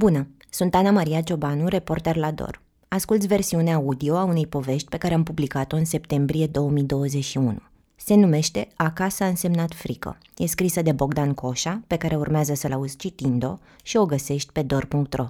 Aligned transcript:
Bună, 0.00 0.28
sunt 0.50 0.74
Ana 0.74 0.90
Maria 0.90 1.20
Ciobanu, 1.20 1.68
reporter 1.68 2.16
la 2.16 2.30
DOR. 2.30 2.62
Asculți 2.88 3.26
versiunea 3.26 3.74
audio 3.74 4.16
a 4.16 4.24
unei 4.24 4.46
povești 4.46 4.88
pe 4.88 4.96
care 4.96 5.14
am 5.14 5.22
publicat-o 5.22 5.76
în 5.76 5.84
septembrie 5.84 6.46
2021. 6.46 7.56
Se 7.96 8.14
numește 8.14 8.68
Acasă 8.76 9.24
a 9.24 9.26
însemnat 9.26 9.74
frică. 9.74 10.18
E 10.36 10.46
scrisă 10.46 10.82
de 10.82 10.92
Bogdan 10.92 11.34
Coșa, 11.34 11.82
pe 11.86 11.96
care 11.96 12.16
urmează 12.16 12.54
să-l 12.54 12.72
auzi 12.72 12.96
citind-o 12.96 13.58
și 13.82 13.96
o 13.96 14.06
găsești 14.06 14.52
pe 14.52 14.62
dor.ro. 14.62 15.28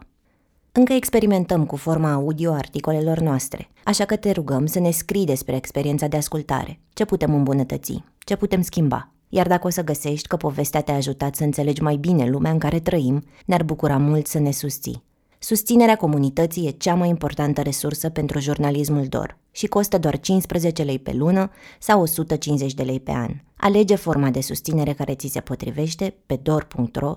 Încă 0.73 0.93
experimentăm 0.93 1.66
cu 1.66 1.77
forma 1.77 2.12
audio 2.12 2.52
articolelor 2.52 3.18
noastre, 3.18 3.71
așa 3.84 4.05
că 4.05 4.16
te 4.16 4.30
rugăm 4.30 4.66
să 4.66 4.80
ne 4.80 4.91
scrii 4.91 5.27
despre 5.27 5.57
experiența 5.57 6.07
de 6.07 6.16
ascultare, 6.16 6.80
ce 6.93 7.05
putem 7.05 7.34
îmbunătăți, 7.34 8.05
ce 8.18 8.37
putem 8.37 8.62
schimba. 8.62 9.12
Iar 9.32 9.46
dacă 9.46 9.66
o 9.66 9.70
să 9.70 9.84
găsești 9.84 10.28
că 10.28 10.36
povestea 10.36 10.80
te-a 10.80 10.94
ajutat 10.94 11.34
să 11.34 11.44
înțelegi 11.44 11.82
mai 11.82 11.96
bine 11.96 12.29
lumea 12.29 12.50
în 12.50 12.58
care 12.58 12.80
trăim, 12.80 13.24
ne-ar 13.46 13.62
bucura 13.62 13.96
mult 13.96 14.26
să 14.26 14.38
ne 14.38 14.50
susții. 14.50 15.02
Susținerea 15.38 15.96
comunității 15.96 16.66
e 16.66 16.71
cea 16.71 16.94
mai 16.94 17.08
importantă 17.08 17.62
resursă 17.62 18.08
pentru 18.08 18.38
jurnalismul 18.38 19.07
DOR 19.07 19.38
și 19.50 19.66
costă 19.66 19.98
doar 19.98 20.21
15 20.21 20.82
lei 20.82 20.98
pe 20.98 21.12
lună 21.12 21.50
sau 21.79 22.00
150 22.00 22.74
de 22.74 22.82
lei 22.82 23.00
pe 23.00 23.11
an. 23.11 23.30
Alege 23.57 23.94
forma 23.94 24.30
de 24.30 24.40
susținere 24.40 24.93
care 24.93 25.14
ți 25.14 25.29
se 25.29 25.40
potrivește 25.40 26.14
pe 26.26 26.36
dor.ro 26.43 27.16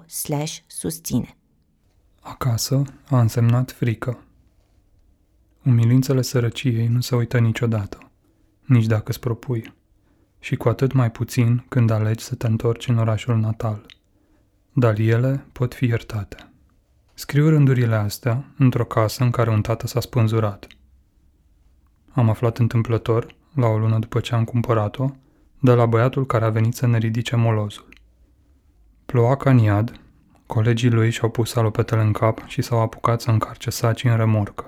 susține. 0.67 1.37
Acasă 2.19 2.83
a 3.09 3.19
însemnat 3.19 3.71
frică. 3.71 4.23
Umilințele 5.65 6.21
sărăciei 6.21 6.87
nu 6.87 7.01
se 7.01 7.15
uită 7.15 7.39
niciodată, 7.39 8.11
nici 8.65 8.85
dacă 8.85 9.03
îți 9.05 9.19
propui, 9.19 9.73
și 10.43 10.55
cu 10.55 10.69
atât 10.69 10.91
mai 10.91 11.11
puțin 11.11 11.65
când 11.69 11.89
alegi 11.89 12.23
să 12.23 12.35
te 12.35 12.47
întorci 12.47 12.87
în 12.87 12.97
orașul 12.97 13.37
natal. 13.37 13.85
Dar 14.73 14.99
ele 14.99 15.45
pot 15.51 15.73
fi 15.73 15.85
iertate. 15.85 16.51
Scriu 17.13 17.49
rândurile 17.49 17.95
astea 17.95 18.45
într-o 18.57 18.85
casă 18.85 19.23
în 19.23 19.31
care 19.31 19.49
un 19.49 19.61
tată 19.61 19.87
s-a 19.87 19.99
spânzurat. 19.99 20.67
Am 22.11 22.29
aflat 22.29 22.57
întâmplător, 22.57 23.35
la 23.55 23.67
o 23.67 23.77
lună 23.77 23.99
după 23.99 24.19
ce 24.19 24.35
am 24.35 24.43
cumpărat-o, 24.43 25.09
de 25.59 25.73
la 25.73 25.85
băiatul 25.85 26.25
care 26.25 26.45
a 26.45 26.49
venit 26.49 26.75
să 26.75 26.87
ne 26.87 26.97
ridice 26.97 27.35
molozul. 27.35 27.87
Ploua 29.05 29.35
ca 29.35 29.49
în 29.49 29.57
iad, 29.57 29.99
colegii 30.45 30.89
lui 30.89 31.09
și-au 31.09 31.29
pus 31.29 31.49
salopetele 31.49 32.01
în 32.01 32.11
cap 32.11 32.47
și 32.47 32.61
s-au 32.61 32.79
apucat 32.79 33.21
să 33.21 33.31
încarce 33.31 33.69
saci 33.69 34.03
în 34.03 34.17
remorcă, 34.17 34.67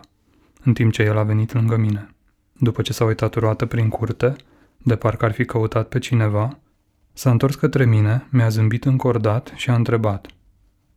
în 0.63 0.73
timp 0.73 0.91
ce 0.91 1.03
el 1.03 1.17
a 1.17 1.23
venit 1.23 1.53
lângă 1.53 1.77
mine. 1.77 2.15
După 2.53 2.81
ce 2.81 2.93
s-a 2.93 3.05
uitat 3.05 3.33
roată 3.33 3.65
prin 3.65 3.89
curte, 3.89 4.35
de 4.85 4.95
parcă 4.95 5.25
ar 5.25 5.31
fi 5.31 5.45
căutat 5.45 5.87
pe 5.87 5.99
cineva, 5.99 6.59
s-a 7.13 7.31
întors 7.31 7.55
către 7.55 7.85
mine, 7.85 8.27
mi-a 8.31 8.49
zâmbit 8.49 8.85
încordat 8.85 9.51
și 9.55 9.69
a 9.69 9.75
întrebat. 9.75 10.27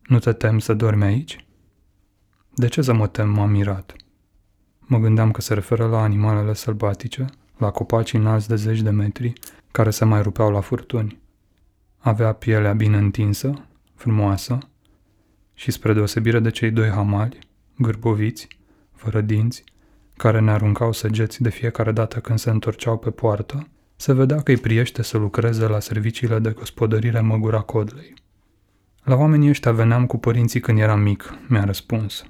Nu 0.01 0.19
te 0.19 0.33
tem 0.33 0.59
să 0.59 0.73
dormi 0.73 1.03
aici? 1.03 1.45
De 2.53 2.67
ce 2.67 2.81
să 2.81 2.93
mă 2.93 3.07
tem, 3.07 3.29
m-am 3.29 3.49
mirat. 3.49 3.95
Mă 4.79 4.97
gândeam 4.97 5.31
că 5.31 5.41
se 5.41 5.53
referă 5.53 5.87
la 5.87 6.01
animalele 6.01 6.53
sălbatice, 6.53 7.25
la 7.57 7.71
copacii 7.71 8.19
înalți 8.19 8.47
de 8.47 8.55
zeci 8.55 8.81
de 8.81 8.89
metri, 8.89 9.33
care 9.71 9.89
se 9.89 10.05
mai 10.05 10.21
rupeau 10.21 10.51
la 10.51 10.59
furtuni. 10.59 11.21
Avea 11.97 12.33
pielea 12.33 12.73
bine 12.73 12.97
întinsă, 12.97 13.53
frumoasă, 13.95 14.57
și 15.53 15.71
spre 15.71 15.93
deosebire 15.93 16.39
de 16.39 16.49
cei 16.49 16.71
doi 16.71 16.89
hamali, 16.89 17.39
gârboviți, 17.77 18.47
fără 18.93 19.21
dinți, 19.21 19.63
care 20.17 20.39
ne 20.39 20.51
aruncau 20.51 20.91
săgeți 20.91 21.41
de 21.41 21.49
fiecare 21.49 21.91
dată 21.91 22.19
când 22.19 22.39
se 22.39 22.49
întorceau 22.49 22.97
pe 22.97 23.09
poartă, 23.09 23.67
se 24.01 24.13
vedea 24.13 24.41
că 24.41 24.51
îi 24.51 24.57
priește 24.57 25.01
să 25.01 25.17
lucreze 25.17 25.67
la 25.67 25.79
serviciile 25.79 26.39
de 26.39 26.49
gospodărire 26.49 27.19
Măgura 27.19 27.61
Codlei. 27.61 28.13
La 29.03 29.15
oamenii 29.15 29.49
ăștia 29.49 29.71
veneam 29.71 30.05
cu 30.05 30.17
părinții 30.17 30.59
când 30.59 30.79
eram 30.79 30.99
mic, 30.99 31.33
mi-a 31.47 31.63
răspuns. 31.63 32.25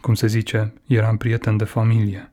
Cum 0.00 0.14
se 0.14 0.26
zice, 0.26 0.72
eram 0.86 1.16
prieten 1.16 1.56
de 1.56 1.64
familie. 1.64 2.32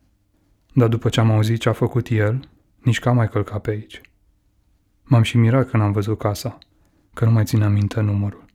Dar 0.74 0.88
după 0.88 1.10
ce 1.10 1.20
am 1.20 1.32
auzit 1.32 1.60
ce 1.60 1.70
a 1.70 1.74
făcut 1.74 2.08
el, 2.08 2.50
nici 2.80 3.00
că 3.00 3.10
am 3.10 3.16
mai 3.16 3.30
călcat 3.30 3.62
pe 3.62 3.70
aici. 3.70 4.02
M-am 5.04 5.22
și 5.22 5.38
mirat 5.38 5.70
când 5.70 5.84
am 5.84 5.92
văzut 5.92 6.18
casa, 6.18 6.58
că 7.14 7.26
nu 7.26 7.32
mai 7.32 7.46
țin 7.46 7.72
minte 7.72 8.02
numărul. 8.02 8.46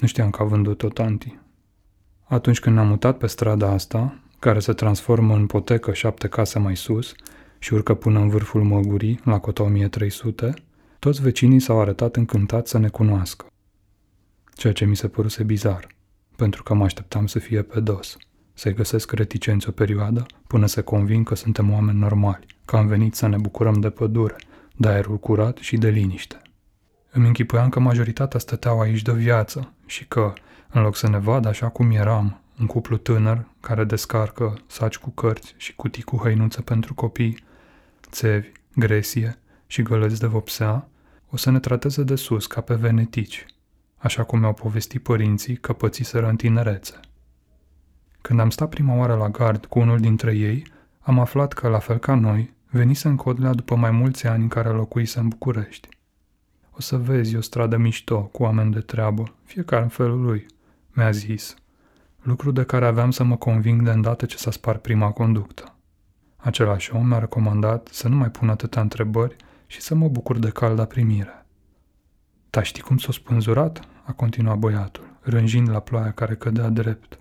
Nu 0.00 0.06
știam 0.06 0.30
că 0.30 0.42
a 0.42 0.44
vândut-o 0.44 0.88
tanti. 0.88 1.38
Atunci 2.24 2.60
când 2.60 2.74
ne-am 2.74 2.88
mutat 2.88 3.18
pe 3.18 3.26
strada 3.26 3.70
asta, 3.70 4.18
care 4.38 4.58
se 4.58 4.72
transformă 4.72 5.34
în 5.34 5.46
potecă 5.46 5.92
șapte 5.92 6.28
case 6.28 6.58
mai 6.58 6.76
sus 6.76 7.14
și 7.62 7.74
urcă 7.74 7.94
până 7.94 8.18
în 8.18 8.28
vârful 8.28 8.62
măgurii, 8.62 9.20
la 9.24 9.38
cota 9.38 9.62
1300, 9.62 10.54
toți 10.98 11.22
vecinii 11.22 11.60
s-au 11.60 11.80
arătat 11.80 12.16
încântați 12.16 12.70
să 12.70 12.78
ne 12.78 12.88
cunoască. 12.88 13.46
Ceea 14.54 14.72
ce 14.72 14.84
mi 14.84 14.96
se 14.96 15.08
păruse 15.08 15.42
bizar, 15.42 15.86
pentru 16.36 16.62
că 16.62 16.74
mă 16.74 16.84
așteptam 16.84 17.26
să 17.26 17.38
fie 17.38 17.62
pe 17.62 17.80
dos 17.80 18.16
să-i 18.60 18.74
găsesc 18.74 19.12
reticenți 19.12 19.68
o 19.68 19.72
perioadă 19.72 20.26
până 20.46 20.66
se 20.66 20.80
convin 20.80 21.22
că 21.22 21.34
suntem 21.34 21.72
oameni 21.72 21.98
normali, 21.98 22.46
că 22.64 22.76
am 22.76 22.86
venit 22.86 23.14
să 23.14 23.26
ne 23.26 23.36
bucurăm 23.36 23.80
de 23.80 23.90
pădure, 23.90 24.36
de 24.76 24.88
aerul 24.88 25.18
curat 25.18 25.56
și 25.56 25.76
de 25.76 25.88
liniște. 25.88 26.42
Îmi 27.10 27.26
închipuiam 27.26 27.68
că 27.68 27.80
majoritatea 27.80 28.38
stăteau 28.38 28.80
aici 28.80 29.02
de 29.02 29.12
viață 29.12 29.72
și 29.86 30.06
că, 30.06 30.32
în 30.70 30.82
loc 30.82 30.96
să 30.96 31.08
ne 31.08 31.18
vadă 31.18 31.48
așa 31.48 31.68
cum 31.68 31.90
eram, 31.90 32.40
un 32.60 32.66
cuplu 32.66 32.96
tânăr 32.96 33.46
care 33.60 33.84
descarcă 33.84 34.58
saci 34.66 34.98
cu 34.98 35.10
cărți 35.10 35.54
și 35.56 35.74
cutii 35.74 36.02
cu 36.02 36.16
hăinuță 36.16 36.62
pentru 36.62 36.94
copii, 36.94 37.38
țevi, 38.10 38.52
gresie 38.74 39.38
și 39.66 39.82
gălăți 39.82 40.20
de 40.20 40.26
vopsea, 40.26 40.88
o 41.30 41.36
să 41.36 41.50
ne 41.50 41.60
trateze 41.60 42.02
de 42.02 42.14
sus 42.14 42.46
ca 42.46 42.60
pe 42.60 42.74
venetici, 42.74 43.46
așa 43.96 44.24
cum 44.24 44.38
mi-au 44.38 44.52
povestit 44.52 45.02
părinții 45.02 45.56
că 45.56 45.72
pățiseră 45.72 46.28
în 46.28 46.36
tinerețe. 46.36 47.00
Când 48.20 48.40
am 48.40 48.50
stat 48.50 48.68
prima 48.68 48.94
oară 48.94 49.14
la 49.14 49.28
gard 49.28 49.66
cu 49.66 49.78
unul 49.78 49.98
dintre 49.98 50.34
ei, 50.34 50.66
am 51.00 51.18
aflat 51.18 51.52
că, 51.52 51.68
la 51.68 51.78
fel 51.78 51.98
ca 51.98 52.14
noi, 52.14 52.54
venise 52.70 53.08
în 53.08 53.16
Codlea 53.16 53.52
după 53.52 53.74
mai 53.74 53.90
mulți 53.90 54.26
ani 54.26 54.42
în 54.42 54.48
care 54.48 54.68
locuise 54.68 55.18
în 55.18 55.28
București. 55.28 55.88
O 56.70 56.80
să 56.80 56.96
vezi 56.96 57.36
o 57.36 57.40
stradă 57.40 57.76
mișto, 57.76 58.22
cu 58.22 58.42
oameni 58.42 58.72
de 58.72 58.80
treabă, 58.80 59.34
fiecare 59.44 59.82
în 59.82 59.88
felul 59.88 60.20
lui, 60.20 60.46
mi-a 60.90 61.10
zis. 61.10 61.54
Lucru 62.22 62.50
de 62.50 62.64
care 62.64 62.86
aveam 62.86 63.10
să 63.10 63.24
mă 63.24 63.36
conving 63.36 63.82
de 63.82 63.90
îndată 63.90 64.26
ce 64.26 64.36
s-a 64.36 64.50
spart 64.50 64.82
prima 64.82 65.10
conductă. 65.10 65.74
Același 66.40 66.94
om 66.94 67.06
mi-a 67.06 67.18
recomandat 67.18 67.88
să 67.92 68.08
nu 68.08 68.16
mai 68.16 68.30
pun 68.30 68.48
atâtea 68.48 68.82
întrebări 68.82 69.36
și 69.66 69.80
să 69.80 69.94
mă 69.94 70.08
bucur 70.08 70.38
de 70.38 70.50
calda 70.50 70.84
primire. 70.84 71.46
Dar 72.50 72.64
știi 72.64 72.82
cum 72.82 72.98
s-a 72.98 73.12
spânzurat? 73.12 73.80
a 74.10 74.12
continuat 74.12 74.58
băiatul, 74.58 75.16
rânjind 75.20 75.70
la 75.70 75.80
ploaia 75.80 76.12
care 76.12 76.34
cădea 76.34 76.68
drept 76.68 77.18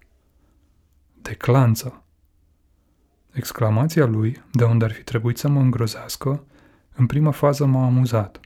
de 1.22 1.34
clanță. 1.34 2.04
Exclamația 3.32 4.06
lui, 4.06 4.44
de 4.52 4.64
unde 4.64 4.86
ar 4.86 4.92
fi 4.92 5.04
trebuit 5.04 5.38
să 5.38 5.48
mă 5.48 5.60
îngrozească, 5.60 6.44
în 6.96 7.06
prima 7.06 7.32
fază 7.32 7.66
m-a 7.66 7.86
amuzat. 7.86 8.40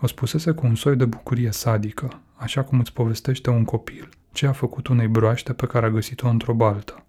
O 0.00 0.06
spusese 0.06 0.52
cu 0.52 0.66
un 0.66 0.74
soi 0.74 0.96
de 0.96 1.04
bucurie 1.04 1.50
sadică, 1.50 2.20
așa 2.34 2.64
cum 2.64 2.78
îți 2.78 2.92
povestește 2.92 3.50
un 3.50 3.64
copil 3.64 4.08
ce 4.32 4.46
a 4.46 4.52
făcut 4.52 4.86
unei 4.86 5.08
broaște 5.08 5.52
pe 5.52 5.66
care 5.66 5.86
a 5.86 5.90
găsit-o 5.90 6.28
într-o 6.28 6.54
baltă. 6.54 7.04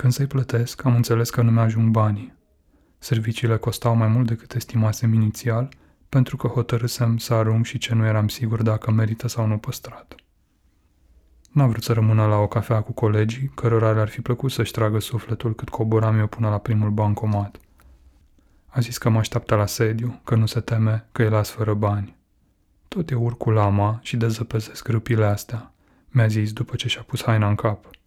Când 0.00 0.12
să-i 0.12 0.26
plătesc, 0.26 0.84
am 0.84 0.94
înțeles 0.94 1.30
că 1.30 1.42
nu 1.42 1.50
mi-ajung 1.50 1.90
banii. 1.90 2.34
Serviciile 2.98 3.56
costau 3.56 3.94
mai 3.94 4.08
mult 4.08 4.26
decât 4.26 4.54
estimasem 4.54 5.12
inițial, 5.12 5.68
pentru 6.08 6.36
că 6.36 6.46
hotărâsem 6.46 7.18
să 7.18 7.34
arunc 7.34 7.64
și 7.64 7.78
ce 7.78 7.94
nu 7.94 8.06
eram 8.06 8.28
sigur 8.28 8.62
dacă 8.62 8.90
merită 8.90 9.28
sau 9.28 9.46
nu 9.46 9.58
păstrat. 9.58 10.14
N-a 11.50 11.66
vrut 11.66 11.82
să 11.82 11.92
rămână 11.92 12.26
la 12.26 12.36
o 12.36 12.46
cafea 12.46 12.80
cu 12.80 12.92
colegii, 12.92 13.52
cărora 13.54 13.92
le-ar 13.92 14.08
fi 14.08 14.20
plăcut 14.20 14.50
să-și 14.50 14.72
tragă 14.72 14.98
sufletul 14.98 15.54
cât 15.54 15.68
coboram 15.68 16.18
eu 16.18 16.26
până 16.26 16.48
la 16.48 16.58
primul 16.58 16.90
bancomat. 16.90 17.56
A 18.66 18.80
zis 18.80 18.98
că 18.98 19.08
mă 19.08 19.18
așteaptă 19.18 19.54
la 19.54 19.66
sediu, 19.66 20.20
că 20.24 20.34
nu 20.34 20.46
se 20.46 20.60
teme 20.60 21.08
că 21.12 21.22
îi 21.22 21.30
las 21.30 21.50
fără 21.50 21.74
bani. 21.74 22.16
Tot 22.88 23.10
eu 23.10 23.22
urc 23.22 23.36
cu 23.36 23.50
lama 23.50 23.98
și 24.02 24.16
dezăpezesc 24.16 24.88
râpile 24.88 25.24
astea, 25.24 25.72
mi-a 26.08 26.26
zis 26.26 26.52
după 26.52 26.76
ce 26.76 26.88
și-a 26.88 27.02
pus 27.02 27.22
haina 27.22 27.48
în 27.48 27.54
cap. 27.54 27.98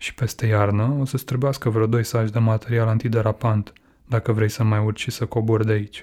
Și 0.00 0.14
peste 0.14 0.46
iarnă 0.46 0.96
o 1.00 1.04
să-ți 1.04 1.24
trebuiască 1.24 1.70
vreo 1.70 1.86
doi 1.86 2.04
saci 2.04 2.30
de 2.30 2.38
material 2.38 2.88
antiderapant, 2.88 3.72
dacă 4.06 4.32
vrei 4.32 4.48
să 4.48 4.64
mai 4.64 4.84
urci 4.84 5.00
și 5.00 5.10
să 5.10 5.26
cobori 5.26 5.66
de 5.66 5.72
aici. 5.72 6.02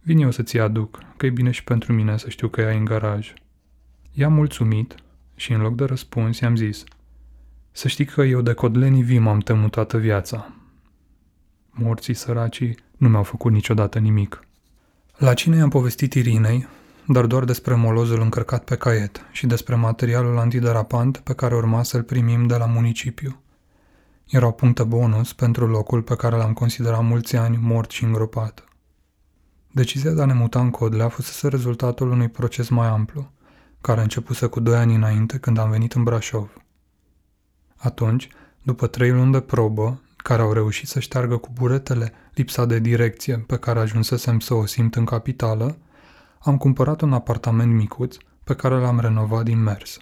Vin 0.00 0.18
eu 0.18 0.30
să-ți 0.30 0.58
aduc, 0.58 1.02
că 1.16 1.26
e 1.26 1.30
bine 1.30 1.50
și 1.50 1.64
pentru 1.64 1.92
mine 1.92 2.16
să 2.16 2.28
știu 2.28 2.48
că 2.48 2.60
e 2.60 2.76
în 2.76 2.84
garaj. 2.84 3.34
I-am 4.12 4.32
mulțumit 4.32 4.94
și 5.34 5.52
în 5.52 5.60
loc 5.60 5.74
de 5.74 5.84
răspuns 5.84 6.38
i-am 6.38 6.56
zis 6.56 6.84
Să 7.70 7.88
știi 7.88 8.04
că 8.04 8.22
eu 8.22 8.40
de 8.40 8.52
codlenii 8.52 9.02
vii 9.02 9.18
m-am 9.18 9.38
temut 9.38 9.70
toată 9.70 9.98
viața. 9.98 10.54
Morții 11.70 12.14
săracii 12.14 12.78
nu 12.96 13.08
mi-au 13.08 13.22
făcut 13.22 13.52
niciodată 13.52 13.98
nimic. 13.98 14.40
La 15.16 15.34
cine 15.34 15.56
i-am 15.56 15.68
povestit 15.68 16.14
Irinei, 16.14 16.68
dar 17.06 17.26
doar 17.26 17.44
despre 17.44 17.74
molozul 17.74 18.20
încărcat 18.20 18.64
pe 18.64 18.76
caiet 18.76 19.24
și 19.32 19.46
despre 19.46 19.74
materialul 19.74 20.38
antiderapant 20.38 21.18
pe 21.18 21.34
care 21.34 21.54
urma 21.54 21.82
să-l 21.82 22.02
primim 22.02 22.46
de 22.46 22.56
la 22.56 22.66
municipiu. 22.66 23.42
Erau 24.26 24.52
puncte 24.52 24.82
bonus 24.82 25.32
pentru 25.32 25.66
locul 25.66 26.02
pe 26.02 26.16
care 26.16 26.36
l-am 26.36 26.52
considerat 26.52 27.02
mulți 27.02 27.36
ani 27.36 27.58
mort 27.60 27.90
și 27.90 28.04
îngropat. 28.04 28.64
Decizia 29.70 30.10
de 30.10 30.22
a 30.22 30.24
ne 30.24 30.34
muta 30.34 30.60
în 30.60 30.70
Codlea 30.70 31.08
fusese 31.08 31.48
rezultatul 31.48 32.10
unui 32.10 32.28
proces 32.28 32.68
mai 32.68 32.86
amplu– 32.86 33.30
care 33.84 34.00
începuse 34.00 34.46
cu 34.46 34.60
doi 34.60 34.76
ani 34.76 34.94
înainte 34.94 35.38
când 35.38 35.58
am 35.58 35.70
venit 35.70 35.92
în 35.92 36.02
Brașov. 36.02 36.50
Atunci, 37.76 38.28
după 38.62 38.86
trei 38.86 39.10
luni 39.10 39.32
de 39.32 39.40
probă, 39.40 40.00
care 40.16 40.42
au 40.42 40.52
reușit 40.52 40.88
să 40.88 41.00
șteargă 41.00 41.36
cu 41.36 41.50
buretele 41.52 42.12
lipsa 42.34 42.64
de 42.64 42.78
direcție 42.78 43.36
pe 43.36 43.56
care 43.56 43.78
ajunsesem 43.78 44.40
să 44.40 44.54
o 44.54 44.66
simt 44.66 44.94
în 44.94 45.04
capitală, 45.04 45.76
am 46.44 46.56
cumpărat 46.56 47.00
un 47.00 47.12
apartament 47.12 47.74
micuț 47.74 48.16
pe 48.44 48.54
care 48.54 48.74
l-am 48.74 49.00
renovat 49.00 49.44
din 49.44 49.62
mers. 49.62 49.98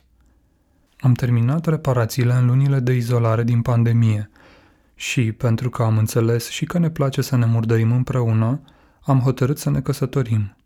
Am 1.00 1.12
terminat 1.12 1.66
reparațiile 1.66 2.32
în 2.32 2.46
lunile 2.46 2.80
de 2.80 2.92
izolare 2.92 3.42
din 3.42 3.62
pandemie 3.62 4.30
și, 4.94 5.32
pentru 5.32 5.70
că 5.70 5.82
am 5.82 5.98
înțeles 5.98 6.48
și 6.48 6.64
că 6.64 6.78
ne 6.78 6.90
place 6.90 7.22
să 7.22 7.36
ne 7.36 7.46
murdărim 7.46 7.92
împreună, 7.92 8.60
am 9.00 9.20
hotărât 9.20 9.58
să 9.58 9.70
ne 9.70 9.80
căsătorim. 9.80 10.56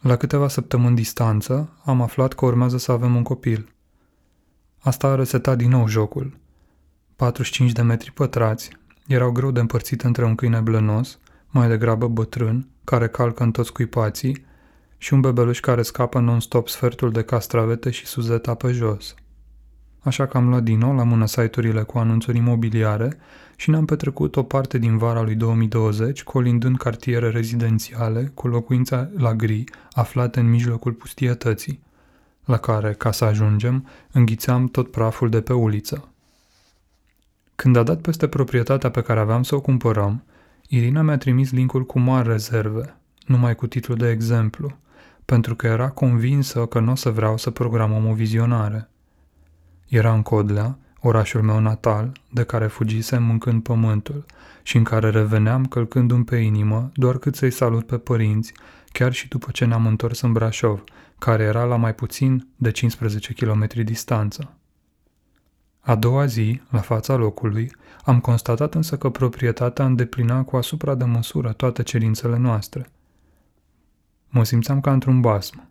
La 0.00 0.16
câteva 0.16 0.48
săptămâni 0.48 0.96
distanță, 0.96 1.72
am 1.84 2.00
aflat 2.00 2.32
că 2.32 2.44
urmează 2.44 2.78
să 2.78 2.92
avem 2.92 3.16
un 3.16 3.22
copil. 3.22 3.74
Asta 4.78 5.06
a 5.06 5.14
resetat 5.14 5.56
din 5.56 5.70
nou 5.70 5.86
jocul. 5.86 6.38
45 7.16 7.72
de 7.72 7.82
metri 7.82 8.12
pătrați, 8.12 8.70
erau 9.06 9.30
greu 9.30 9.50
de 9.50 9.60
împărțit 9.60 10.02
între 10.02 10.24
un 10.24 10.34
câine 10.34 10.60
blănos, 10.60 11.18
mai 11.48 11.68
degrabă 11.68 12.08
bătrân, 12.08 12.68
care 12.84 13.08
calcă 13.08 13.42
în 13.42 13.50
toți 13.50 13.72
cuipații, 13.72 14.48
și 15.02 15.14
un 15.14 15.20
bebeluș 15.20 15.60
care 15.60 15.82
scapă 15.82 16.18
non-stop 16.18 16.68
sfertul 16.68 17.10
de 17.10 17.22
castravete 17.22 17.90
și 17.90 18.06
suzeta 18.06 18.54
pe 18.54 18.72
jos. 18.72 19.14
Așa 20.00 20.26
că 20.26 20.36
am 20.36 20.48
luat 20.48 20.62
din 20.62 20.78
nou 20.78 20.94
la 20.94 21.02
mână 21.02 21.26
site-urile 21.26 21.82
cu 21.82 21.98
anunțuri 21.98 22.36
imobiliare 22.36 23.16
și 23.56 23.70
ne-am 23.70 23.84
petrecut 23.84 24.36
o 24.36 24.42
parte 24.42 24.78
din 24.78 24.98
vara 24.98 25.22
lui 25.22 25.34
2020 25.34 26.22
colindând 26.22 26.78
cartiere 26.78 27.30
rezidențiale 27.30 28.30
cu 28.34 28.48
locuința 28.48 29.08
la 29.16 29.34
gri 29.34 29.64
aflate 29.92 30.40
în 30.40 30.50
mijlocul 30.50 30.92
pustietății, 30.92 31.82
la 32.44 32.56
care, 32.56 32.92
ca 32.92 33.12
să 33.12 33.24
ajungem, 33.24 33.88
înghițeam 34.12 34.66
tot 34.66 34.90
praful 34.90 35.28
de 35.28 35.40
pe 35.40 35.52
uliță. 35.52 36.08
Când 37.54 37.76
a 37.76 37.82
dat 37.82 38.00
peste 38.00 38.28
proprietatea 38.28 38.90
pe 38.90 39.02
care 39.02 39.20
aveam 39.20 39.42
să 39.42 39.54
o 39.54 39.60
cumpărăm, 39.60 40.24
Irina 40.68 41.02
mi-a 41.02 41.18
trimis 41.18 41.52
linkul 41.52 41.86
cu 41.86 41.98
mari 41.98 42.28
rezerve, 42.28 42.96
numai 43.26 43.54
cu 43.54 43.66
titlul 43.66 43.96
de 43.96 44.10
exemplu, 44.10 44.78
pentru 45.30 45.54
că 45.54 45.66
era 45.66 45.88
convinsă 45.88 46.66
că 46.66 46.80
nu 46.80 46.90
o 46.90 46.94
să 46.94 47.10
vreau 47.10 47.36
să 47.36 47.50
programăm 47.50 48.06
o 48.06 48.12
vizionare. 48.12 48.90
Era 49.88 50.12
în 50.12 50.22
Codlea, 50.22 50.78
orașul 51.00 51.42
meu 51.42 51.60
natal, 51.60 52.12
de 52.32 52.42
care 52.44 52.66
fugisem 52.66 53.22
mâncând 53.22 53.62
pământul 53.62 54.24
și 54.62 54.76
în 54.76 54.84
care 54.84 55.10
reveneam 55.10 55.64
călcându-mi 55.64 56.24
pe 56.24 56.36
inimă 56.36 56.90
doar 56.94 57.18
cât 57.18 57.34
să-i 57.34 57.50
salut 57.50 57.86
pe 57.86 57.98
părinți, 57.98 58.52
chiar 58.92 59.12
și 59.12 59.28
după 59.28 59.50
ce 59.50 59.64
ne-am 59.64 59.86
întors 59.86 60.20
în 60.20 60.32
Brașov, 60.32 60.84
care 61.18 61.42
era 61.42 61.64
la 61.64 61.76
mai 61.76 61.94
puțin 61.94 62.48
de 62.56 62.70
15 62.70 63.32
km 63.32 63.66
distanță. 63.84 64.54
A 65.80 65.94
doua 65.94 66.26
zi, 66.26 66.60
la 66.70 66.80
fața 66.80 67.14
locului, 67.14 67.72
am 68.04 68.20
constatat 68.20 68.74
însă 68.74 68.96
că 68.96 69.10
proprietatea 69.10 69.84
îndeplina 69.84 70.42
cu 70.42 70.56
asupra 70.56 70.94
de 70.94 71.04
măsură 71.04 71.52
toate 71.52 71.82
cerințele 71.82 72.38
noastre. 72.38 72.90
Mă 74.32 74.44
simțeam 74.44 74.80
ca 74.80 74.92
într-un 74.92 75.20
basm. 75.20 75.68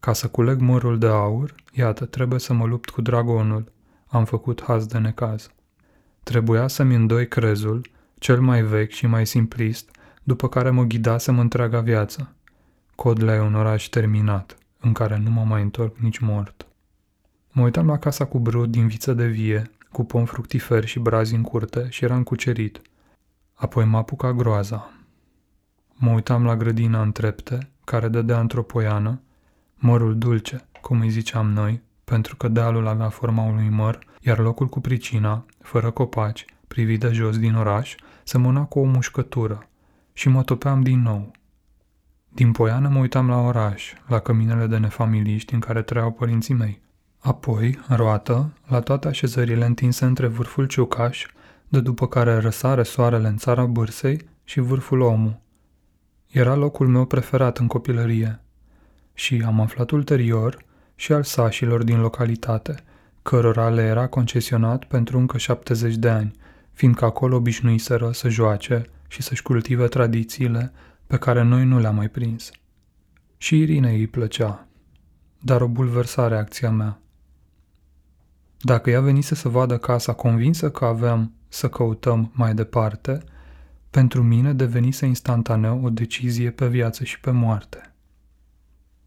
Ca 0.00 0.12
să 0.12 0.28
culeg 0.28 0.60
mărul 0.60 0.98
de 0.98 1.06
aur, 1.06 1.54
iată, 1.72 2.04
trebuie 2.04 2.38
să 2.38 2.52
mă 2.52 2.66
lupt 2.66 2.90
cu 2.90 3.00
dragonul. 3.00 3.72
Am 4.06 4.24
făcut 4.24 4.62
haz 4.62 4.86
de 4.86 4.98
necaz. 4.98 5.50
Trebuia 6.22 6.68
să-mi 6.68 6.94
îndoi 6.94 7.28
crezul, 7.28 7.90
cel 8.18 8.40
mai 8.40 8.62
vechi 8.62 8.90
și 8.90 9.06
mai 9.06 9.26
simplist, 9.26 9.90
după 10.22 10.48
care 10.48 10.70
mă 10.70 10.82
ghidasem 10.82 11.38
întreaga 11.38 11.80
viață. 11.80 12.34
Codlea 12.94 13.34
e 13.34 13.40
un 13.40 13.54
oraș 13.54 13.84
terminat, 13.84 14.56
în 14.80 14.92
care 14.92 15.18
nu 15.18 15.30
mă 15.30 15.44
mai 15.44 15.62
întorc 15.62 15.96
nici 15.96 16.18
mort. 16.18 16.66
Mă 17.52 17.62
uitam 17.62 17.86
la 17.86 17.98
casa 17.98 18.24
cu 18.24 18.38
brud 18.38 18.70
din 18.70 18.86
viță 18.86 19.12
de 19.12 19.26
vie, 19.26 19.70
cu 19.92 20.04
pom 20.04 20.24
fructiferi 20.24 20.86
și 20.86 20.98
brazi 20.98 21.34
în 21.34 21.42
curte 21.42 21.86
și 21.90 22.04
eram 22.04 22.22
cucerit. 22.22 22.80
Apoi 23.54 23.84
mă 23.84 23.96
apuca 23.96 24.32
groaza. 24.32 24.90
Mă 26.04 26.10
uitam 26.10 26.44
la 26.44 26.56
grădina 26.56 27.02
în 27.02 27.12
trepte, 27.12 27.70
care 27.84 28.08
dădea 28.08 28.40
într-o 28.40 28.62
poiană, 28.62 29.20
mărul 29.74 30.18
dulce, 30.18 30.68
cum 30.80 31.00
îi 31.00 31.08
ziceam 31.08 31.50
noi, 31.50 31.82
pentru 32.04 32.36
că 32.36 32.48
dealul 32.48 32.86
avea 32.86 33.08
forma 33.08 33.42
unui 33.42 33.68
măr, 33.68 33.98
iar 34.20 34.38
locul 34.38 34.66
cu 34.68 34.80
pricina, 34.80 35.44
fără 35.60 35.90
copaci, 35.90 36.44
privit 36.68 37.00
de 37.00 37.12
jos 37.12 37.38
din 37.38 37.54
oraș, 37.54 37.94
semăna 38.24 38.64
cu 38.64 38.78
o 38.78 38.84
mușcătură 38.84 39.68
și 40.12 40.28
mă 40.28 40.42
topeam 40.42 40.82
din 40.82 41.02
nou. 41.02 41.30
Din 42.28 42.52
poiană 42.52 42.88
mă 42.88 42.98
uitam 42.98 43.28
la 43.28 43.38
oraș, 43.38 43.92
la 44.06 44.18
căminele 44.18 44.66
de 44.66 44.78
nefamiliști 44.78 45.54
în 45.54 45.60
care 45.60 45.82
trăiau 45.82 46.10
părinții 46.10 46.54
mei. 46.54 46.82
Apoi, 47.18 47.78
roată, 47.88 48.52
la 48.66 48.80
toate 48.80 49.08
așezările 49.08 49.64
întinse 49.64 50.04
între 50.04 50.26
vârful 50.26 50.66
ciucaș, 50.66 51.26
de 51.68 51.80
după 51.80 52.06
care 52.08 52.38
răsare 52.38 52.82
soarele 52.82 53.28
în 53.28 53.36
țara 53.36 53.64
bârsei 53.64 54.20
și 54.44 54.60
vârful 54.60 55.00
omul. 55.00 55.40
Era 56.32 56.54
locul 56.54 56.88
meu 56.88 57.04
preferat 57.04 57.58
în 57.58 57.66
copilărie. 57.66 58.40
Și 59.14 59.42
am 59.46 59.60
aflat 59.60 59.90
ulterior 59.90 60.64
și 60.94 61.12
al 61.12 61.22
sașilor 61.22 61.82
din 61.82 62.00
localitate, 62.00 62.74
cărora 63.22 63.68
le 63.68 63.82
era 63.82 64.06
concesionat 64.06 64.84
pentru 64.84 65.18
încă 65.18 65.38
70 65.38 65.94
de 65.94 66.08
ani, 66.08 66.32
fiindcă 66.72 67.04
acolo 67.04 67.36
obișnuiseră 67.36 68.10
să 68.12 68.28
joace 68.28 68.86
și 69.08 69.22
să-și 69.22 69.42
cultive 69.42 69.86
tradițiile 69.86 70.72
pe 71.06 71.16
care 71.16 71.42
noi 71.42 71.64
nu 71.64 71.78
le-am 71.78 71.94
mai 71.94 72.08
prins. 72.08 72.50
Și 73.36 73.58
Irinei 73.58 73.98
îi 73.98 74.06
plăcea, 74.06 74.66
dar 75.38 75.60
o 75.60 75.66
bulversa 75.66 76.28
reacția 76.28 76.70
mea. 76.70 77.00
Dacă 78.58 78.90
ea 78.90 79.00
venise 79.00 79.34
să 79.34 79.48
vadă 79.48 79.78
casa 79.78 80.12
convinsă 80.12 80.70
că 80.70 80.84
aveam 80.84 81.32
să 81.48 81.68
căutăm 81.68 82.30
mai 82.34 82.54
departe, 82.54 83.22
pentru 83.92 84.22
mine 84.22 84.52
devenise 84.52 85.06
instantaneu 85.06 85.84
o 85.84 85.90
decizie 85.90 86.50
pe 86.50 86.68
viață 86.68 87.04
și 87.04 87.20
pe 87.20 87.30
moarte. 87.30 87.92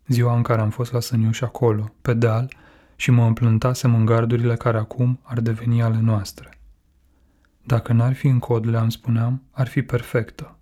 Ziua 0.07 0.35
în 0.35 0.41
care 0.41 0.61
am 0.61 0.69
fost 0.69 0.91
la 0.91 0.99
Săniuș 0.99 1.41
acolo, 1.41 1.93
pe 2.01 2.13
deal, 2.13 2.53
și 2.95 3.11
mă 3.11 3.25
împlântasem 3.25 3.95
în 3.95 4.05
gardurile 4.05 4.55
care 4.55 4.77
acum 4.77 5.19
ar 5.21 5.39
deveni 5.39 5.81
ale 5.81 5.99
noastre. 5.99 6.57
Dacă 7.63 7.93
n-ar 7.93 8.13
fi 8.13 8.27
în 8.27 8.39
cod, 8.39 8.65
le-am 8.65 8.89
spuneam, 8.89 9.41
ar 9.51 9.67
fi 9.67 9.81
perfectă. 9.81 10.57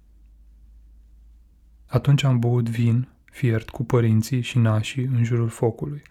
Atunci 1.85 2.23
am 2.23 2.39
băut 2.39 2.69
vin, 2.69 3.07
fiert 3.25 3.69
cu 3.69 3.83
părinții 3.83 4.41
și 4.41 4.57
nașii 4.57 5.03
în 5.03 5.23
jurul 5.23 5.49
focului, 5.49 6.01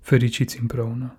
fericiți 0.00 0.60
împreună. 0.60 1.16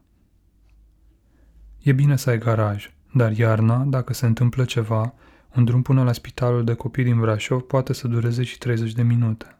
E 1.81 1.91
bine 1.91 2.15
să 2.15 2.29
ai 2.29 2.37
garaj, 2.37 2.93
dar 3.13 3.31
iarna, 3.31 3.83
dacă 3.83 4.13
se 4.13 4.25
întâmplă 4.25 4.65
ceva, 4.65 5.13
un 5.55 5.65
drum 5.65 5.81
până 5.81 6.03
la 6.03 6.11
spitalul 6.11 6.63
de 6.63 6.73
copii 6.73 7.03
din 7.03 7.19
Brașov 7.19 7.61
poate 7.61 7.93
să 7.93 8.07
dureze 8.07 8.43
și 8.43 8.57
30 8.57 8.91
de 8.91 9.03
minute. 9.03 9.57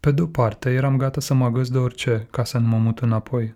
Pe 0.00 0.10
de-o 0.10 0.26
parte, 0.26 0.70
eram 0.70 0.96
gata 0.96 1.20
să 1.20 1.34
mă 1.34 1.44
agăs 1.44 1.70
de 1.70 1.78
orice 1.78 2.26
ca 2.30 2.44
să 2.44 2.58
nu 2.58 2.66
mă 2.66 2.78
mut 2.78 2.98
înapoi. 2.98 3.54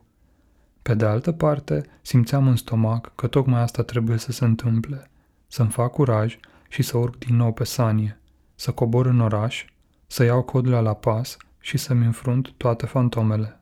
Pe 0.83 0.95
de 0.95 1.05
altă 1.05 1.33
parte, 1.33 1.87
simțeam 2.03 2.49
în 2.49 2.57
stomac 2.57 3.15
că 3.15 3.27
tocmai 3.27 3.61
asta 3.61 3.83
trebuie 3.83 4.17
să 4.17 4.33
se 4.33 4.45
întâmple, 4.45 5.11
să-mi 5.47 5.71
fac 5.71 5.93
curaj 5.93 6.39
și 6.69 6.83
să 6.83 6.97
urc 6.97 7.19
din 7.19 7.37
nou 7.37 7.53
pe 7.53 7.65
sanie, 7.65 8.21
să 8.55 8.71
cobor 8.71 9.07
în 9.07 9.21
oraș, 9.21 9.65
să 10.07 10.25
iau 10.25 10.43
codul 10.43 10.73
la 10.73 10.95
pas 10.95 11.37
și 11.61 11.77
să-mi 11.77 12.05
înfrunt 12.05 12.53
toate 12.57 12.87
fantomele. 12.87 13.61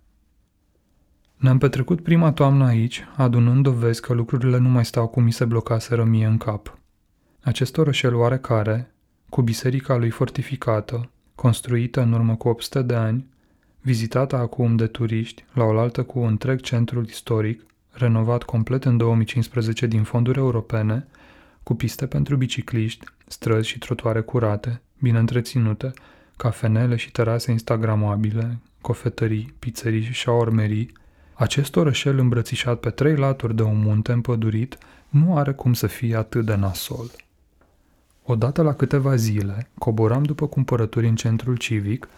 Ne-am 1.37 1.59
petrecut 1.59 2.03
prima 2.03 2.33
toamnă 2.33 2.65
aici, 2.65 3.05
adunând 3.17 3.63
dovezi 3.63 4.01
că 4.01 4.13
lucrurile 4.13 4.59
nu 4.59 4.69
mai 4.69 4.85
stau 4.85 5.07
cum 5.07 5.23
mi 5.23 5.33
se 5.33 5.45
blocaseră 5.45 6.05
mie 6.05 6.27
în 6.27 6.39
cap. 6.39 6.79
Acest 7.45 7.77
orășel 7.77 8.15
oarecare, 8.15 8.95
cu 9.29 9.43
biserica 9.43 9.97
lui 9.97 10.11
fortificată, 10.11 11.11
construită 11.35 12.01
în 12.01 12.13
urmă 12.13 12.37
cu 12.37 12.49
800 12.49 12.83
de 12.83 12.95
ani, 12.95 13.27
vizitată 13.81 14.37
acum 14.37 14.77
de 14.77 14.87
turiști, 14.87 15.45
la 15.53 15.65
oaltă 15.65 16.03
cu 16.03 16.21
întreg 16.21 16.61
centrul 16.61 17.07
istoric, 17.07 17.67
renovat 17.91 18.43
complet 18.43 18.85
în 18.85 18.97
2015 18.97 19.87
din 19.87 20.03
fonduri 20.03 20.39
europene, 20.39 21.07
cu 21.63 21.75
piste 21.75 22.07
pentru 22.07 22.37
bicicliști, 22.37 23.05
străzi 23.27 23.69
și 23.69 23.79
trotuare 23.79 24.21
curate, 24.21 24.83
bine 25.01 25.19
întreținute, 25.19 25.93
cafenele 26.37 26.97
și 26.97 27.11
terase 27.11 27.51
instagramabile, 27.51 28.59
cofetării, 28.81 29.55
pizzerii 29.59 30.03
și 30.03 30.13
șaormerii, 30.13 30.93
acest 31.35 31.77
orășel 31.77 32.19
îmbrățișat 32.19 32.81
pe 32.81 32.91
trei 32.91 33.17
laturi 33.17 33.57
de 33.57 33.63
un 33.63 33.79
munte 33.79 34.13
împădurit 34.13 34.79
nu 35.09 35.37
are 35.37 35.53
cum 35.53 35.73
să 35.73 35.87
fie 35.87 36.17
atât 36.17 36.45
de 36.45 36.55
nasol. 36.55 37.11
Odată 38.27 38.63
la 38.63 38.75
câteva 38.75 39.15
zile, 39.17 39.71
coboram 39.79 40.23
după 40.23 40.47
cumpărături 40.47 41.09
în 41.09 41.17
centrul 41.17 41.57
civic, 41.57 42.09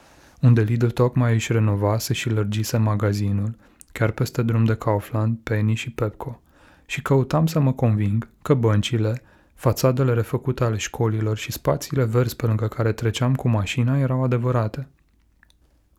unde 0.40 0.62
Lidl 0.62 0.86
tocmai 0.86 1.34
își 1.34 1.52
renovase 1.52 2.12
și 2.12 2.30
lărgise 2.30 2.76
magazinul, 2.76 3.54
chiar 3.92 4.10
peste 4.10 4.42
drum 4.42 4.64
de 4.64 4.74
Kaufland, 4.74 5.38
Penny 5.42 5.74
și 5.74 5.90
Pepco, 5.90 6.40
și 6.86 7.02
căutam 7.02 7.46
să 7.46 7.60
mă 7.60 7.72
conving 7.72 8.28
că 8.42 8.54
băncile, 8.54 9.22
fațadele 9.54 10.12
refăcute 10.12 10.64
ale 10.64 10.76
școlilor 10.76 11.36
și 11.36 11.52
spațiile 11.52 12.04
verzi 12.04 12.36
pe 12.36 12.46
lângă 12.46 12.66
care 12.68 12.92
treceam 12.92 13.34
cu 13.34 13.48
mașina 13.48 13.98
erau 13.98 14.24
adevărate. 14.24 14.88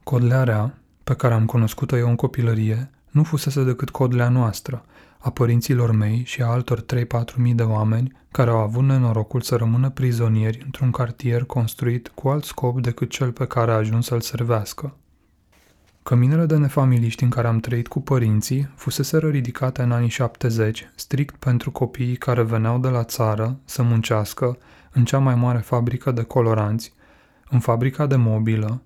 Codlearea, 0.04 0.78
pe 1.04 1.14
care 1.14 1.34
am 1.34 1.46
cunoscut-o 1.46 1.98
eu 1.98 2.10
în 2.10 2.16
copilărie 2.16 2.90
nu 3.12 3.24
fusese 3.24 3.64
decât 3.64 3.90
codlea 3.90 4.30
noastră, 4.30 4.86
a 5.17 5.29
părinților 5.29 5.91
mei 5.91 6.24
și 6.25 6.41
a 6.41 6.45
altor 6.45 6.81
3-4 6.81 6.86
mii 7.36 7.53
de 7.53 7.63
oameni 7.63 8.12
care 8.31 8.50
au 8.50 8.57
avut 8.57 8.83
nenorocul 8.83 9.41
să 9.41 9.55
rămână 9.55 9.89
prizonieri 9.89 10.62
într-un 10.65 10.91
cartier 10.91 11.43
construit 11.43 12.07
cu 12.07 12.27
alt 12.27 12.43
scop 12.43 12.81
decât 12.81 13.09
cel 13.09 13.31
pe 13.31 13.45
care 13.45 13.71
a 13.71 13.75
ajuns 13.75 14.05
să-l 14.05 14.21
servească. 14.21 14.95
Căminele 16.03 16.45
de 16.45 16.57
nefamiliști 16.57 17.24
în 17.24 17.29
care 17.29 17.47
am 17.47 17.59
trăit 17.59 17.88
cu 17.88 18.01
părinții 18.01 18.69
fuseseră 18.75 19.29
ridicate 19.29 19.81
în 19.81 19.91
anii 19.91 20.09
70 20.09 20.89
strict 20.95 21.36
pentru 21.36 21.71
copiii 21.71 22.15
care 22.15 22.43
veneau 22.43 22.79
de 22.79 22.88
la 22.88 23.03
țară 23.03 23.59
să 23.65 23.83
muncească 23.83 24.57
în 24.91 25.05
cea 25.05 25.17
mai 25.17 25.36
mare 25.36 25.57
fabrică 25.57 26.12
de 26.12 26.24
coloranți, 26.24 26.93
în 27.50 27.59
fabrica 27.59 28.05
de 28.05 28.15
mobilă, 28.15 28.81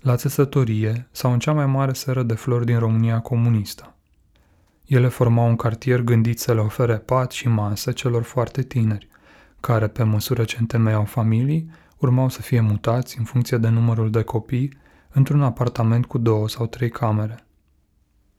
la 0.00 0.16
țesătorie 0.16 1.08
sau 1.10 1.32
în 1.32 1.38
cea 1.38 1.52
mai 1.52 1.66
mare 1.66 1.92
seră 1.92 2.22
de 2.22 2.34
flori 2.34 2.64
din 2.64 2.78
România 2.78 3.20
comunistă. 3.20 3.93
Ele 4.86 5.08
formau 5.08 5.48
un 5.48 5.56
cartier 5.56 6.00
gândit 6.00 6.38
să 6.38 6.54
le 6.54 6.60
ofere 6.60 6.96
pat 6.96 7.30
și 7.30 7.48
masă 7.48 7.92
celor 7.92 8.22
foarte 8.22 8.62
tineri, 8.62 9.08
care, 9.60 9.88
pe 9.88 10.02
măsură 10.02 10.44
ce 10.44 10.56
întemeiau 10.60 11.04
familii, 11.04 11.70
urmau 11.98 12.28
să 12.28 12.42
fie 12.42 12.60
mutați 12.60 13.18
în 13.18 13.24
funcție 13.24 13.56
de 13.56 13.68
numărul 13.68 14.10
de 14.10 14.22
copii 14.22 14.76
într-un 15.12 15.42
apartament 15.42 16.06
cu 16.06 16.18
două 16.18 16.48
sau 16.48 16.66
trei 16.66 16.90
camere. 16.90 17.46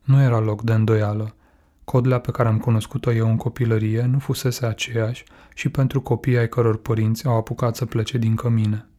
Nu 0.03 0.21
era 0.21 0.39
loc 0.39 0.61
de 0.61 0.73
îndoială. 0.73 1.35
Codlea 1.83 2.19
pe 2.19 2.31
care 2.31 2.49
am 2.49 2.57
cunoscut-o 2.57 3.13
eu 3.13 3.29
în 3.29 3.37
copilărie 3.37 4.01
nu 4.01 4.19
fusese 4.19 4.65
aceeași 4.65 5.23
și 5.53 5.69
pentru 5.69 6.01
copiii 6.01 6.37
ai 6.37 6.49
căror 6.49 6.77
părinți 6.77 7.25
au 7.25 7.35
apucat 7.37 7.75
să 7.75 7.85
plece 7.85 8.17
din 8.17 8.35
cămine. 8.35 8.89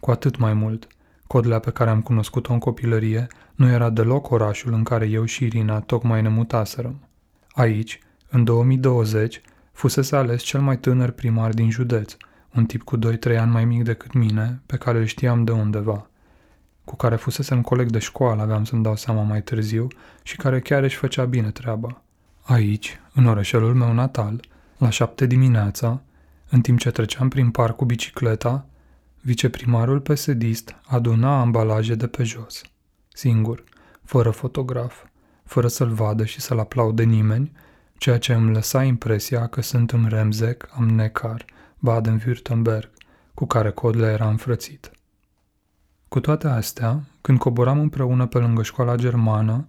Cu 0.00 0.10
atât 0.10 0.36
mai 0.36 0.52
mult, 0.54 0.86
Codlea 1.32 1.58
pe 1.58 1.70
care 1.70 1.90
am 1.90 2.00
cunoscut-o 2.00 2.52
în 2.52 2.58
copilărie 2.58 3.26
nu 3.54 3.68
era 3.68 3.90
deloc 3.90 4.30
orașul 4.30 4.72
în 4.72 4.82
care 4.82 5.06
eu 5.06 5.24
și 5.24 5.44
Irina 5.44 5.80
tocmai 5.80 6.22
ne 6.22 6.28
mutaserăm. 6.28 7.08
Aici, 7.50 7.98
în 8.30 8.44
2020, 8.44 9.40
fusese 9.72 10.16
ales 10.16 10.42
cel 10.42 10.60
mai 10.60 10.78
tânăr 10.78 11.10
primar 11.10 11.50
din 11.50 11.70
județ, 11.70 12.16
un 12.54 12.66
tip 12.66 12.82
cu 12.82 12.98
2-3 12.98 13.00
ani 13.38 13.50
mai 13.50 13.64
mic 13.64 13.84
decât 13.84 14.12
mine, 14.12 14.60
pe 14.66 14.76
care 14.76 14.98
îl 14.98 15.04
știam 15.04 15.44
de 15.44 15.52
undeva– 15.52 16.06
cu 16.84 16.96
care 16.96 17.16
fusesem 17.16 17.62
coleg 17.62 17.90
de 17.90 17.98
școală, 17.98 18.42
aveam 18.42 18.64
să-mi 18.64 18.82
dau 18.82 18.96
seama 18.96 19.22
mai 19.22 19.42
târziu, 19.42 19.88
și 20.22 20.36
care 20.36 20.60
chiar 20.60 20.82
își 20.82 20.96
făcea 20.96 21.24
bine 21.24 21.50
treaba. 21.50 22.02
Aici, 22.42 23.00
în 23.14 23.26
orășelul 23.26 23.74
meu 23.74 23.92
natal, 23.92 24.40
la 24.78 24.90
șapte 24.90 25.26
dimineața, 25.26 26.02
în 26.50 26.60
timp 26.60 26.78
ce 26.78 26.90
treceam 26.90 27.28
prin 27.28 27.50
parc 27.50 27.76
cu 27.76 27.84
bicicleta, 27.84 28.66
viceprimarul 29.22 30.00
pesedist 30.00 30.76
aduna 30.86 31.40
ambalaje 31.40 31.94
de 31.94 32.06
pe 32.06 32.22
jos. 32.22 32.62
Singur, 33.12 33.64
fără 34.04 34.30
fotograf, 34.30 35.04
fără 35.44 35.68
să-l 35.68 35.90
vadă 35.90 36.24
și 36.24 36.40
să-l 36.40 36.58
aplaude 36.58 37.02
nimeni, 37.02 37.52
ceea 37.98 38.18
ce 38.18 38.34
îmi 38.34 38.52
lăsa 38.52 38.82
impresia 38.84 39.46
că 39.46 39.62
sunt 39.62 39.90
în 39.90 40.06
Remzec, 40.08 40.68
am 40.70 40.88
Neckar, 40.88 41.44
Baden-Württemberg, 41.78 42.90
cu 43.34 43.46
care 43.46 43.70
Codle 43.70 44.06
era 44.06 44.28
înfrățit. 44.28 44.90
Cu 46.08 46.20
toate 46.20 46.48
astea, 46.48 47.02
când 47.20 47.38
coboram 47.38 47.78
împreună 47.78 48.26
pe 48.26 48.38
lângă 48.38 48.62
școala 48.62 48.94
germană, 48.94 49.66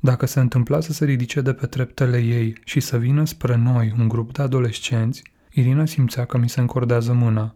dacă 0.00 0.26
se 0.26 0.40
întâmpla 0.40 0.80
să 0.80 0.92
se 0.92 1.04
ridice 1.04 1.40
de 1.40 1.52
pe 1.52 1.66
treptele 1.66 2.18
ei 2.18 2.60
și 2.64 2.80
să 2.80 2.98
vină 2.98 3.24
spre 3.24 3.56
noi 3.56 3.94
un 3.98 4.08
grup 4.08 4.32
de 4.32 4.42
adolescenți, 4.42 5.22
Irina 5.50 5.84
simțea 5.84 6.24
că 6.24 6.38
mi 6.38 6.48
se 6.48 6.60
încordează 6.60 7.12
mâna, 7.12 7.54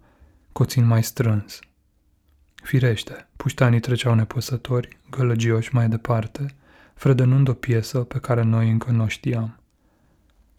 coțin 0.52 0.86
mai 0.86 1.02
strâns. 1.02 1.58
Firește, 2.54 3.28
puștanii 3.36 3.80
treceau 3.80 4.14
nepăsători, 4.14 4.98
gălăgioși 5.10 5.74
mai 5.74 5.88
departe, 5.88 6.46
fredănând 6.94 7.48
o 7.48 7.52
piesă 7.52 7.98
pe 7.98 8.18
care 8.18 8.42
noi 8.42 8.70
încă 8.70 8.90
nu 8.90 9.06
știam. 9.06 9.60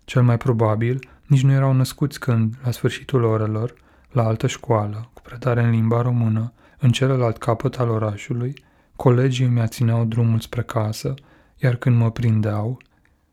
Cel 0.06 0.24
mai 0.24 0.38
probabil, 0.38 1.10
nici 1.26 1.44
nu 1.44 1.52
erau 1.52 1.74
născuți 1.74 2.20
când, 2.20 2.56
la 2.64 2.72
sfârșitul 2.72 3.24
orelor, 3.24 3.74
la 4.12 4.24
altă 4.24 4.48
școală, 4.48 5.10
cu 5.14 5.22
predare 5.22 5.64
în 5.64 5.70
limba 5.70 6.02
română, 6.02 6.54
în 6.80 6.92
celălalt 6.92 7.38
capăt 7.38 7.80
al 7.80 7.90
orașului, 7.90 8.54
colegii 8.96 9.46
îmi 9.46 9.68
țineau 9.68 10.06
drumul 10.06 10.40
spre 10.40 10.64
casă, 10.64 11.14
iar 11.58 11.76
când 11.76 11.98
mă 11.98 12.12
prindeau, 12.12 12.82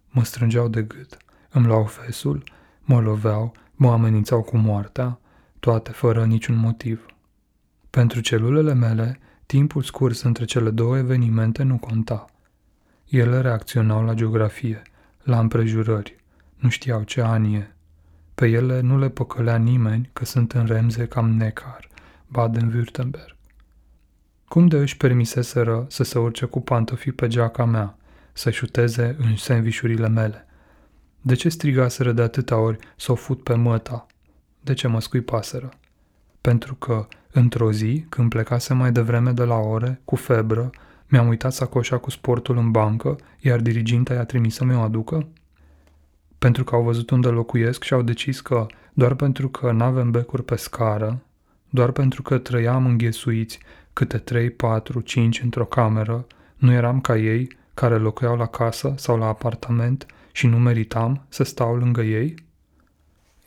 mă 0.08 0.24
strângeau 0.24 0.68
de 0.68 0.82
gât, 0.82 1.16
îmi 1.50 1.66
luau 1.66 1.84
fesul, 1.84 2.42
mă 2.80 3.00
loveau, 3.00 3.52
mă 3.74 3.92
amenințau 3.92 4.42
cu 4.42 4.56
moartea, 4.56 5.19
toate 5.60 5.90
fără 5.90 6.24
niciun 6.24 6.56
motiv. 6.56 7.06
Pentru 7.90 8.20
celulele 8.20 8.74
mele, 8.74 9.18
timpul 9.46 9.82
scurs 9.82 10.22
între 10.22 10.44
cele 10.44 10.70
două 10.70 10.98
evenimente 10.98 11.62
nu 11.62 11.78
conta. 11.78 12.24
Ele 13.08 13.40
reacționau 13.40 14.04
la 14.04 14.14
geografie, 14.14 14.82
la 15.22 15.38
împrejurări, 15.38 16.16
nu 16.56 16.68
știau 16.68 17.02
ce 17.02 17.22
an 17.22 17.44
e. 17.44 17.74
Pe 18.34 18.46
ele 18.46 18.80
nu 18.80 18.98
le 18.98 19.08
păcălea 19.08 19.56
nimeni 19.56 20.10
că 20.12 20.24
sunt 20.24 20.52
în 20.52 20.66
remze 20.66 21.06
cam 21.06 21.30
Neckar, 21.30 21.88
Baden-Württemberg. 22.26 23.36
Cum 24.48 24.66
de 24.66 24.76
își 24.76 24.96
permiseseră 24.96 25.86
să 25.88 26.02
se 26.02 26.18
urce 26.18 26.44
cu 26.44 26.60
pantofii 26.60 27.12
pe 27.12 27.28
geaca 27.28 27.64
mea, 27.64 27.96
să 28.32 28.50
șuteze 28.50 29.16
în 29.18 29.36
sandvișurile 29.36 30.08
mele? 30.08 30.46
De 31.20 31.34
ce 31.34 31.48
strigaseră 31.48 32.12
de 32.12 32.22
atâta 32.22 32.56
ori 32.56 32.78
să 32.96 33.12
o 33.12 33.14
fut 33.14 33.42
pe 33.42 33.54
măta? 33.54 34.06
De 34.60 34.72
ce 34.72 34.88
mă 34.88 35.00
scuipaseră? 35.00 35.68
Pentru 36.40 36.74
că, 36.74 37.06
într-o 37.30 37.72
zi, 37.72 38.04
când 38.08 38.28
plecase 38.28 38.74
mai 38.74 38.92
devreme 38.92 39.30
de 39.32 39.44
la 39.44 39.56
ore, 39.56 40.00
cu 40.04 40.16
febră, 40.16 40.70
mi-am 41.06 41.28
uitat 41.28 41.52
sacoșa 41.52 41.98
cu 41.98 42.10
sportul 42.10 42.56
în 42.56 42.70
bancă, 42.70 43.16
iar 43.38 43.60
diriginta 43.60 44.14
i-a 44.14 44.24
trimis 44.24 44.54
să 44.54 44.64
mi-o 44.64 44.80
aducă? 44.80 45.28
Pentru 46.38 46.64
că 46.64 46.74
au 46.74 46.82
văzut 46.82 47.10
unde 47.10 47.28
locuiesc 47.28 47.82
și 47.82 47.92
au 47.92 48.02
decis 48.02 48.40
că, 48.40 48.66
doar 48.92 49.14
pentru 49.14 49.48
că 49.48 49.72
n-avem 49.72 50.10
becuri 50.10 50.44
pe 50.44 50.56
scară, 50.56 51.22
doar 51.70 51.90
pentru 51.90 52.22
că 52.22 52.38
trăiam 52.38 52.86
înghesuiți 52.86 53.58
câte 53.92 54.18
trei, 54.18 54.50
patru, 54.50 55.00
cinci 55.00 55.42
într-o 55.42 55.64
cameră, 55.64 56.26
nu 56.56 56.72
eram 56.72 57.00
ca 57.00 57.16
ei, 57.16 57.58
care 57.74 57.96
locuiau 57.96 58.36
la 58.36 58.46
casă 58.46 58.94
sau 58.96 59.18
la 59.18 59.26
apartament 59.26 60.06
și 60.32 60.46
nu 60.46 60.58
meritam 60.58 61.24
să 61.28 61.42
stau 61.42 61.76
lângă 61.76 62.02
ei? 62.02 62.34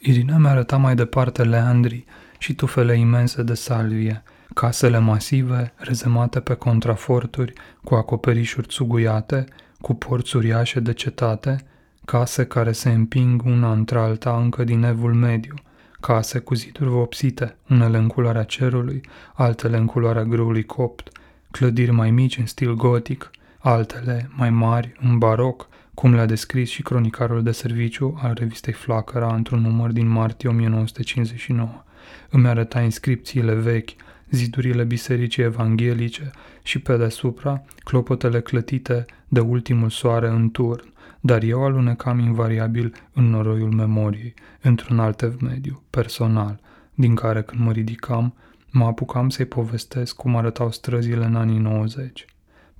Irina 0.05 0.37
mi 0.37 0.47
arăta 0.47 0.77
mai 0.77 0.95
departe 0.95 1.43
leandrii 1.43 2.05
și 2.37 2.55
tufele 2.55 2.97
imense 2.97 3.43
de 3.43 3.53
salvie, 3.53 4.23
casele 4.53 4.99
masive, 4.99 5.73
rezemate 5.75 6.39
pe 6.39 6.53
contraforturi, 6.53 7.53
cu 7.83 7.95
acoperișuri 7.95 8.67
țuguiate, 8.67 9.45
cu 9.81 9.93
porți 9.93 10.35
uriașe 10.35 10.79
de 10.79 10.93
cetate, 10.93 11.65
case 12.05 12.45
care 12.45 12.71
se 12.71 12.89
împing 12.89 13.43
una 13.45 13.71
între 13.71 13.99
alta 13.99 14.37
încă 14.37 14.63
din 14.63 14.83
evul 14.83 15.13
mediu– 15.13 15.53
case 15.99 16.39
cu 16.39 16.53
ziduri 16.53 16.89
vopsite, 16.89 17.55
unele 17.69 17.97
în 17.97 18.07
culoarea 18.07 18.43
cerului, 18.43 19.01
altele 19.33 19.77
în 19.77 19.85
culoarea 19.85 20.23
grâului 20.23 20.63
copt, 20.63 21.09
clădiri 21.51 21.91
mai 21.91 22.11
mici 22.11 22.37
în 22.37 22.45
stil 22.45 22.75
gotic, 22.75 23.31
altele 23.59 24.29
mai 24.35 24.49
mari 24.49 24.93
în 25.01 25.17
baroc, 25.17 25.67
cum 25.93 26.13
le-a 26.13 26.25
descris 26.25 26.69
și 26.69 26.81
cronicarul 26.81 27.43
de 27.43 27.51
serviciu 27.51 28.19
al 28.21 28.33
revistei 28.33 28.73
Flacăra 28.73 29.35
într-un 29.35 29.61
număr 29.61 29.91
din 29.91 30.07
martie 30.07 30.49
1959. 30.49 31.83
Îmi 32.29 32.47
arăta 32.47 32.81
inscripțiile 32.81 33.53
vechi, 33.53 33.89
zidurile 34.29 34.83
bisericii 34.83 35.43
evanghelice 35.43 36.31
și 36.63 36.79
pe 36.79 36.97
deasupra 36.97 37.63
clopotele 37.83 38.41
clătite 38.41 39.05
de 39.27 39.39
ultimul 39.39 39.89
soare 39.89 40.27
în 40.27 40.49
turn, 40.49 40.93
dar 41.19 41.43
eu 41.43 41.63
alunecam 41.63 42.19
invariabil 42.19 42.93
în 43.13 43.29
noroiul 43.29 43.71
memoriei, 43.71 44.33
într-un 44.61 44.99
alt 44.99 45.41
mediu, 45.41 45.83
personal, 45.89 46.59
din 46.93 47.15
care 47.15 47.41
când 47.41 47.61
mă 47.61 47.71
ridicam, 47.71 48.33
mă 48.71 48.85
apucam 48.85 49.29
să-i 49.29 49.45
povestesc 49.45 50.15
cum 50.15 50.35
arătau 50.35 50.71
străzile 50.71 51.25
în 51.25 51.35
anii 51.35 51.57
90, 51.57 52.25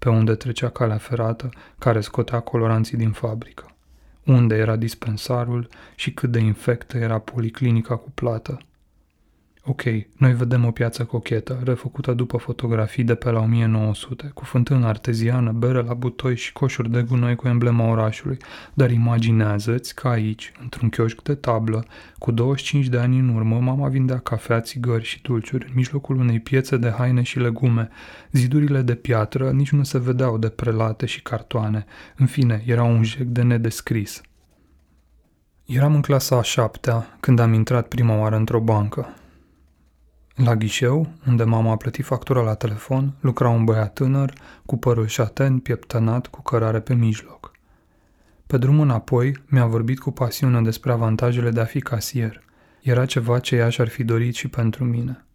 pe 0.04 0.10
unde 0.10 0.36
trecea 0.36 0.70
calea 0.70 0.98
ferată 0.98 1.50
care 1.80 2.02
scotea 2.02 2.40
coloranții 2.40 2.98
din 2.98 3.12
fabrică, 3.12 3.66
unde 4.26 4.56
era 4.56 4.76
dispensarul 4.76 5.68
și 5.96 6.14
cât 6.14 6.32
de 6.32 6.40
infectă 6.40 6.98
era 6.98 7.20
policlinica 7.20 7.96
cu 7.96 8.12
plată, 8.12 8.58
Ok, 9.66 9.82
noi 10.18 10.34
vedem 10.34 10.66
o 10.66 10.72
piață 10.72 11.04
cochetă, 11.04 11.60
refăcută 11.64 12.14
după 12.14 12.38
fotografii 12.38 13.04
de 13.04 13.16
pe 13.16 13.30
la 13.30 13.40
1900, 13.40 14.32
cu 14.34 14.46
fântână 14.46 14.86
arteziană, 14.86 15.52
bere 15.52 15.82
la 15.82 15.94
butoi 15.94 16.36
și 16.36 16.54
coșuri 16.54 16.92
de 16.92 17.02
gunoi 17.02 17.36
cu 17.36 17.48
emblema 17.48 17.90
orașului, 17.90 18.38
dar 18.74 18.92
imaginează-ți 18.92 19.96
că 19.96 20.08
aici, 20.08 20.52
într-un 20.62 20.90
chioșc 20.90 21.22
de 21.22 21.36
tablă, 21.36 21.86
cu 22.18 22.32
25 22.32 22.88
de 22.88 22.98
ani 22.98 23.20
în 23.20 23.36
urmă, 23.36 23.60
mama 23.60 23.88
vindea 23.88 24.18
cafea, 24.18 24.62
țigări 24.62 25.04
și 25.04 25.22
dulciuri 25.22 25.66
în 25.68 25.74
mijlocul 25.76 26.16
unei 26.16 26.40
piețe 26.40 26.78
de 26.78 26.90
haine 26.90 27.22
și 27.22 27.40
legume. 27.40 27.90
Zidurile 28.32 28.82
de 28.82 28.96
piatră 28.96 29.52
nici 29.52 29.72
nu 29.72 29.84
se 29.84 30.00
vedeau 30.00 30.38
de 30.38 30.50
prelate 30.50 31.06
și 31.06 31.22
cartoane. 31.22 31.86
În 32.16 32.26
fine, 32.26 32.64
era 32.66 32.84
un 32.84 33.04
jec 33.04 33.28
de 33.28 33.42
nedescris. 33.42 34.22
Eram 35.66 35.96
în 35.96 36.02
clasa 36.02 36.38
a 36.38 36.42
șaptea 36.42 37.18
când 37.20 37.40
am 37.40 37.54
intrat 37.54 37.88
prima 37.88 38.18
oară 38.18 38.36
într-o 38.36 38.60
bancă. 38.60 39.14
La 40.36 40.56
ghișeu, 40.56 41.08
unde 41.28 41.44
mama 41.44 41.72
a 41.72 41.76
plătit 41.76 42.06
factura 42.06 42.42
la 42.42 42.54
telefon, 42.54 43.14
lucra 43.20 43.50
un 43.50 43.64
băiat 43.64 43.94
tânăr, 43.94 44.34
cu 44.66 44.78
părul 44.78 45.08
șaten, 45.08 45.60
pieptănat, 45.60 46.28
cu 46.28 46.42
cărare 46.42 46.80
pe 46.80 46.94
mijloc. 46.94 47.52
Pe 48.48 48.58
drum 48.58 48.80
înapoi, 48.80 49.44
mi-a 49.46 49.66
vorbit 49.66 50.00
cu 50.00 50.12
pasiune 50.12 50.62
despre 50.62 50.92
avantajele 50.92 51.50
de 51.50 51.60
a 51.60 51.66
fi 51.66 51.82
casier. 51.82 52.44
Era 52.82 53.06
ceva 53.06 53.40
ce 53.40 53.56
ea 53.56 53.70
și-ar 53.70 53.88
fi 53.88 54.04
dorit 54.04 54.36
și 54.36 54.48
pentru 54.48 54.84
mine. 54.84 55.26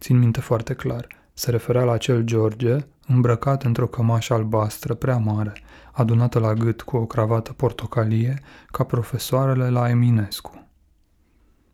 Țin 0.00 0.18
minte 0.18 0.40
foarte 0.40 0.74
clar. 0.74 1.06
Se 1.32 1.50
referea 1.50 1.84
la 1.84 1.92
acel 1.92 2.22
George, 2.22 2.76
îmbrăcat 3.06 3.62
într-o 3.62 3.86
cămașă 3.86 4.34
albastră 4.34 4.94
prea 4.94 5.16
mare, 5.16 5.52
adunată 5.92 6.38
la 6.38 6.54
gât 6.54 6.82
cu 6.82 6.96
o 6.96 7.06
cravată 7.06 7.52
portocalie, 7.52 8.42
ca 8.66 8.84
profesoarele 8.84 9.70
la 9.70 9.88
Eminescu. 9.88 10.66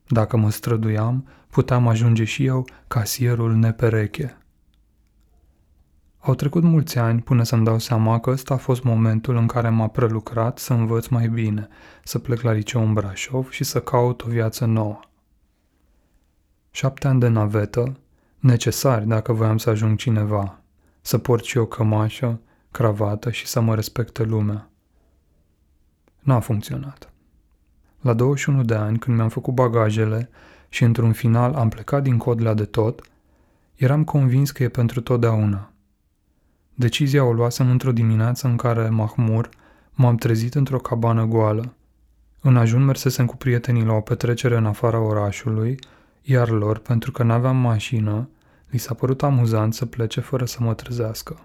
Dacă 0.07 0.37
mă 0.37 0.51
străduiam, 0.51 1.27
puteam 1.51 1.89
ajunge 1.89 2.25
și 2.25 2.45
eu 2.45 2.67
casierul 2.87 3.55
nepereche. 3.55 4.39
Au 6.19 6.35
trecut 6.35 6.63
mulți 6.63 6.99
ani 6.99 7.23
până 7.23 7.43
să-mi 7.43 7.65
dau 7.65 7.79
seama 7.79 8.21
că 8.21 8.31
ăsta 8.31 8.55
a 8.55 8.57
fost 8.57 8.83
momentul 8.83 9.37
în 9.37 9.47
care 9.47 9.69
m-a 9.69 9.89
prelucrat 9.89 10.59
să 10.59 10.73
învăț 10.73 11.07
mai 11.07 11.29
bine, 11.29 11.69
să 12.05 12.19
plec 12.19 12.41
la 12.41 12.53
liceu 12.53 12.83
în 12.83 12.93
Brașov 12.93 13.51
și 13.51 13.65
să 13.65 13.81
caut 13.81 14.23
o 14.23 14.29
viață 14.29 14.65
nouă. 14.65 15.01
Șapte 16.71 17.09
ani 17.09 17.21
de 17.21 17.29
navetă, 17.29 17.97
necesari 18.39 19.07
dacă 19.07 19.33
voiam 19.33 19.59
să 19.59 19.71
ajung 19.71 19.99
cineva, 19.99 20.61
să 21.01 21.19
port 21.19 21.45
și 21.45 21.59
o 21.59 21.67
cămașă, 21.67 22.41
cravată 22.71 23.31
și 23.31 23.47
să 23.47 23.61
mă 23.61 23.75
respecte 23.75 24.23
lumea. 24.23 24.71
N-a 26.19 26.41
funcționat. 26.41 27.13
La 28.01 28.13
21 28.13 28.65
de 28.65 28.75
ani, 28.75 28.99
când 28.99 29.17
mi-am 29.17 29.29
făcut 29.29 29.55
bagajele 29.55 30.31
și 30.69 30.85
într-un 30.85 31.13
final 31.13 31.55
am 31.55 31.69
plecat 31.69 32.03
din 32.03 32.17
Codlea 32.17 32.55
de 32.55 32.65
tot, 32.65 33.03
eram 33.75 34.05
convins 34.05 34.51
că 34.51 34.63
e 34.63 34.69
pentru 34.69 35.01
totdeauna. 35.01 35.73
Decizia 36.75 37.25
o 37.25 37.33
luasem 37.33 37.71
într-o 37.71 37.93
dimineață 37.93 38.47
în 38.47 38.57
care 38.57 38.89
Mahmur 38.89 39.49
m-am 39.93 40.17
trezit 40.17 40.55
într-o 40.55 40.79
cabană 40.79 41.25
goală. 41.25 41.73
În 42.41 42.57
ajun 42.57 42.85
mersesem 42.85 43.27
cu 43.27 43.37
prietenii 43.37 43.85
la 43.85 43.93
o 43.93 44.01
petrecere 44.01 44.57
în 44.57 44.67
afara 44.67 45.01
orașului, 45.01 45.79
iar 46.23 46.49
lor, 46.49 46.79
pentru 46.79 47.13
că 47.13 47.23
n-aveam 47.23 47.57
mașină, 47.57 48.29
li 48.71 48.79
s-a 48.79 48.95
părut 48.95 49.23
amuzant 49.23 49.75
să 49.75 49.87
plece 49.87 50.21
fără 50.21 50.45
să 50.45 50.59
mă 50.61 50.75
trezească. 50.75 51.41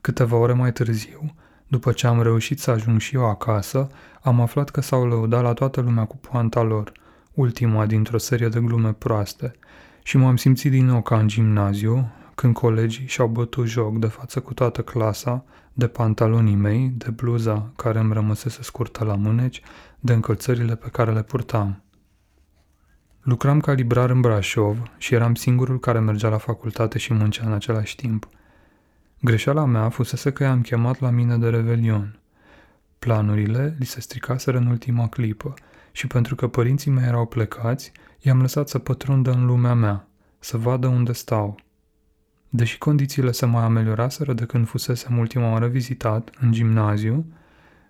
Câteva 0.00 0.36
ore 0.36 0.52
mai 0.52 0.72
târziu, 0.72 1.34
după 1.66 1.92
ce 1.92 2.06
am 2.06 2.22
reușit 2.22 2.60
să 2.60 2.70
ajung 2.70 3.00
și 3.00 3.14
eu 3.14 3.24
acasă, 3.24 3.88
am 4.22 4.40
aflat 4.40 4.70
că 4.70 4.80
s-au 4.80 5.06
lăudat 5.06 5.42
la 5.42 5.52
toată 5.52 5.80
lumea 5.80 6.04
cu 6.04 6.16
poanta 6.16 6.62
lor, 6.62 6.92
ultima 7.38 7.86
dintr-o 7.86 8.18
serie 8.18 8.48
de 8.48 8.60
glume 8.60 8.92
proaste, 8.92 9.54
și 10.02 10.16
m-am 10.16 10.36
simțit 10.36 10.70
din 10.70 10.86
nou 10.86 11.02
ca 11.02 11.18
în 11.18 11.28
gimnaziu, 11.28 12.12
când 12.34 12.54
colegii 12.54 13.06
și-au 13.06 13.28
bătut 13.28 13.66
joc 13.66 13.98
de 13.98 14.06
față 14.06 14.40
cu 14.40 14.54
toată 14.54 14.82
clasa, 14.82 15.44
de 15.72 15.86
pantalonii 15.86 16.54
mei, 16.54 16.92
de 16.96 17.10
bluza 17.10 17.72
care 17.76 17.98
îmi 17.98 18.12
rămăsese 18.12 18.62
scurtă 18.62 19.04
la 19.04 19.14
mâneci, 19.14 19.62
de 20.00 20.12
încălțările 20.12 20.76
pe 20.76 20.88
care 20.88 21.12
le 21.12 21.22
purtam. 21.22 21.82
Lucram 23.20 23.60
ca 23.60 23.72
librar 23.72 24.10
în 24.10 24.20
Brașov 24.20 24.82
și 24.96 25.14
eram 25.14 25.34
singurul 25.34 25.80
care 25.80 25.98
mergea 25.98 26.28
la 26.28 26.38
facultate 26.38 26.98
și 26.98 27.14
muncea 27.14 27.46
în 27.46 27.52
același 27.52 27.96
timp. 27.96 28.28
Greșeala 29.20 29.64
mea 29.64 29.88
fusese 29.88 30.32
că 30.32 30.42
i-am 30.42 30.60
chemat 30.60 31.00
la 31.00 31.10
mine 31.10 31.36
de 31.36 31.48
revelion. 31.48 32.20
Planurile 32.98 33.76
li 33.78 33.86
se 33.86 34.00
stricaseră 34.00 34.58
în 34.58 34.66
ultima 34.66 35.08
clipă 35.08 35.54
și 35.98 36.06
pentru 36.06 36.34
că 36.34 36.48
părinții 36.48 36.90
mei 36.90 37.06
erau 37.06 37.26
plecați, 37.26 37.92
i-am 38.18 38.40
lăsat 38.40 38.68
să 38.68 38.78
pătrundă 38.78 39.30
în 39.30 39.46
lumea 39.46 39.74
mea, 39.74 40.08
să 40.38 40.56
vadă 40.56 40.86
unde 40.86 41.12
stau. 41.12 41.60
Deși 42.48 42.78
condițiile 42.78 43.32
se 43.32 43.46
mai 43.46 43.62
amelioraseră 43.62 44.32
de 44.32 44.44
când 44.44 44.66
fusesem 44.66 45.18
ultima 45.18 45.50
oară 45.50 45.66
vizitat, 45.66 46.30
în 46.40 46.52
gimnaziu, 46.52 47.26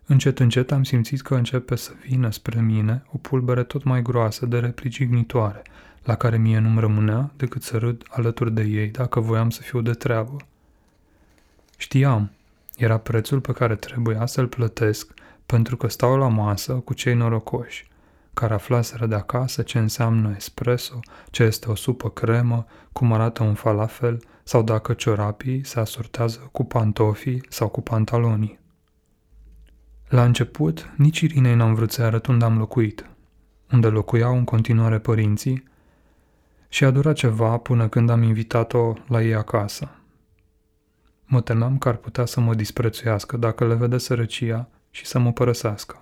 încet 0.06 0.38
încet 0.38 0.72
am 0.72 0.82
simțit 0.82 1.20
că 1.20 1.34
începe 1.34 1.76
să 1.76 1.92
vină 2.06 2.30
spre 2.30 2.60
mine 2.60 3.02
o 3.12 3.18
pulbere 3.18 3.62
tot 3.62 3.83
mai 3.83 4.02
groasă 4.02 4.46
de 4.46 4.59
replici 4.59 4.94
jignitoare, 4.94 5.62
la 6.02 6.14
care 6.14 6.37
mie 6.37 6.59
nu-mi 6.59 6.80
rămânea 6.80 7.33
decât 7.37 7.62
să 7.62 7.78
râd 7.78 8.04
alături 8.09 8.54
de 8.54 8.62
ei 8.62 8.88
dacă 8.88 9.20
voiam 9.20 9.50
să 9.50 9.62
fiu 9.62 9.80
de 9.80 9.92
treabă. 9.92 10.37
Știam, 11.76 12.30
era 12.76 12.98
prețul 12.98 13.40
pe 13.40 13.52
care 13.52 13.76
trebuia 13.76 14.26
să-l 14.26 14.46
plătesc 14.46 15.14
pentru 15.46 15.76
că 15.76 15.88
stau 15.88 16.16
la 16.16 16.28
masă 16.28 16.72
cu 16.72 16.94
cei 16.94 17.14
norocoși, 17.14 17.88
care 18.38 18.55
aflaseră 18.55 19.07
de 19.07 19.14
acasă 19.14 19.62
ce 19.62 19.79
înseamnă 19.79 20.35
espresso, 20.37 21.01
ce 21.31 21.42
este 21.42 21.70
o 21.70 21.74
supă 21.74 22.11
cremă, 22.11 22.66
cum 22.92 23.12
arată 23.12 23.42
un 23.42 23.55
falafel 23.55 24.22
sau 24.42 24.62
dacă 24.62 24.92
ciorapii 24.92 25.64
se 25.64 25.81
asortează 25.81 26.48
cu 26.53 26.64
pantofii 26.64 27.42
sau 27.48 27.68
cu 27.68 27.81
pantalonii. 27.81 28.59
La 30.09 30.24
început, 30.24 30.92
nici 30.96 31.20
Irinei 31.20 31.55
n-am 31.55 31.74
vrut 31.74 31.90
să 31.90 32.03
arăt 32.03 32.27
unde 32.27 32.44
am 32.44 32.59
locuit, 32.59 33.11
unde 33.72 33.88
locuiau 33.88 34.37
în 34.37 34.44
continuare 34.44 34.98
părinții, 34.98 35.64
și 36.68 36.85
a 36.85 36.90
durat 36.90 37.14
ceva 37.14 37.57
până 37.57 37.88
când 37.88 38.11
am 38.11 38.22
invitat-o 38.22 38.94
la 39.07 39.22
ei 39.22 39.35
acasă. 39.35 39.88
Mă 41.24 41.40
temeam 41.40 41.79
că 41.79 41.88
ar 41.88 41.96
putea 41.96 42.24
să 42.24 42.40
mă 42.40 42.55
disprețuiască 42.55 43.37
dacă 43.37 43.66
le 43.66 43.74
vede 43.74 43.98
sărăcia 43.98 44.68
și 44.90 45.07
să 45.07 45.18
mă 45.18 45.33
părăsească. 45.33 45.98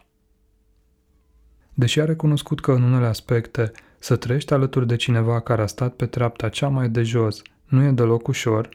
Deși 1.78 2.00
a 2.00 2.04
recunoscut 2.04 2.60
că 2.60 2.72
în 2.72 2.82
unele 2.82 3.06
aspecte 3.06 3.72
să 3.98 4.16
trăiești 4.16 4.52
alături 4.52 4.86
de 4.86 4.96
cineva 4.96 5.40
care 5.40 5.62
a 5.62 5.66
stat 5.66 5.94
pe 5.94 6.06
treapta 6.06 6.48
cea 6.48 6.68
mai 6.68 6.88
de 6.88 7.02
jos 7.02 7.42
nu 7.66 7.82
e 7.82 7.90
deloc 7.90 8.28
ușor, 8.28 8.68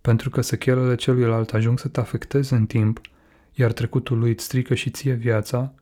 pentru 0.00 0.30
că 0.30 0.40
sechelele 0.40 0.94
celuilalt 0.94 1.52
ajung 1.52 1.78
să 1.78 1.88
te 1.88 2.00
afecteze 2.00 2.54
în 2.54 2.66
timp, 2.66 3.00
iar 3.52 3.72
trecutul 3.72 4.18
lui 4.18 4.30
îți 4.30 4.44
strică 4.44 4.74
și 4.74 4.90
ție 4.90 5.12
viața, 5.12 5.72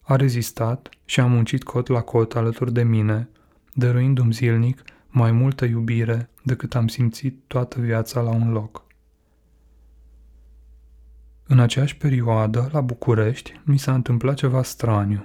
a 0.00 0.16
rezistat 0.16 0.88
și 1.04 1.20
a 1.20 1.26
muncit 1.26 1.62
cot 1.62 1.88
la 1.88 2.00
cot 2.00 2.36
alături 2.36 2.72
de 2.72 2.82
mine, 2.82 3.28
dăruindu-mi 3.72 4.32
zilnic 4.32 4.82
mai 5.08 5.32
multă 5.32 5.64
iubire 5.64 6.30
decât 6.42 6.74
am 6.74 6.88
simțit 6.88 7.38
toată 7.46 7.80
viața 7.80 8.20
la 8.20 8.30
un 8.30 8.52
loc. 8.52 8.84
În 11.46 11.58
aceeași 11.58 11.96
perioadă, 11.96 12.68
la 12.72 12.80
București, 12.80 13.60
mi 13.64 13.78
s-a 13.78 13.94
întâmplat 13.94 14.34
ceva 14.34 14.62
straniu. 14.62 15.24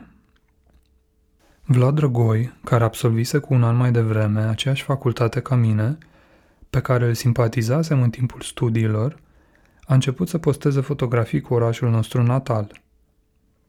Vlad 1.67 1.95
Drăgoi, 1.95 2.53
care 2.63 2.83
absolvise 2.83 3.37
cu 3.37 3.53
un 3.53 3.63
an 3.63 3.75
mai 3.75 3.91
devreme 3.91 4.41
aceeași 4.41 4.83
facultate 4.83 5.39
ca 5.39 5.55
mine, 5.55 5.97
pe 6.69 6.81
care 6.81 7.05
îl 7.07 7.13
simpatizasem 7.13 8.01
în 8.01 8.09
timpul 8.09 8.41
studiilor, 8.41 9.17
a 9.85 9.93
început 9.93 10.27
să 10.27 10.37
posteze 10.37 10.81
fotografii 10.81 11.41
cu 11.41 11.53
orașul 11.53 11.89
nostru 11.89 12.23
natal. 12.23 12.81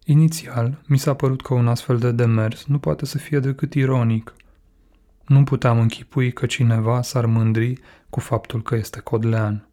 Inițial, 0.04 0.82
mi 0.86 0.98
s-a 0.98 1.14
părut 1.14 1.42
că 1.42 1.54
un 1.54 1.68
astfel 1.68 1.98
de 1.98 2.12
demers 2.12 2.64
nu 2.64 2.78
poate 2.78 3.06
să 3.06 3.18
fie 3.18 3.38
decât 3.38 3.74
ironic. 3.74 4.34
Nu 5.26 5.44
puteam 5.44 5.78
închipui 5.78 6.32
că 6.32 6.46
cineva 6.46 7.02
s-ar 7.02 7.26
mândri 7.26 7.80
cu 8.10 8.20
faptul 8.20 8.62
că 8.62 8.74
este 8.74 9.00
codlean. 9.00 9.68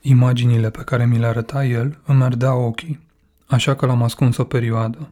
Imaginile 0.00 0.70
pe 0.70 0.82
care 0.82 1.06
mi 1.06 1.18
le 1.18 1.26
arăta 1.26 1.64
el 1.64 1.98
îmi 2.06 2.22
ardeau 2.22 2.62
ochii, 2.62 3.00
așa 3.46 3.74
că 3.74 3.86
l-am 3.86 4.02
ascuns 4.02 4.36
o 4.36 4.44
perioadă. 4.44 5.10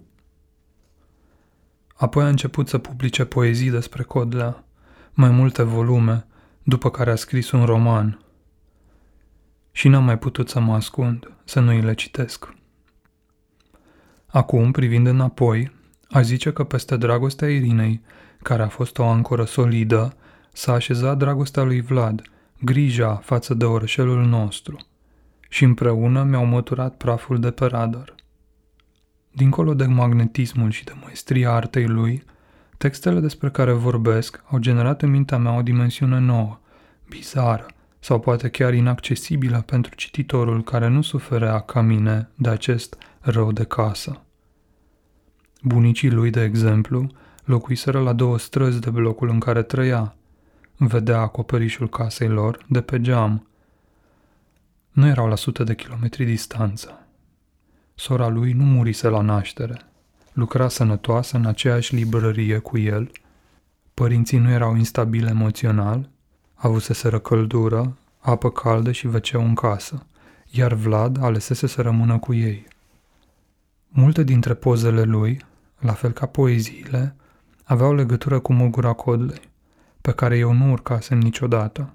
Apoi 2.04 2.24
a 2.24 2.28
început 2.28 2.68
să 2.68 2.78
publice 2.78 3.24
poezii 3.24 3.70
despre 3.70 4.02
Codlea, 4.02 4.64
mai 5.12 5.30
multe 5.30 5.62
volume, 5.62 6.26
după 6.62 6.90
care 6.90 7.10
a 7.10 7.16
scris 7.16 7.50
un 7.50 7.64
roman. 7.64 8.24
Și 9.72 9.88
n-am 9.88 10.04
mai 10.04 10.18
putut 10.18 10.48
să 10.48 10.60
mă 10.60 10.74
ascund, 10.74 11.30
să 11.44 11.60
nu 11.60 11.70
îi 11.70 11.80
le 11.80 11.94
citesc. 11.94 12.54
Acum, 14.26 14.70
privind 14.70 15.06
înapoi, 15.06 15.72
a 16.10 16.20
zice 16.20 16.52
că 16.52 16.64
peste 16.64 16.96
dragostea 16.96 17.50
Irinei, 17.50 18.02
care 18.42 18.62
a 18.62 18.68
fost 18.68 18.98
o 18.98 19.04
ancoră 19.04 19.44
solidă, 19.44 20.16
s-a 20.52 20.72
așezat 20.72 21.18
dragostea 21.18 21.62
lui 21.62 21.80
Vlad– 21.80 22.22
grija 22.70 23.14
față 23.14 23.54
de 23.54 23.64
orășelul 23.64 24.24
nostru 24.24 24.76
și 25.48 25.64
împreună 25.64 26.22
mi-au 26.22 26.44
măturat 26.44 26.96
praful 26.96 27.40
de 27.40 27.50
pe 27.50 27.64
radar. 27.64 28.14
Dincolo 29.36 29.74
de 29.74 29.86
magnetismul 29.86 30.70
și 30.70 30.84
de 30.84 30.92
maestria 31.02 31.52
artei 31.52 31.86
lui, 31.86 32.22
textele 32.78 33.20
despre 33.20 33.50
care 33.50 33.72
vorbesc 33.72 34.42
au 34.50 34.58
generat 34.58 35.02
în 35.02 35.10
mintea 35.10 35.38
mea 35.38 35.56
o 35.56 35.62
dimensiune 35.62 36.18
nouă, 36.18 36.58
bizară 37.08 37.66
sau 37.98 38.20
poate 38.20 38.48
chiar 38.48 38.74
inaccesibilă 38.74 39.62
pentru 39.66 39.94
cititorul 39.94 40.62
care 40.62 40.88
nu 40.88 41.02
suferea 41.02 41.60
ca 41.60 41.80
mine 41.80 42.28
de 42.34 42.48
acest 42.48 42.98
rău 43.20 43.52
de 43.52 43.64
casă. 43.64 44.20
Bunicii 45.62 46.10
lui, 46.10 46.30
de 46.30 46.42
exemplu, 46.42 47.06
locuiseră 47.44 48.00
la 48.00 48.12
două 48.12 48.38
străzi 48.38 48.80
de 48.80 48.90
blocul 48.90 49.28
în 49.28 49.38
care 49.38 49.62
trăia, 49.62 50.14
vedea 50.76 51.18
acoperișul 51.18 51.88
casei 51.88 52.28
lor 52.28 52.64
de 52.68 52.80
pe 52.80 53.00
geam. 53.00 53.46
Nu 54.90 55.06
erau 55.06 55.28
la 55.28 55.36
sute 55.36 55.64
de 55.64 55.74
kilometri 55.74 56.24
distanță. 56.24 57.03
Sora 57.94 58.28
lui 58.28 58.52
nu 58.52 58.64
murise 58.64 59.08
la 59.08 59.20
naștere. 59.20 59.80
Lucra 60.32 60.68
sănătoasă 60.68 61.36
în 61.36 61.46
aceeași 61.46 61.94
librărie 61.94 62.58
cu 62.58 62.78
el, 62.78 63.10
Părinții 63.94 64.38
nu 64.38 64.50
erau 64.50 64.76
instabili 64.76 65.28
emoțional, 65.28 66.10
avuseseră 66.54 67.18
căldură, 67.18 67.96
apă 68.18 68.50
caldă 68.50 68.92
și 68.92 69.06
wc 69.06 69.32
în 69.32 69.54
casă, 69.54 70.06
iar 70.50 70.72
Vlad 70.72 71.22
alesese 71.22 71.66
să 71.66 71.82
rămână 71.82 72.18
cu 72.18 72.34
ei. 72.34 72.66
Multe 73.88 74.22
dintre 74.22 74.54
pozele 74.54 75.02
lui, 75.02 75.40
la 75.78 75.92
fel 75.92 76.12
ca 76.12 76.26
poeziile, 76.26 77.16
aveau 77.64 77.94
legătură 77.94 78.38
cu 78.38 78.52
Mogura 78.52 78.92
Codlei, 78.92 79.50
pe 80.00 80.12
care 80.12 80.38
eu 80.38 80.52
nu 80.52 80.70
urcasem 80.70 81.18
niciodată. 81.18 81.92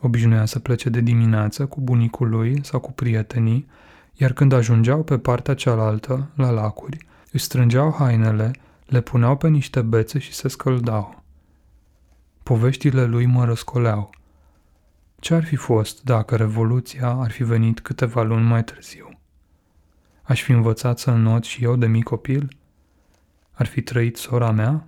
Obișnuia 0.00 0.44
să 0.44 0.58
plece 0.58 0.88
de 0.88 1.00
dimineață 1.00 1.66
cu 1.66 1.80
bunicul 1.80 2.28
lui 2.28 2.64
sau 2.64 2.80
cu 2.80 2.92
prietenii, 2.92 3.66
iar 4.14 4.32
când 4.32 4.52
ajungeau 4.52 5.02
pe 5.02 5.18
partea 5.18 5.54
cealaltă, 5.54 6.30
la 6.34 6.50
lacuri, 6.50 7.06
își 7.32 7.44
strângeau 7.44 7.94
hainele, 7.98 8.50
le 8.86 9.00
puneau 9.00 9.36
pe 9.36 9.48
niște 9.48 9.82
bețe 9.82 10.18
și 10.18 10.32
se 10.32 10.48
scăldau. 10.48 11.22
Poveștile 12.42 13.04
lui 13.04 13.26
mă 13.26 13.44
răscoleau. 13.44 14.10
Ce 15.20 15.34
ar 15.34 15.44
fi 15.44 15.56
fost 15.56 16.02
dacă 16.02 16.36
Revoluția 16.36 17.08
ar 17.08 17.30
fi 17.30 17.42
venit 17.42 17.80
câteva 17.80 18.22
luni 18.22 18.44
mai 18.44 18.64
târziu? 18.64 19.08
Aș 20.22 20.42
fi 20.42 20.52
învățat 20.52 20.98
să 20.98 21.10
not 21.10 21.44
și 21.44 21.64
eu 21.64 21.76
de 21.76 21.86
mic 21.86 22.04
copil? 22.04 22.56
Ar 23.52 23.66
fi 23.66 23.82
trăit 23.82 24.16
sora 24.16 24.50
mea? 24.50 24.86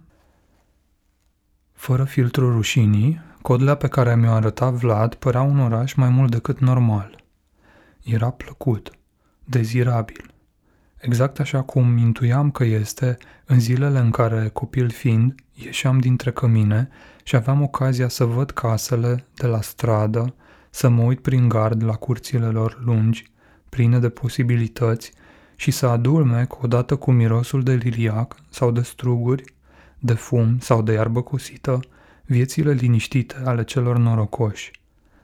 Fără 1.73 2.05
filtrul 2.05 2.53
rușinii, 2.53 3.21
codlea 3.43 3.75
pe 3.75 3.89
care 3.89 4.17
mi-o 4.17 4.31
arăta 4.31 4.71
Vlad 4.71 5.15
părea 5.15 5.43
un 5.43 5.59
oraș 5.59 5.95
mai 5.95 6.09
mult 6.09 6.31
decât 6.31 6.59
normal. 6.59 7.25
Era 8.03 8.31
plăcut, 8.31 8.91
dezirabil, 9.47 10.31
exact 10.97 11.41
așa 11.41 11.63
cum 11.63 11.97
intuiam 11.97 12.51
că 12.51 12.65
este 12.65 13.17
în 13.45 13.61
zilele 13.61 13.99
în 13.99 14.11
care, 14.11 14.49
copil 14.53 14.91
fiind, 14.91 15.35
ieșeam 15.55 15.99
dintre 15.99 16.33
cămine 16.33 16.89
și 17.23 17.37
aveam 17.37 17.63
ocazia 17.63 18.09
să 18.09 18.25
văd 18.25 18.51
casele 18.51 19.27
de 19.35 19.47
la 19.47 19.61
stradă, 19.61 20.35
să 20.71 20.89
mă 20.89 21.03
uit 21.03 21.21
prin 21.21 21.49
gard 21.49 21.85
la 21.85 21.95
curțile 21.95 22.47
lor 22.47 22.83
lungi, 22.85 23.31
pline 23.69 23.99
de 23.99 24.09
posibilități 24.09 25.13
și 25.57 25.71
să 25.71 25.87
adulmec 25.87 26.63
odată 26.63 26.97
cu 26.97 27.11
mirosul 27.11 27.63
de 27.63 27.75
liliac 27.75 28.37
sau 28.51 28.71
de 28.71 28.81
struguri, 28.81 29.45
de 29.99 30.15
fum 30.15 30.59
sau 30.59 30.83
de 30.83 30.93
iarbă 30.93 31.23
cosită, 31.23 31.81
viețile 32.25 32.73
liniștite 32.73 33.37
ale 33.45 33.65
celor 33.65 33.99
norocoși, 33.99 34.71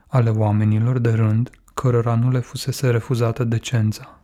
ale 0.06 0.30
oamenilor 0.30 0.98
de 0.98 1.10
rând, 1.10 1.50
cărora 1.82 2.14
nu 2.14 2.30
le 2.30 2.38
fusese 2.38 2.90
refuzată 2.90 3.44
decența. 3.44 4.20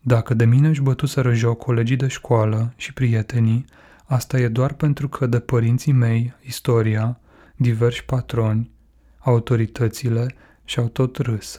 Dacă 0.00 0.34
de 0.34 0.44
mine 0.44 0.68
își 0.68 0.80
bătuseră 0.80 1.32
joc 1.32 1.58
colegii 1.58 1.96
de 1.96 2.06
școală 2.06 2.72
și 2.76 2.92
prietenii, 2.92 3.64
asta 4.04 4.38
e 4.38 4.48
doar 4.48 4.72
pentru 4.72 5.08
că 5.08 5.26
de 5.26 5.40
părinții 5.40 5.92
mei, 5.92 6.34
istoria, 6.42 7.20
diversi 7.56 8.04
patroni, 8.04 8.70
autoritățile 9.18 10.34
și-au 10.64 10.88
tot 10.88 11.16
râs. 11.16 11.56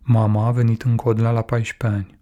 Mama 0.00 0.46
a 0.46 0.50
venit 0.50 0.82
în 0.82 0.96
Codla 0.96 1.30
la 1.30 1.42
14 1.42 1.98
ani. 1.98 2.18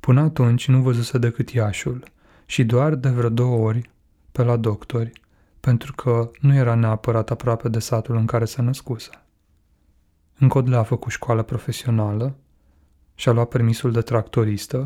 Până 0.00 0.20
atunci 0.20 0.68
nu 0.68 0.82
văzuse 0.82 1.18
decât 1.18 1.50
Iașul 1.50 2.04
și 2.46 2.64
doar 2.64 2.94
de 2.94 3.08
vreo 3.08 3.28
două 3.28 3.66
ori 3.66 3.90
pe 4.32 4.42
la 4.42 4.56
doctori, 4.56 5.12
pentru 5.60 5.92
că 5.92 6.30
nu 6.40 6.54
era 6.54 6.74
neapărat 6.74 7.30
aproape 7.30 7.68
de 7.68 7.78
satul 7.78 8.16
în 8.16 8.26
care 8.26 8.44
se 8.44 8.62
născuse. 8.62 9.10
În 10.40 10.48
Codla 10.48 10.78
a 10.78 10.82
făcut 10.82 11.12
școală 11.12 11.42
profesională, 11.42 12.36
și-a 13.14 13.32
luat 13.32 13.48
permisul 13.48 13.92
de 13.92 14.00
tractoristă 14.00 14.84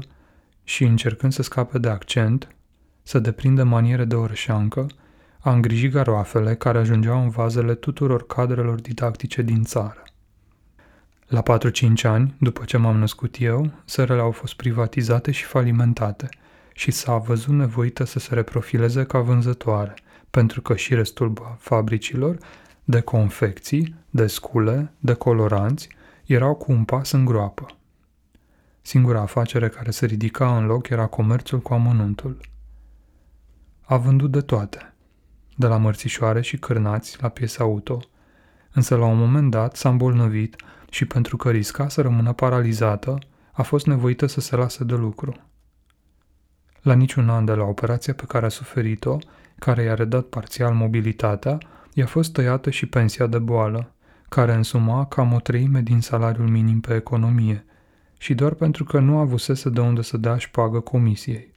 și, 0.65 0.85
încercând 0.85 1.33
să 1.33 1.43
scape 1.43 1.79
de 1.79 1.89
accent, 1.89 2.57
să 3.03 3.19
deprindă 3.19 3.65
maniere 3.65 4.05
de 4.05 4.15
orășeancă, 4.15 4.87
a 5.41 5.53
îngrijit 5.53 5.93
garoafele 5.93 6.55
care 6.55 6.79
ajungeau 6.79 7.23
în 7.23 7.29
vazele 7.29 7.75
tuturor 7.75 8.27
cadrelor 8.27 8.81
didactice 8.81 9.43
din 9.43 9.63
țară. 9.63 10.03
La 11.27 11.43
4-5 11.43 12.03
ani, 12.03 12.35
după 12.41 12.65
ce 12.65 12.77
m-am 12.77 12.97
născut 12.97 13.37
eu, 13.41 13.71
sărele 13.85 14.21
au 14.21 14.31
fost 14.31 14.55
privatizate 14.55 15.31
și 15.31 15.45
falimentate 15.45 16.29
și 16.73 16.91
s-a 16.91 17.17
văzut 17.17 17.55
nevoită 17.55 18.05
să 18.05 18.19
se 18.19 18.35
reprofileze 18.35 19.05
ca 19.05 19.19
vânzătoare, 19.19 19.95
pentru 20.31 20.61
că 20.63 20.77
și 20.77 20.95
restul 20.95 21.57
fabricilor 21.59 22.39
de 22.85 23.01
confecții, 23.01 23.95
de 24.11 24.27
scule, 24.27 24.93
de 24.99 25.15
coloranți, 25.15 25.89
erau 26.27 26.55
cu 26.55 26.73
un 26.73 26.85
pas 26.85 27.11
în 27.11 27.25
groapă. 27.25 27.67
Singura 28.83 29.21
afacere 29.21 29.69
care 29.69 29.91
se 29.91 30.07
ridica 30.07 30.57
în 30.57 30.67
loc 30.67 30.89
era 30.89 31.07
comerțul 31.07 31.61
cu 31.61 31.75
amănuntul. 31.75 32.41
A 33.83 33.97
vândut 33.97 34.31
de 34.31 34.41
toate, 34.41 34.95
de 35.57 35.67
la 35.67 35.77
mărțișoare 35.77 36.41
și 36.41 36.57
cârnați 36.57 37.23
la 37.23 37.29
piese 37.29 37.63
auto, 37.63 38.01
însă 38.73 38.97
la 38.97 39.05
un 39.05 39.19
moment 39.19 39.51
dat 39.51 39.77
s-a 39.77 39.89
îmbolnăvit 39.89 40.57
și 40.91 41.05
pentru 41.05 41.37
că 41.37 41.51
risca 41.51 41.89
să 41.89 42.01
rămână 42.03 42.33
paralizată, 42.33 43.19
a 43.53 43.63
fost 43.63 43.87
nevoită 43.87 44.27
să 44.27 44.41
se 44.41 44.57
lase 44.57 44.85
de 44.85 44.95
lucru. 44.95 45.35
La 46.83 46.95
niciun 46.95 47.29
an 47.29 47.45
de 47.45 47.53
la 47.53 47.65
operația 47.65 48.15
pe 48.15 48.25
care 48.29 48.47
a 48.47 48.49
suferit-o, 48.49 49.19
care 49.59 49.83
i-a 49.83 49.95
redat 49.95 50.25
parțial 50.25 50.75
mobilitatea, 50.75 51.59
i-a 51.95 52.07
fost 52.07 52.33
tăiată 52.33 52.71
și 52.71 52.87
pensia 52.87 53.27
de 53.27 53.39
boală, 53.39 53.95
care 54.29 54.55
însuma 54.55 55.07
cam 55.07 55.33
o 55.33 55.41
treime 55.41 55.81
din 55.81 56.01
salariul 56.01 56.49
minim 56.49 56.81
pe 56.81 56.95
economie, 56.95 57.65
și 58.19 58.35
doar 58.35 58.53
pentru 58.53 58.85
că 58.85 58.99
nu 58.99 59.19
avusese 59.19 59.71
de 59.71 59.81
unde 59.81 60.03
să 60.03 60.17
dea 60.17 60.37
șpagă 60.37 60.81
comisiei. 60.81 61.53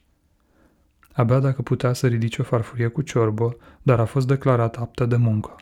Abia 1.12 1.38
dacă 1.38 1.62
putea 1.62 1.92
să 1.92 2.06
ridice 2.06 2.40
o 2.40 2.44
farfurie 2.44 2.88
cu 2.88 3.02
ciorbă, 3.02 3.56
dar 3.82 4.00
a 4.00 4.04
fost 4.04 4.26
declarat 4.26 4.76
aptă 4.76 5.06
de 5.06 5.16
muncă. 5.16 5.56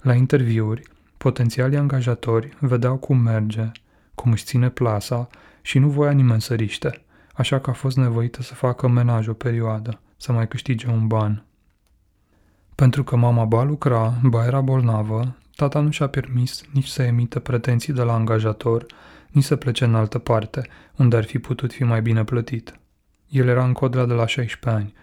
La 0.00 0.14
interviuri, 0.14 0.82
potențialii 1.16 1.78
angajatori 1.78 2.56
vedeau 2.60 2.96
cum 2.96 3.18
merge, 3.18 3.70
cum 4.14 4.32
își 4.32 4.44
ține 4.44 4.70
plasa 4.70 5.28
și 5.62 5.78
nu 5.78 5.88
voia 5.88 6.10
nimeni 6.10 6.40
să 6.40 6.54
riște, 6.54 7.04
așa 7.34 7.60
că 7.60 7.70
a 7.70 7.72
fost 7.72 7.96
nevoită 7.96 8.42
să 8.42 8.54
facă 8.54 8.88
menaj 8.88 9.26
o 9.26 9.32
perioadă, 9.32 10.00
să 10.16 10.32
mai 10.32 10.48
câștige 10.48 10.88
un 10.88 11.06
ban. 11.06 11.44
Pentru 12.74 13.04
că 13.04 13.16
mama 13.16 13.44
ba 13.44 13.62
lucra, 13.62 14.14
ba 14.22 14.44
era 14.46 14.60
bolnavă, 14.60 15.36
tata 15.56 15.80
nu 15.80 15.90
și-a 15.90 16.06
permis 16.06 16.62
nici 16.72 16.86
să 16.86 17.02
emită 17.02 17.40
pretenții 17.40 17.92
de 17.92 18.02
la 18.02 18.12
angajator, 18.12 18.86
nici 19.30 19.44
să 19.44 19.56
plece 19.56 19.84
în 19.84 19.94
altă 19.94 20.18
parte, 20.18 20.68
unde 20.96 21.16
ar 21.16 21.24
fi 21.24 21.38
putut 21.38 21.72
fi 21.72 21.84
mai 21.84 22.02
bine 22.02 22.24
plătit. 22.24 22.78
El 23.28 23.48
era 23.48 23.64
în 23.64 23.72
codra 23.72 24.06
de 24.06 24.12
la 24.12 24.26
16 24.26 24.82
ani. 24.82 24.94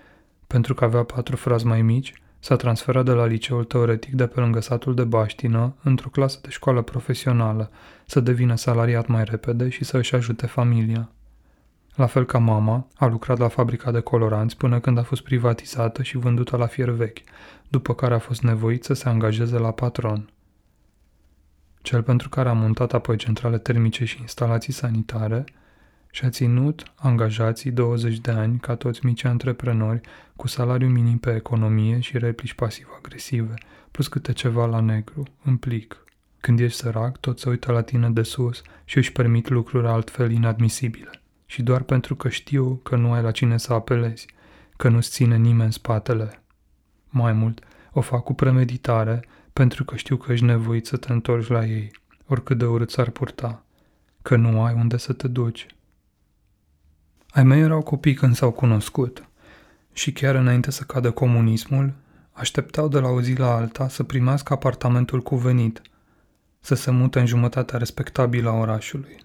Pentru 0.48 0.74
că 0.74 0.84
avea 0.84 1.04
patru 1.04 1.36
frați 1.36 1.66
mai 1.66 1.82
mici, 1.82 2.14
s-a 2.40 2.56
transferat 2.56 3.06
de 3.06 3.12
la 3.12 3.26
liceul 3.26 3.64
teoretic 3.64 4.14
de 4.14 4.28
pe 4.28 4.40
lângă 4.40 4.60
satul 4.60 4.96
de 4.96 5.04
Baștină 5.04 5.76
într-o 5.84 6.10
clasă 6.10 6.40
de 6.42 6.50
școală 6.50 6.82
profesională, 6.82 7.72
să 8.06 8.20
devină 8.20 8.56
salariat 8.56 9.08
mai 9.08 9.24
repede 9.24 9.70
și 9.70 9.84
să 9.84 9.98
își 9.98 10.16
ajute 10.16 10.46
familia. 10.46 11.10
La 11.96 12.06
fel 12.06 12.26
ca 12.26 12.38
mama, 12.38 12.88
a 12.96 13.06
lucrat 13.06 13.38
la 13.38 13.48
fabrica 13.48 13.92
de 13.92 14.00
coloranți 14.00 14.58
până 14.58 14.80
când 14.80 14.98
a 14.98 15.04
fost 15.04 15.22
privatizată 15.22 16.04
și 16.04 16.18
vândută 16.18 16.58
la 16.58 16.66
fier 16.66 16.90
vechi, 16.90 17.20
după 17.72 17.94
care 17.94 18.14
a 18.14 18.20
fost 18.20 18.42
nevoit 18.42 18.84
să 18.84 18.94
se 18.94 19.10
angajeze 19.10 19.58
la 19.58 19.72
patron 19.72 20.30
cel 21.82 22.04
pentru 22.04 22.30
care 22.30 22.50
a 22.50 22.54
montat 22.54 22.94
apoi 22.94 23.18
centrale 23.18 23.58
termice 23.58 24.06
și 24.06 24.20
instalații 24.20 24.74
sanitare, 24.74 25.44
și 26.14 26.26
a 26.26 26.30
ținut 26.30 26.84
angajații 26.96 27.72
20 27.72 28.18
de 28.18 28.32
ani 28.32 28.60
ca 28.60 28.76
toți 28.76 29.06
mici 29.06 29.24
antreprenori 29.24 30.02
cu 30.36 30.48
salariu 30.48 30.88
minim 30.88 31.18
pe 31.18 31.36
economie 31.36 32.00
și 32.00 32.18
replici 32.18 32.54
pasiv-agresive, 32.54 33.54
plus 33.92 34.08
câte 34.08 34.34
ceva 34.34 34.66
la 34.66 34.80
negru, 34.80 35.24
în 35.44 35.58
plic. 35.58 36.04
Când 36.40 36.60
ești 36.60 36.78
sărac, 36.78 37.18
tot 37.18 37.40
se 37.40 37.50
uită 37.50 37.72
la 37.72 37.82
tine 37.82 38.10
de 38.10 38.24
sus 38.24 38.62
și 38.86 38.98
își 38.98 39.12
permit 39.12 39.50
lucruri 39.50 39.88
altfel 39.88 40.32
inadmisibile. 40.32 41.10
Și 41.46 41.62
doar 41.62 41.82
pentru 41.82 42.16
că 42.16 42.30
știu 42.30 42.80
că 42.84 42.96
nu 42.96 43.12
ai 43.12 43.22
la 43.22 43.32
cine 43.32 43.58
să 43.58 43.74
apelezi, 43.74 44.28
că 44.78 44.90
nu-ți 44.90 45.10
ține 45.10 45.38
nimeni 45.38 45.74
spatele. 45.74 46.41
Mai 47.14 47.34
mult, 47.34 47.64
o 47.94 48.02
fac 48.02 48.24
cu 48.24 48.34
premeditare 48.34 49.26
pentru 49.54 49.84
că 49.84 49.96
știu 49.96 50.18
că 50.18 50.32
ești 50.32 50.46
nevoit 50.46 50.86
să 50.86 50.98
te 50.98 51.12
întorci 51.12 51.48
la 51.48 51.66
ei, 51.66 51.92
oricât 52.28 52.58
de 52.58 52.66
urât 52.66 52.92
s-ar 52.92 53.10
purta, 53.10 53.64
că 54.22 54.36
nu 54.36 54.64
ai 54.64 54.74
unde 54.74 54.98
să 54.98 55.14
te 55.14 55.28
duci. 55.28 55.66
Ai 57.30 57.44
mei 57.44 57.62
erau 57.62 57.82
copii 57.82 58.14
când 58.14 58.36
s-au 58.36 58.52
cunoscut 58.52 59.26
și 59.94 60.12
chiar 60.12 60.36
înainte 60.36 60.72
să 60.72 60.84
cadă 60.84 61.12
comunismul, 61.12 61.94
așteptau 62.32 62.88
de 62.88 63.00
la 63.00 63.08
o 63.08 63.22
zi 63.22 63.34
la 63.34 63.56
alta 63.56 63.88
să 63.88 64.04
primească 64.04 64.54
apartamentul 64.54 65.22
cuvenit, 65.22 65.82
să 66.60 66.76
se 66.76 66.92
mute 66.92 67.20
în 67.20 67.26
jumătatea 67.26 67.78
respectabilă 67.78 68.50
a 68.50 68.54
orașului. 68.54 69.18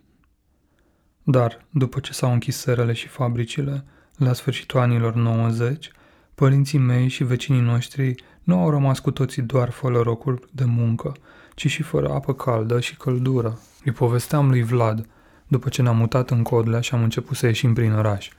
Dar, 1.22 1.66
după 1.70 2.01
ce 2.01 2.12
s-au 2.12 2.33
închis 2.33 2.57
serele 2.57 2.92
și 2.92 3.09
fabricile, 3.09 3.85
la 4.16 4.33
sfârșitul 4.33 4.81
anilor 4.81 5.14
90, 5.14 5.90
părinții 6.37 6.79
mei 6.79 7.09
și 7.09 7.25
vecinii 7.25 7.61
noștri 7.61 8.14
nu 8.42 8.59
au 8.59 8.70
rămas 8.70 8.99
cu 8.99 9.11
toții 9.11 9.42
doar 9.42 9.70
fără 9.70 10.01
rocuri 10.01 10.40
de 10.51 10.64
muncă, 10.64 11.12
ci 11.55 11.66
și 11.66 11.83
fără 11.83 12.12
apă 12.12 12.35
caldă 12.35 12.81
și 12.81 12.96
căldură. 12.96 13.59
Îi 13.85 13.92
povesteam 13.92 14.49
lui 14.49 14.62
Vlad, 14.62 15.07
după 15.46 15.68
ce 15.68 15.83
ne-am 15.83 15.96
mutat 15.96 16.31
în 16.31 16.42
Codlea 16.42 16.81
și 16.81 16.94
am 16.94 17.03
început 17.03 17.37
să 17.37 17.46
ieșim 17.46 17.75
prin 17.75 17.92
oraș. 17.92 18.31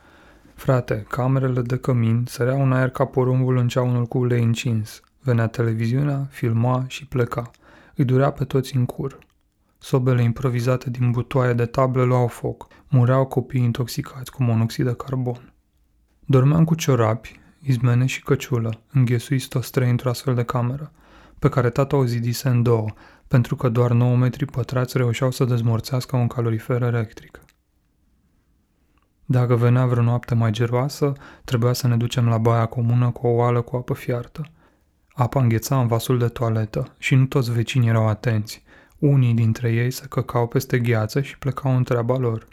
Frate, 0.56 1.06
camerele 1.10 1.62
de 1.62 1.78
cămin 1.78 2.24
săreau 2.28 2.62
un 2.62 2.74
aer 2.74 2.90
ca 2.90 3.06
porumbul 3.06 3.58
în 3.58 3.68
ceaunul 3.68 4.06
cu 4.06 4.18
ulei 4.18 4.44
încins. 4.44 5.02
Venea 5.22 5.48
televiziunea, 5.48 6.28
filma 6.30 6.86
și 6.88 7.06
pleca. 7.06 7.52
Îi 7.96 8.06
durea 8.06 8.32
pe 8.32 8.44
toți 8.44 8.76
în 8.76 8.86
cur. 8.86 9.18
Sobele 9.78 10.24
improvizate 10.24 10.90
din 10.90 11.12
butoaie 11.12 11.54
de 11.54 11.66
tablă 11.66 12.04
luau 12.04 12.28
foc. 12.28 12.68
Mureau 12.88 13.26
copii 13.26 13.64
intoxicați 13.64 14.32
cu 14.32 14.44
monoxid 14.44 14.86
de 14.86 14.94
carbon. 14.94 15.54
Dormeam 16.26 16.64
cu 16.64 16.76
ciorapi, 16.76 17.40
izmene 17.68 18.06
și 18.06 18.24
căciulă, 18.24 18.82
înghesuiți 18.92 19.48
toți 19.48 19.72
trei 19.72 19.90
într-o 19.90 20.10
astfel 20.10 20.36
de 20.36 20.44
cameră, 20.44 20.92
pe 21.40 21.50
care 21.50 21.70
tata 21.70 21.96
o 21.96 22.06
zidise 22.06 22.50
în 22.50 22.64
două, 22.64 22.94
pentru 23.28 23.56
că 23.56 23.70
doar 23.70 23.92
9 23.92 24.16
metri 24.16 24.46
pătrați 24.46 24.98
reușeau 24.98 25.32
să 25.32 25.46
dezmorțească 25.46 26.16
un 26.16 26.28
calorifer 26.28 26.82
electric. 26.82 27.42
Dacă 29.26 29.56
venea 29.56 29.86
vreo 29.86 30.04
noapte 30.04 30.36
mai 30.36 30.52
geroasă, 30.52 31.14
trebuia 31.44 31.74
să 31.74 31.88
ne 31.88 31.98
ducem 31.98 32.28
la 32.28 32.38
baia 32.38 32.66
comună 32.66 33.12
cu 33.12 33.28
o 33.28 33.30
oală 33.30 33.62
cu 33.62 33.76
apă 33.76 33.94
fiartă. 33.94 34.46
Apa 35.14 35.42
îngheța 35.42 35.80
în 35.80 35.88
vasul 35.88 36.18
de 36.18 36.28
toaletă 36.28 36.96
și 36.98 37.16
nu 37.16 37.26
toți 37.26 37.52
vecinii 37.52 37.90
erau 37.90 38.08
atenți. 38.08 38.64
Unii 38.98 39.34
dintre 39.34 39.72
ei 39.72 39.92
se 39.92 40.06
căcau 40.10 40.48
peste 40.48 40.80
gheață 40.80 41.22
și 41.22 41.38
plecau 41.38 41.76
în 41.76 41.84
treaba 41.84 42.18
lor. 42.18 42.48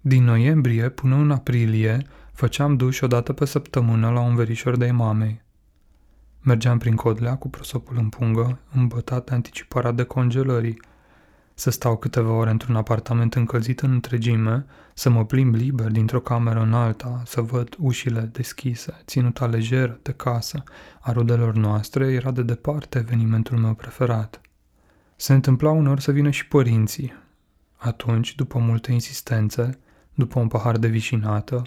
Din 0.00 0.24
noiembrie 0.24 0.88
până 0.88 1.16
în 1.16 1.30
aprilie 1.30 2.06
făceam 2.42 2.76
duș 2.76 3.00
o 3.00 3.06
dată 3.06 3.32
pe 3.32 3.44
săptămână 3.44 4.10
la 4.10 4.20
un 4.20 4.34
verișor 4.34 4.76
de 4.76 4.90
mamei. 4.90 5.42
Mergeam 6.40 6.78
prin 6.78 6.94
Codlea 6.94 7.36
cu 7.36 7.48
prosopul 7.48 7.96
în 7.96 8.08
pungă, 8.08 8.58
îmbătat 8.72 9.24
de 9.24 9.34
anticiparea 9.34 9.92
de 9.92 10.02
congelării. 10.02 10.80
Să 11.54 11.70
stau 11.70 11.96
câteva 11.96 12.32
ore 12.32 12.50
într-un 12.50 12.76
apartament 12.76 13.34
încălzit 13.34 13.80
în 13.80 13.90
întregime, 13.90 14.66
să 14.94 15.10
mă 15.10 15.24
plimb 15.24 15.54
liber 15.54 15.90
dintr-o 15.90 16.20
cameră 16.20 16.60
în 16.60 16.72
alta, 16.74 17.22
să 17.26 17.40
văd 17.40 17.76
ușile 17.78 18.20
deschise, 18.20 19.02
ținuta 19.04 19.46
lejeră 19.46 19.98
de 20.02 20.12
casă 20.12 20.62
a 21.00 21.12
rudelor 21.12 21.54
noastre, 21.54 22.12
era 22.12 22.30
de 22.30 22.42
departe 22.42 22.98
evenimentul 22.98 23.58
meu 23.58 23.74
preferat. 23.74 24.40
Se 25.16 25.32
întâmpla 25.32 25.70
uneori 25.70 26.02
să 26.02 26.10
vină 26.12 26.30
și 26.30 26.48
părinții. 26.48 27.12
Atunci, 27.76 28.34
după 28.34 28.58
multe 28.58 28.92
insistențe, 28.92 29.78
după 30.14 30.38
un 30.38 30.48
pahar 30.48 30.76
de 30.76 30.88
vișinată, 30.88 31.62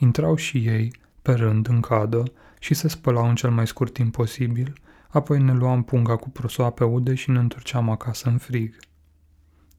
intrau 0.00 0.36
și 0.36 0.66
ei, 0.66 0.92
pe 1.22 1.32
rând, 1.32 1.68
în 1.68 1.80
cadă 1.80 2.22
și 2.58 2.74
se 2.74 2.88
spălau 2.88 3.28
în 3.28 3.34
cel 3.34 3.50
mai 3.50 3.66
scurt 3.66 3.92
timp 3.92 4.12
posibil, 4.12 4.72
apoi 5.08 5.42
ne 5.42 5.52
luam 5.52 5.82
punga 5.82 6.16
cu 6.16 6.28
prosoape 6.28 6.84
ude 6.84 7.14
și 7.14 7.30
ne 7.30 7.38
întorceam 7.38 7.90
acasă 7.90 8.28
în 8.28 8.38
frig. 8.38 8.76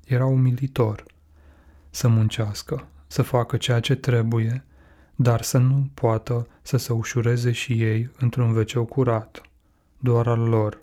Era 0.06 0.26
umilitor 0.26 1.06
să 1.90 2.08
muncească, 2.08 2.88
să 3.08 3.22
facă 3.22 3.58
ceea 3.58 3.80
ce 3.80 3.96
trebuie, 3.96 4.64
dar 5.16 5.42
să 5.42 5.58
nu 5.58 5.90
poată 5.94 6.48
să 6.62 6.78
se 6.78 6.94
ușureze 6.94 7.52
și 7.52 7.82
ei 7.82 8.10
într-un 8.20 8.54
veceu 8.54 8.86
curat, 8.86 9.42
doar 9.98 10.28
al 10.28 10.40
lor, 10.40 10.80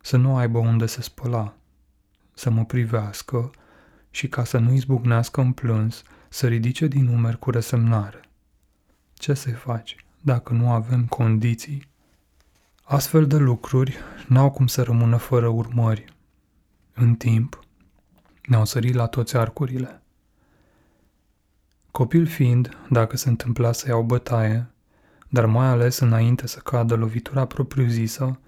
să 0.00 0.16
nu 0.16 0.36
aibă 0.36 0.58
unde 0.58 0.86
se 0.86 1.02
spăla, 1.02 1.54
să 2.34 2.50
mă 2.50 2.64
privească 2.64 3.50
și 4.10 4.28
ca 4.28 4.44
să 4.44 4.58
nu 4.58 4.72
izbucnească 4.72 5.40
în 5.40 5.52
plâns, 5.52 6.02
să 6.28 6.46
ridice 6.46 6.86
din 6.86 7.06
umeri 7.06 7.38
cu 7.38 7.50
resemnare. 7.50 8.23
Ce 9.14 9.34
să-i 9.34 9.52
faci 9.52 9.96
dacă 10.20 10.52
nu 10.52 10.70
avem 10.70 11.06
condiții? 11.06 11.88
Astfel 12.82 13.26
de 13.26 13.36
lucruri 13.36 13.96
n-au 14.28 14.50
cum 14.50 14.66
să 14.66 14.82
rămână 14.82 15.16
fără 15.16 15.48
urmări. 15.48 16.04
În 16.94 17.14
timp, 17.14 17.60
ne-au 18.46 18.64
sărit 18.64 18.94
la 18.94 19.06
toți 19.06 19.36
arcurile. 19.36 20.02
Copil 21.90 22.26
fiind, 22.26 22.76
dacă 22.90 23.16
se 23.16 23.28
întâmpla 23.28 23.72
să 23.72 23.88
iau 23.88 24.02
bătaie, 24.02 24.66
dar 25.28 25.46
mai 25.46 25.66
ales 25.66 25.98
înainte 25.98 26.46
să 26.46 26.58
cadă 26.58 26.94
lovitura 26.94 27.44
propriu-zisă, 27.44 28.38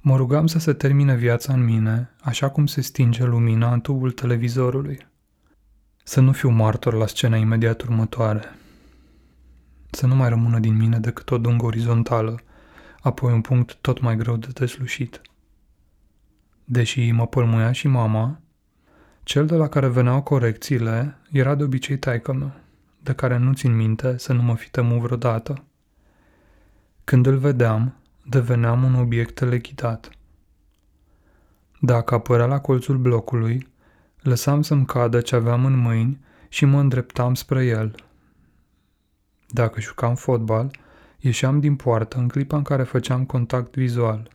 mă 0.00 0.16
rugam 0.16 0.46
să 0.46 0.58
se 0.58 0.72
termine 0.72 1.14
viața 1.14 1.52
în 1.52 1.64
mine, 1.64 2.10
așa 2.20 2.50
cum 2.50 2.66
se 2.66 2.80
stinge 2.80 3.24
lumina 3.24 3.72
în 3.72 3.80
tubul 3.80 4.10
televizorului. 4.10 5.06
Să 6.04 6.20
nu 6.20 6.32
fiu 6.32 6.48
martor 6.48 6.94
la 6.94 7.06
scena 7.06 7.36
imediat 7.36 7.82
următoare. 7.82 8.57
Să 9.90 10.06
nu 10.06 10.14
mai 10.14 10.28
rămână 10.28 10.58
din 10.58 10.76
mine 10.76 10.98
decât 10.98 11.30
o 11.30 11.38
dungă 11.38 11.64
orizontală, 11.64 12.40
apoi 13.00 13.32
un 13.32 13.40
punct 13.40 13.74
tot 13.74 14.00
mai 14.00 14.16
greu 14.16 14.36
de 14.36 14.48
deslușit. 14.52 15.20
Deși 16.64 17.10
mă 17.10 17.26
pălmuia 17.26 17.72
și 17.72 17.88
mama, 17.88 18.40
cel 19.22 19.46
de 19.46 19.54
la 19.54 19.68
care 19.68 19.88
veneau 19.88 20.22
corecțiile 20.22 21.16
era 21.30 21.54
de 21.54 21.62
obicei 21.62 21.98
taică 21.98 22.32
meu, 22.32 22.52
de 23.02 23.12
care 23.12 23.36
nu 23.36 23.52
țin 23.52 23.76
minte 23.76 24.18
să 24.18 24.32
nu 24.32 24.42
mă 24.42 24.54
fi 24.54 24.70
temut 24.70 25.00
vreodată. 25.00 25.64
Când 27.04 27.26
îl 27.26 27.36
vedeam, 27.36 27.96
deveneam 28.24 28.82
un 28.82 28.94
obiect 28.94 29.34
telechitat. 29.34 30.10
Dacă 31.80 32.14
apărea 32.14 32.46
la 32.46 32.60
colțul 32.60 32.96
blocului, 32.96 33.68
lăsam 34.22 34.62
să-mi 34.62 34.86
cadă 34.86 35.20
ce 35.20 35.34
aveam 35.34 35.64
în 35.64 35.76
mâini 35.76 36.20
și 36.48 36.64
mă 36.64 36.80
îndreptam 36.80 37.34
spre 37.34 37.64
el. 37.64 38.07
Dacă 39.48 39.80
jucam 39.80 40.14
fotbal, 40.14 40.70
ieșeam 41.18 41.60
din 41.60 41.76
poartă 41.76 42.18
în 42.18 42.28
clipa 42.28 42.56
în 42.56 42.62
care 42.62 42.82
făceam 42.82 43.24
contact 43.24 43.74
vizual. 43.74 44.30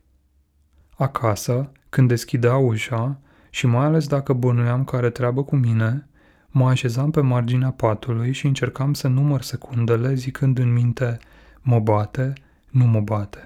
Acasă, 0.98 1.72
când 1.90 2.08
deschidea 2.08 2.58
ușa, 2.58 3.20
și 3.50 3.68
mai 3.68 3.86
ales 3.86 4.08
dacă 4.08 4.34
bănuiam 4.34 4.84
că 4.84 4.96
are 4.96 5.10
treabă 5.10 5.44
cu 5.44 5.56
mine, 5.56 6.08
mă 6.48 6.70
așezam 6.70 7.12
pe 7.12 7.22
marginea 7.22 7.72
patului 7.72 8.32
și 8.32 8.46
încercam 8.46 8.94
să 8.94 9.08
număr 9.08 9.42
secundele 9.42 10.14
zicând 10.14 10.58
în 10.58 10.74
minte 10.74 11.18
mă 11.62 11.80
bate, 11.80 12.34
nu 12.70 12.86
mă 12.86 13.00
bate, 13.00 13.46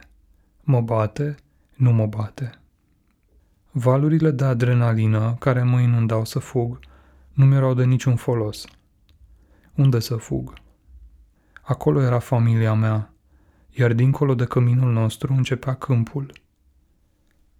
mă 0.63 0.81
bate, 0.81 1.35
nu 1.73 1.91
mă 1.91 2.05
bate. 2.05 2.51
Valurile 3.71 4.31
de 4.31 4.43
adrenalină 4.43 5.35
care 5.39 5.63
mă 5.63 5.79
inundau 5.79 6.25
să 6.25 6.39
fug 6.39 6.79
nu 7.33 7.45
mi-erau 7.45 7.73
de 7.73 7.83
niciun 7.83 8.15
folos. 8.15 8.65
Unde 9.75 9.99
să 9.99 10.15
fug? 10.15 10.53
Acolo 11.67 12.01
era 12.01 12.19
familia 12.19 12.73
mea, 12.73 13.13
iar 13.69 13.93
dincolo 13.93 14.35
de 14.35 14.45
căminul 14.45 14.91
nostru 14.91 15.33
începea 15.33 15.73
câmpul. 15.73 16.31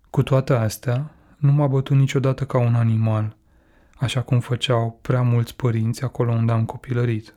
Cu 0.10 0.24
toate 0.24 0.54
astea, 0.54 1.12
nu 1.38 1.52
m-a 1.52 1.68
bătut 1.68 1.98
niciodată 1.98 2.46
ca 2.46 2.58
un 2.58 2.76
animal, 2.76 3.36
așa 3.98 4.22
cum 4.22 4.40
făceau 4.40 5.00
prea 5.02 5.22
mulți 5.22 5.56
părinți 5.56 6.04
acolo 6.04 6.32
unde 6.32 6.52
am 6.52 6.66
copilărit. 6.66 7.36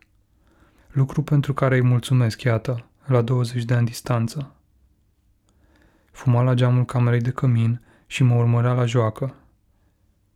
Lucru 0.90 1.22
pentru 1.22 1.54
care 1.54 1.74
îi 1.74 1.82
mulțumesc, 1.82 2.42
iată, 2.42 2.84
la 3.06 3.22
20 3.22 3.64
de 3.64 3.74
ani 3.74 3.86
distanță. 3.86 4.54
Fuma 6.12 6.42
la 6.42 6.54
geamul 6.54 6.84
camerei 6.84 7.20
de 7.20 7.30
cămin 7.30 7.80
și 8.06 8.22
mă 8.22 8.34
urmărea 8.34 8.72
la 8.72 8.84
joacă. 8.84 9.34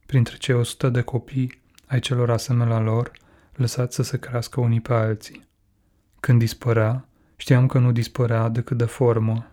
Printre 0.06 0.36
cei 0.36 0.54
100 0.54 0.88
de 0.88 1.00
copii 1.00 1.62
ai 1.86 2.00
celor 2.00 2.30
asemenea 2.30 2.80
lor, 2.80 3.10
lăsați 3.52 3.94
să 3.94 4.02
se 4.02 4.18
crească 4.18 4.60
unii 4.60 4.80
pe 4.80 4.92
alții. 4.92 5.52
Când 6.24 6.38
dispărea, 6.38 7.08
știam 7.36 7.66
că 7.66 7.78
nu 7.78 7.92
dispărea 7.92 8.48
decât 8.48 8.76
de 8.76 8.84
formă, 8.84 9.46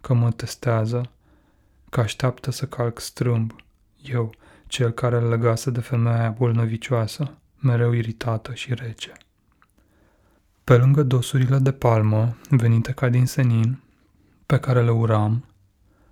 că 0.00 0.14
mă 0.14 0.30
testează 0.30 1.10
că 1.90 2.00
așteaptă 2.00 2.50
să 2.50 2.66
calc 2.66 3.00
strâmb. 3.00 3.54
Eu, 4.02 4.34
cel 4.66 4.90
care 4.90 5.16
îl 5.16 5.28
legase 5.28 5.70
de 5.70 5.80
femeia 5.80 6.30
bolnăvicioasă, 6.30 7.38
mereu 7.60 7.92
iritată 7.92 8.54
și 8.54 8.74
rece. 8.74 9.12
Pe 10.64 10.76
lângă 10.76 11.02
dosurile 11.02 11.58
de 11.58 11.72
palmă, 11.72 12.36
venite 12.50 12.92
ca 12.92 13.08
din 13.08 13.26
senin, 13.26 13.80
pe 14.46 14.58
care 14.58 14.82
le 14.82 14.90
uram, 14.90 15.44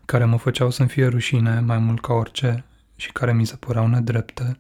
care 0.05 0.25
mă 0.25 0.37
făceau 0.37 0.71
să-mi 0.71 0.89
fie 0.89 1.07
rușine 1.07 1.61
mai 1.61 1.79
mult 1.79 2.01
ca 2.01 2.13
orice 2.13 2.65
și 2.97 3.13
care 3.13 3.33
mi 3.33 3.47
se 3.47 3.57
păreau 3.57 3.87
nedrepte, 3.87 4.59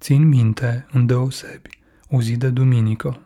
țin 0.00 0.28
minte, 0.28 0.86
îndeosebi, 0.92 1.70
o 2.10 2.20
zi 2.20 2.36
de 2.36 2.50
duminică. 2.50 3.20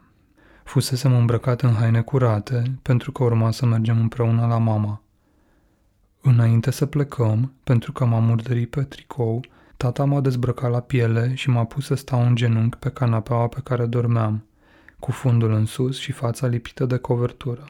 Fusesem 0.71 1.15
îmbrăcat 1.15 1.63
în 1.63 1.75
haine 1.75 2.03
curate 2.03 2.79
pentru 2.83 3.13
că 3.13 3.25
urma 3.25 3.51
să 3.51 3.67
mergem 3.67 4.01
împreună 4.01 4.47
la 4.47 4.59
mama. 4.59 5.03
Înainte 6.21 6.71
să 6.71 6.87
plecăm, 6.87 7.53
pentru 7.65 7.93
că 7.93 8.05
m-am 8.05 8.25
murdărit 8.25 8.71
pe 8.71 8.83
tricou, 8.83 9.45
tata 9.77 10.05
m-a 10.05 10.21
dezbrăcat 10.21 10.71
la 10.71 10.81
piele 10.81 11.35
și 11.35 11.51
m-a 11.51 11.65
pus 11.65 11.85
să 11.85 11.95
stau 11.95 12.27
în 12.27 12.35
genunchi 12.35 12.77
pe 12.77 12.91
canapeaua 12.91 13.49
pe 13.49 13.61
care 13.65 13.87
dormeam, 13.87 14.47
cu 14.99 15.11
fundul 15.11 15.53
în 15.53 15.65
sus 15.65 15.99
și 15.99 16.13
fața 16.13 16.47
lipită 16.47 16.87
de 16.87 16.97
covertură. 16.97 17.65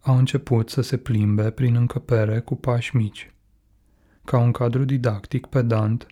A 0.00 0.12
început 0.12 0.70
să 0.70 0.80
se 0.80 0.96
plimbe 0.96 1.50
prin 1.50 1.74
încăpere 1.74 2.40
cu 2.40 2.54
pași 2.54 2.96
mici. 2.96 3.34
Ca 4.24 4.38
un 4.38 4.52
cadru 4.52 4.84
didactic 4.84 5.46
pedant, 5.46 6.06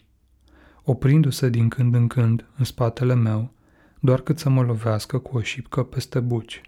oprindu-se 0.84 1.48
din 1.48 1.68
când 1.68 1.94
în 1.94 2.06
când 2.06 2.46
în 2.56 2.64
spatele 2.64 3.14
meu, 3.14 3.52
doar 4.04 4.20
cât 4.20 4.38
să 4.38 4.48
mă 4.48 4.62
lovească 4.62 5.18
cu 5.18 5.36
o 5.36 5.40
șipcă 5.40 5.82
peste 5.82 6.20
buci. 6.20 6.60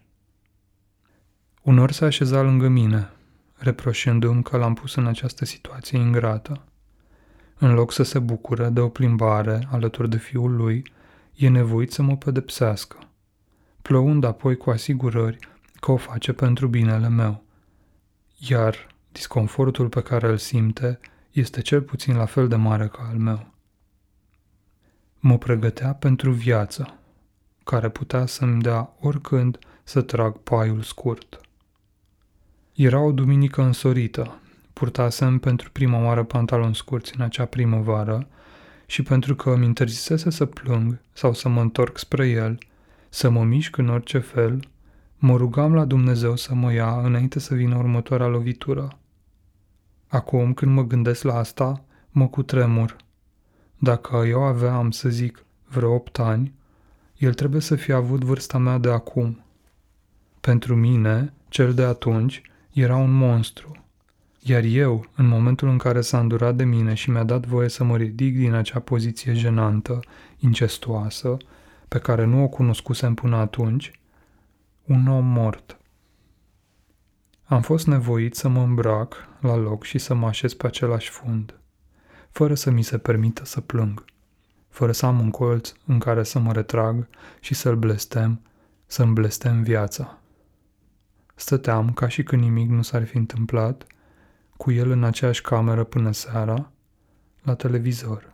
Unor 1.63 1.91
se 1.91 2.05
așeza 2.05 2.43
lângă 2.43 2.69
mine, 2.69 3.11
reproșându-mi 3.55 4.43
că 4.43 4.57
l-am 4.57 4.75
pus 4.75 4.95
în 4.95 5.07
această 5.07 5.45
situație 5.45 5.99
ingrată. 5.99 6.65
În 7.59 7.75
loc 7.75 7.93
să 7.93 8.03
se 8.03 8.19
bucure 8.19 8.69
de 8.69 8.81
o 8.81 8.89
plimbare 8.89 9.69
alături 9.71 10.11
de 10.11 10.17
fiul 10.17 10.57
lui, 10.57 10.93
e 11.35 11.49
nevoit 11.49 11.93
să 11.93 12.03
mă 12.03 12.17
pedepsească. 12.17 12.99
plăund 13.83 14.25
apoi 14.25 14.57
cu 14.57 14.71
asigurări 14.71 15.39
că 15.81 15.93
o 15.93 15.97
face 15.97 16.33
pentru 16.33 16.67
binele 16.67 17.09
meu. 17.09 17.45
Iar 18.39 18.87
disconfortul 19.13 19.89
pe 19.89 20.03
care 20.03 20.29
îl 20.29 20.37
simte 20.37 21.01
este 21.31 21.61
cel 21.61 21.83
puțin 21.83 22.17
la 22.17 22.25
fel 22.25 22.49
de 22.49 22.57
mare 22.57 22.89
ca 22.89 23.09
al 23.11 23.17
meu. 23.17 23.53
Mă 25.19 25.39
pregătea 25.39 25.95
pentru 25.95 26.31
viață, 26.31 26.99
care 27.65 27.89
putea 27.89 28.27
să-mi 28.27 28.63
dea 28.63 28.95
oricând 29.01 29.59
să 29.83 30.01
trag 30.01 30.37
paiul 30.37 30.83
scurt. 30.83 31.41
Era 32.75 33.01
o 33.01 33.13
duminică 33.13 33.63
însorită, 33.63 34.39
purtasem 34.73 35.39
pentru 35.39 35.71
prima 35.71 36.05
oară 36.05 36.23
pantaloni 36.23 36.75
scurți 36.75 37.13
în 37.17 37.25
acea 37.25 37.45
primăvară 37.45 38.27
și 38.87 39.03
pentru 39.03 39.35
că 39.35 39.51
îmi 39.51 39.65
interzisese 39.65 40.31
să 40.31 40.47
plâng 40.47 41.01
sau 41.13 41.35
să 41.35 41.49
mă 41.49 41.61
întorc 41.61 41.99
spre 41.99 42.29
el, 42.29 42.59
să 43.09 43.31
mă 43.31 43.45
mișc 43.45 43.77
în 43.77 43.89
orice 43.89 44.19
fel, 44.19 44.69
mă 45.19 45.37
rugam 45.37 45.75
la 45.75 45.85
Dumnezeu 45.85 46.37
să 46.37 46.55
mă 46.55 46.73
ia 46.73 47.01
înainte 47.01 47.39
să 47.39 47.55
vină 47.55 47.77
următoarea 47.77 48.27
lovitură. 48.27 48.99
Acum, 50.09 50.55
când 50.55 50.73
mă 50.73 50.83
gândesc 50.83 51.23
la 51.23 51.39
asta, 51.39 51.85
mă 52.11 52.29
cutremur. 52.29 52.97
Dacă 53.79 54.17
eu 54.17 54.43
aveam, 54.43 54.91
să 54.91 55.09
zic, 55.09 55.45
vreo 55.69 55.95
opt 55.95 56.19
ani, 56.19 56.55
el 57.25 57.35
trebuie 57.35 57.61
să 57.61 57.77
fie 57.77 57.95
avut 57.95 58.25
vârsta 58.25 58.59
mea 58.59 58.79
de 58.79 58.91
acum. 58.91 59.45
Pentru 60.41 60.77
mine, 60.77 61.33
cel 61.49 61.75
de 61.75 61.83
atunci, 61.83 62.43
era 62.73 62.97
un 62.97 63.13
monstru. 63.13 63.85
Iar 64.41 64.63
eu, 64.63 65.07
în 65.17 65.27
momentul 65.27 65.69
în 65.69 65.79
care 65.79 66.01
s-a 66.01 66.19
îndurat 66.19 66.57
de 66.57 66.65
mine 66.65 66.95
și 66.95 67.11
mi-a 67.11 67.25
dat 67.25 67.47
voie 67.47 67.69
să 67.69 67.85
mă 67.85 67.97
ridic 67.97 68.37
din 68.37 68.53
acea 68.53 68.81
poziție 68.81 69.33
jenantă, 69.33 70.01
incestuoasă, 70.39 71.37
pe 71.89 71.99
care 71.99 72.25
nu 72.25 72.43
o 72.43 72.49
cunoscusem 72.49 73.15
până 73.15 73.37
atunci, 73.37 74.01
un 74.85 75.07
om 75.07 75.25
mort. 75.27 75.79
Am 77.45 77.63
fost 77.63 77.87
nevoit 77.87 78.35
să 78.35 78.49
mă 78.49 78.63
îmbrac 78.63 79.29
la 79.41 79.57
loc 79.57 79.85
și 79.85 79.99
să 79.99 80.15
mă 80.15 80.27
așez 80.27 80.55
pe 80.55 80.67
același 80.67 81.11
fund, 81.11 81.59
fără 82.31 82.55
să 82.55 82.71
mi 82.71 82.83
se 82.83 82.99
permită 82.99 83.45
să 83.45 83.61
plâng, 83.61 84.05
fără 84.75 84.93
să 84.93 85.07
am 85.07 85.21
un 85.21 85.31
colț 85.31 85.73
în 85.87 85.99
care 85.99 86.23
să 86.23 86.39
mă 86.39 86.53
retrag 86.53 87.07
și 87.41 87.55
să-l 87.55 87.77
blestem, 87.77 88.41
să-mi 88.87 89.13
blestem 89.13 89.63
viața. 89.63 90.19
Stăteam 91.35 91.93
ca 91.93 92.09
și 92.09 92.23
când 92.23 92.43
nimic 92.43 92.71
nu 92.71 92.83
s-ar 92.83 93.05
fi 93.05 93.17
întâmplat, 93.17 93.87
cu 94.57 94.71
el 94.73 94.91
în 94.91 95.05
aceeași 95.05 95.43
cameră 95.43 95.85
până 95.85 96.13
seara, 96.13 96.71
la 97.43 97.55
televizor. 97.55 98.33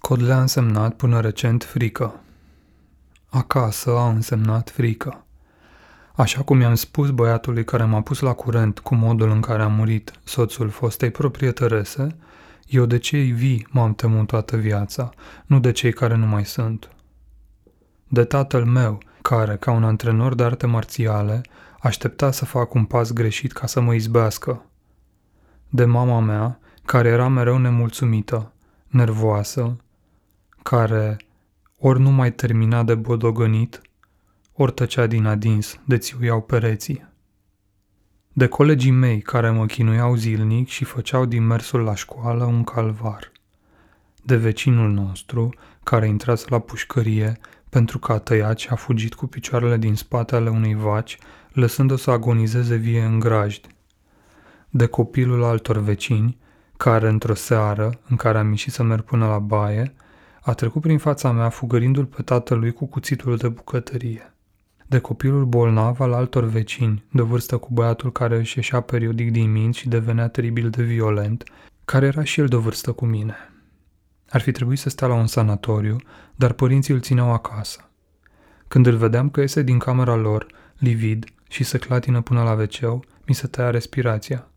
Codle 0.00 0.32
a 0.32 0.40
însemnat 0.40 0.94
până 0.94 1.20
recent 1.20 1.64
frică. 1.64 2.20
Acasă 3.28 3.90
a 3.90 4.08
însemnat 4.08 4.70
frică. 4.70 5.24
Așa 6.14 6.42
cum 6.42 6.60
i-am 6.60 6.74
spus 6.74 7.10
băiatului 7.10 7.64
care 7.64 7.84
m-a 7.84 8.02
pus 8.02 8.20
la 8.20 8.32
curent 8.32 8.78
cu 8.78 8.94
modul 8.94 9.30
în 9.30 9.40
care 9.40 9.62
a 9.62 9.68
murit 9.68 10.12
soțul 10.24 10.68
fostei 10.68 11.10
proprietărese, 11.10 12.16
eu 12.66 12.86
de 12.86 12.98
cei 12.98 13.30
vii 13.30 13.66
m-am 13.70 13.94
temut 13.94 14.26
toată 14.26 14.56
viața, 14.56 15.10
nu 15.46 15.60
de 15.60 15.72
cei 15.72 15.92
care 15.92 16.14
nu 16.14 16.26
mai 16.26 16.44
sunt. 16.44 16.90
De 18.08 18.24
tatăl 18.24 18.64
meu, 18.64 19.02
care, 19.22 19.56
ca 19.56 19.70
un 19.70 19.84
antrenor 19.84 20.34
de 20.34 20.42
arte 20.42 20.66
marțiale, 20.66 21.40
aștepta 21.80 22.30
să 22.30 22.44
fac 22.44 22.74
un 22.74 22.84
pas 22.84 23.12
greșit 23.12 23.52
ca 23.52 23.66
să 23.66 23.80
mă 23.80 23.94
izbească. 23.94 24.64
De 25.68 25.84
mama 25.84 26.20
mea, 26.20 26.58
care 26.84 27.08
era 27.08 27.28
mereu 27.28 27.58
nemulțumită, 27.58 28.52
nervoasă, 28.86 29.76
care 30.62 31.16
ori 31.78 32.00
nu 32.00 32.10
mai 32.10 32.32
termina 32.32 32.82
de 32.82 32.94
bodogănit, 32.94 33.80
ori 34.52 34.72
tăcea 34.72 35.06
din 35.06 35.26
adins 35.26 35.78
de 35.84 35.98
țiuiau 35.98 36.42
pereții. 36.42 37.08
De 38.32 38.46
colegii 38.46 38.90
mei 38.90 39.20
care 39.20 39.50
mă 39.50 39.66
chinuiau 39.66 40.14
zilnic 40.14 40.68
și 40.68 40.84
făceau 40.84 41.24
din 41.24 41.46
mersul 41.46 41.80
la 41.80 41.94
școală 41.94 42.44
un 42.44 42.64
calvar. 42.64 43.32
De 44.22 44.36
vecinul 44.36 44.90
nostru, 44.90 45.54
care 45.82 46.08
intrase 46.08 46.44
la 46.48 46.58
pușcărie 46.58 47.38
pentru 47.68 47.98
că 47.98 48.12
a 48.12 48.18
tăiat 48.18 48.58
și 48.58 48.68
a 48.70 48.74
fugit 48.74 49.14
cu 49.14 49.26
picioarele 49.26 49.76
din 49.76 49.94
spatele 49.94 50.50
unei 50.50 50.74
vaci, 50.74 51.18
lăsându-o 51.52 51.96
să 51.96 52.10
agonizeze 52.10 52.76
vie 52.76 53.02
în 53.02 53.18
grajd. 53.18 53.66
De 54.68 54.86
copilul 54.86 55.44
altor 55.44 55.78
vecini, 55.78 56.38
care 56.76 57.08
într-o 57.08 57.34
seară, 57.34 58.00
în 58.08 58.16
care 58.16 58.38
am 58.38 58.50
ieșit 58.50 58.72
să 58.72 58.82
merg 58.82 59.02
până 59.02 59.26
la 59.26 59.38
baie, 59.38 59.94
a 60.40 60.54
trecut 60.54 60.82
prin 60.82 60.98
fața 60.98 61.32
mea 61.32 61.48
fugărindu-l 61.48 62.04
pe 62.04 62.22
tatălui 62.22 62.72
cu 62.72 62.86
cuțitul 62.86 63.36
de 63.36 63.48
bucătărie. 63.48 64.34
De 64.90 64.98
copilul 64.98 65.44
bolnav 65.44 66.00
al 66.00 66.12
altor 66.12 66.44
vecini, 66.44 67.04
de 67.12 67.22
vârstă 67.22 67.56
cu 67.56 67.68
băiatul 67.72 68.12
care 68.12 68.38
își 68.38 68.56
ieșea 68.58 68.80
periodic 68.80 69.30
din 69.30 69.52
minți 69.52 69.78
și 69.78 69.88
devenea 69.88 70.28
teribil 70.28 70.70
de 70.70 70.82
violent, 70.82 71.44
care 71.84 72.06
era 72.06 72.24
și 72.24 72.40
el 72.40 72.46
de 72.46 72.56
vârstă 72.56 72.92
cu 72.92 73.04
mine. 73.04 73.36
Ar 74.28 74.40
fi 74.40 74.52
trebuit 74.52 74.78
să 74.78 74.88
stea 74.88 75.06
la 75.06 75.14
un 75.14 75.26
sanatoriu, 75.26 75.96
dar 76.36 76.52
părinții 76.52 76.94
îl 76.94 77.00
țineau 77.00 77.32
acasă. 77.32 77.90
Când 78.68 78.86
îl 78.86 78.96
vedeam 78.96 79.30
că 79.30 79.40
iese 79.40 79.62
din 79.62 79.78
camera 79.78 80.14
lor, 80.14 80.46
livid 80.78 81.24
și 81.48 81.64
se 81.64 81.78
clatină 81.78 82.20
până 82.20 82.42
la 82.42 82.52
wc 82.52 83.04
mi 83.26 83.34
se 83.34 83.46
tăia 83.46 83.70
respirația. 83.70 84.48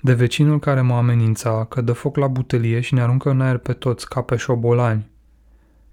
De 0.00 0.12
vecinul 0.12 0.58
care 0.58 0.80
mă 0.80 0.94
amenința 0.94 1.64
că 1.64 1.80
dă 1.80 1.92
foc 1.92 2.16
la 2.16 2.26
butelie 2.26 2.80
și 2.80 2.94
ne 2.94 3.00
aruncă 3.00 3.30
în 3.30 3.40
aer 3.40 3.56
pe 3.56 3.72
toți 3.72 4.08
ca 4.08 4.22
pe 4.22 4.36
șobolani, 4.36 5.10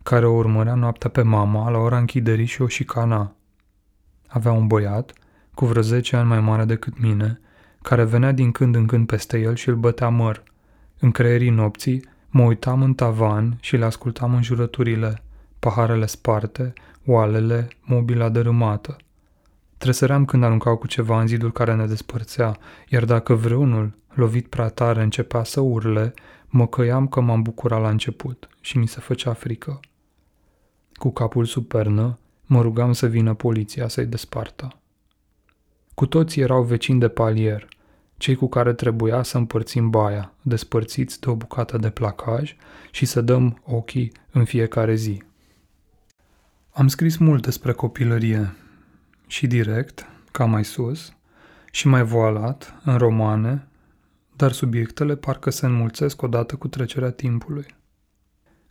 care 0.09 0.25
o 0.25 0.35
urmărea 0.35 0.73
noaptea 0.73 1.09
pe 1.09 1.21
mama 1.21 1.69
la 1.69 1.77
ora 1.77 1.97
închiderii 1.97 2.45
și 2.45 2.61
o 2.61 2.67
șicana. 2.67 3.35
Avea 4.27 4.51
un 4.51 4.67
băiat, 4.67 5.13
cu 5.53 5.65
vreo 5.65 5.81
10 5.81 6.15
ani 6.15 6.27
mai 6.27 6.39
mare 6.39 6.65
decât 6.65 6.99
mine, 6.99 7.39
care 7.81 8.03
venea 8.03 8.31
din 8.31 8.51
când 8.51 8.75
în 8.75 8.85
când 8.85 9.07
peste 9.07 9.39
el 9.39 9.55
și 9.55 9.69
îl 9.69 9.75
bătea 9.75 10.09
măr. 10.09 10.43
În 10.99 11.11
creierii 11.11 11.49
nopții, 11.49 12.05
mă 12.29 12.43
uitam 12.43 12.81
în 12.81 12.93
tavan 12.93 13.57
și 13.59 13.77
le 13.77 13.85
ascultam 13.85 14.33
în 14.33 14.41
jurăturile, 14.41 15.23
paharele 15.59 16.05
sparte, 16.05 16.73
oalele, 17.05 17.67
mobila 17.81 18.29
dărâmată. 18.29 18.97
Tresăream 19.77 20.25
când 20.25 20.43
aruncau 20.43 20.77
cu 20.77 20.87
ceva 20.87 21.19
în 21.19 21.27
zidul 21.27 21.51
care 21.51 21.75
ne 21.75 21.85
despărțea, 21.85 22.57
iar 22.89 23.05
dacă 23.05 23.33
vreunul, 23.33 23.97
lovit 24.13 24.47
prea 24.47 24.69
tare, 24.69 25.01
începea 25.01 25.43
să 25.43 25.59
urle, 25.59 26.13
mă 26.47 26.67
căiam 26.67 27.07
că 27.07 27.21
m-am 27.21 27.41
bucurat 27.41 27.81
la 27.81 27.89
început 27.89 28.47
și 28.61 28.77
mi 28.77 28.87
se 28.87 28.99
făcea 28.99 29.33
frică. 29.33 29.79
Cu 30.95 31.11
capul 31.11 31.45
sub 31.45 31.67
pernă, 31.67 32.17
mă 32.45 32.61
rugam 32.61 32.93
să 32.93 33.07
vină 33.07 33.33
poliția 33.33 33.87
să-i 33.87 34.05
despartă. 34.05 34.79
Cu 35.93 36.05
toții 36.05 36.41
erau 36.41 36.63
vecini 36.63 36.99
de 36.99 37.07
palier, 37.07 37.67
cei 38.17 38.35
cu 38.35 38.47
care 38.47 38.73
trebuia 38.73 39.23
să 39.23 39.37
împărțim 39.37 39.89
baia, 39.89 40.33
despărțiți 40.41 41.19
de 41.19 41.29
o 41.29 41.35
bucată 41.35 41.77
de 41.77 41.89
placaj 41.89 42.55
și 42.91 43.05
să 43.05 43.21
dăm 43.21 43.61
ochii 43.65 44.11
în 44.31 44.45
fiecare 44.45 44.95
zi. 44.95 45.23
Am 46.71 46.87
scris 46.87 47.17
mult 47.17 47.43
despre 47.43 47.71
copilărie, 47.71 48.55
și 49.27 49.47
direct, 49.47 50.05
ca 50.31 50.45
mai 50.45 50.65
sus, 50.65 51.13
și 51.71 51.87
mai 51.87 52.03
voalat, 52.03 52.81
în 52.83 52.97
romane, 52.97 53.67
dar 54.35 54.51
subiectele 54.51 55.15
parcă 55.15 55.49
se 55.49 55.65
înmulțesc 55.65 56.21
odată 56.21 56.55
cu 56.55 56.67
trecerea 56.67 57.11
timpului. 57.11 57.65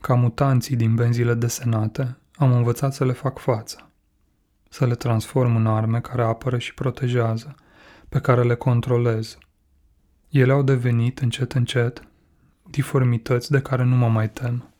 Ca 0.06 0.14
mutanții 0.14 0.76
din 0.76 0.94
benzile 0.94 1.34
desenate, 1.34 2.16
am 2.34 2.52
învățat 2.52 2.94
să 2.94 3.04
le 3.04 3.12
fac 3.12 3.38
față, 3.38 3.90
să 4.68 4.86
le 4.86 4.94
transform 4.94 5.56
în 5.56 5.66
arme 5.66 6.00
care 6.00 6.22
apără 6.22 6.58
și 6.58 6.74
protejează, 6.74 7.54
pe 8.08 8.20
care 8.20 8.42
le 8.42 8.54
controlez. 8.54 9.38
Ele 10.28 10.52
au 10.52 10.62
devenit, 10.62 11.18
încet 11.18 11.52
încet, 11.52 12.02
diformități 12.70 13.50
de 13.50 13.60
care 13.60 13.84
nu 13.84 13.96
mă 13.96 14.08
mai 14.08 14.30
tem. 14.30 14.74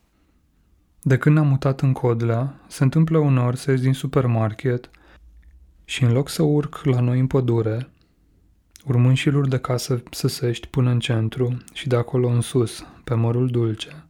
De 1.03 1.19
când 1.19 1.35
ne-am 1.35 1.49
mutat 1.49 1.81
în 1.81 1.93
Codlea, 1.93 2.61
se 2.67 2.83
întâmplă 2.83 3.19
uneori 3.19 3.57
să 3.57 3.71
ies 3.71 3.81
din 3.81 3.95
supermarket 3.95 4.91
și 5.85 6.05
în 6.05 6.13
loc 6.13 6.29
să 6.29 6.43
urc 6.43 6.81
la 6.83 7.01
noi 7.01 7.19
în 7.19 7.27
pădure, 7.27 7.91
urmând 8.85 9.17
șiruri 9.17 9.49
de 9.49 9.59
casă 9.59 10.03
săsești 10.11 10.67
până 10.67 10.91
în 10.91 10.99
centru 10.99 11.57
și 11.73 11.89
de 11.89 11.97
acolo 11.97 12.29
în 12.29 12.41
sus, 12.41 12.85
pe 13.05 13.15
mărul 13.15 13.49
dulce, 13.49 14.09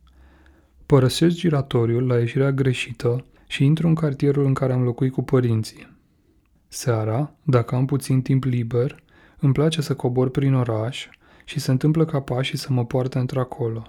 părăsesc 0.95 1.37
giratoriul 1.37 2.07
la 2.07 2.19
ieșirea 2.19 2.53
greșită 2.53 3.25
și 3.47 3.65
intru 3.65 3.87
în 3.87 3.95
cartierul 3.95 4.45
în 4.45 4.55
care 4.55 4.73
am 4.73 4.83
locuit 4.83 5.13
cu 5.13 5.23
părinții. 5.23 5.97
Seara, 6.69 7.35
dacă 7.43 7.75
am 7.75 7.87
puțin 7.87 8.23
timp 8.23 8.45
liber, 8.45 9.03
îmi 9.39 9.53
place 9.53 9.83
să 9.83 9.95
cobor 9.95 10.31
prin 10.31 10.55
oraș 10.55 11.09
și 11.45 11.61
se 11.61 11.71
întâmplă 11.71 12.05
ca 12.05 12.21
pașii 12.21 12.59
să 12.59 12.73
mă 12.73 12.85
poarte 12.85 13.19
într-acolo. 13.19 13.87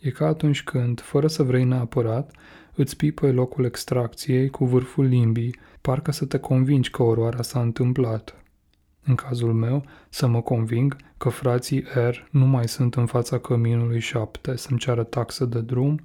E 0.00 0.10
ca 0.10 0.26
atunci 0.26 0.62
când, 0.62 1.00
fără 1.00 1.26
să 1.26 1.42
vrei 1.42 1.64
neapărat, 1.64 2.36
îți 2.74 2.96
pipă 2.96 3.32
locul 3.32 3.64
extracției 3.64 4.48
cu 4.48 4.64
vârful 4.64 5.04
limbii, 5.04 5.58
parcă 5.80 6.12
să 6.12 6.24
te 6.24 6.38
convingi 6.38 6.90
că 6.90 7.02
oroarea 7.02 7.42
s-a 7.42 7.60
întâmplat. 7.60 8.43
În 9.04 9.14
cazul 9.14 9.52
meu, 9.52 9.84
să 10.08 10.26
mă 10.26 10.42
conving 10.42 10.96
că 11.16 11.28
frații 11.28 11.84
R 11.94 12.16
nu 12.30 12.46
mai 12.46 12.68
sunt 12.68 12.94
în 12.94 13.06
fața 13.06 13.38
căminului 13.38 14.00
7 14.00 14.56
să-mi 14.56 14.78
ceară 14.78 15.02
taxă 15.02 15.44
de 15.44 15.60
drum 15.60 16.00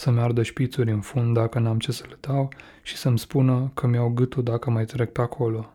să-mi 0.00 0.20
ardă 0.20 0.42
șpițuri 0.42 0.90
în 0.90 1.00
fund 1.00 1.34
dacă 1.34 1.58
n-am 1.58 1.78
ce 1.78 1.92
să 1.92 2.04
le 2.08 2.16
dau 2.20 2.48
și 2.82 2.96
să-mi 2.96 3.18
spună 3.18 3.70
că 3.74 3.86
mi-au 3.86 4.08
gâtul 4.08 4.42
dacă 4.42 4.70
mai 4.70 4.84
trec 4.84 5.12
pe 5.12 5.20
acolo. 5.20 5.72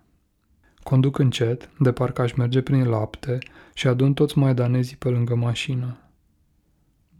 Conduc 0.83 1.17
încet, 1.17 1.69
de 1.79 1.91
parcă 1.91 2.21
aș 2.21 2.33
merge 2.33 2.61
prin 2.61 2.87
lapte 2.87 3.37
și 3.73 3.87
adun 3.87 4.13
toți 4.13 4.37
maidanezii 4.37 4.95
pe 4.95 5.09
lângă 5.09 5.35
mașină. 5.35 5.97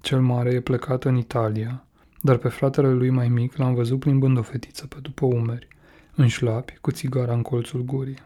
Cel 0.02 0.22
mare 0.22 0.54
e 0.54 0.60
plecat 0.60 1.04
în 1.04 1.16
Italia, 1.16 1.86
dar 2.22 2.38
pe 2.38 2.48
fratele 2.48 2.92
lui 2.92 3.10
mai 3.10 3.28
mic 3.28 3.56
l-am 3.56 3.74
văzut 3.74 4.00
plimbând 4.00 4.38
o 4.38 4.42
fetiță 4.42 4.88
pe 4.88 4.98
după 5.02 5.26
umeri, 5.26 5.68
în 6.16 6.28
șlapi, 6.28 6.78
cu 6.82 6.92
țigara 6.92 7.34
în 7.34 7.42
colțul 7.42 7.82
gurii. 7.82 8.24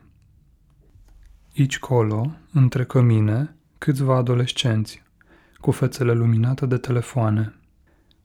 Aici 1.58 1.80
colo, 1.80 2.32
între 2.54 2.86
cămine, 2.86 3.56
câțiva 3.78 4.16
adolescenți, 4.16 5.04
cu 5.58 5.72
fețele 5.72 6.14
luminate 6.14 6.66
de 6.66 6.78
telefoane. 6.78 7.54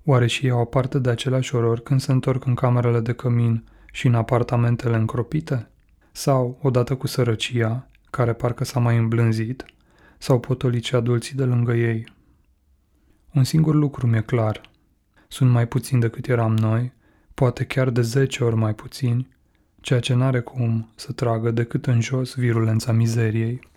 Oare 0.04 0.26
și 0.26 0.44
ei 0.44 0.50
au 0.50 0.66
parte 0.66 0.98
de 0.98 1.10
același 1.10 1.54
oror 1.54 1.80
când 1.80 2.00
se 2.00 2.12
întorc 2.12 2.44
în 2.44 2.54
camerele 2.54 3.00
de 3.00 3.12
cămin 3.12 3.64
și 3.92 4.06
în 4.06 4.14
apartamentele 4.14 4.96
încropite? 4.96 5.68
Sau, 6.12 6.58
odată 6.62 6.96
cu 6.96 7.06
sărăcia, 7.06 7.88
care 8.10 8.32
parcă 8.32 8.64
s-a 8.64 8.80
mai 8.80 8.96
îmblânzit, 8.96 9.64
sau 10.18 10.40
potolici 10.40 10.92
adulții 10.92 11.36
de 11.36 11.44
lângă 11.44 11.74
ei? 11.74 12.12
Un 13.32 13.44
singur 13.44 13.74
lucru 13.74 14.06
mi-e 14.06 14.20
clar. 14.20 14.60
Sunt 15.28 15.50
mai 15.50 15.68
puțini 15.68 16.00
decât 16.00 16.28
eram 16.28 16.56
noi, 16.56 16.92
poate 17.34 17.64
chiar 17.64 17.90
de 17.90 18.02
zece 18.02 18.44
ori 18.44 18.56
mai 18.56 18.74
puțini, 18.74 19.28
ceea 19.84 20.00
ce 20.00 20.14
n-are 20.14 20.40
cum 20.40 20.88
să 20.94 21.12
tragă 21.12 21.50
decât 21.50 21.86
în 21.86 22.00
jos 22.00 22.34
virulența 22.34 22.92
mizeriei. 22.92 23.68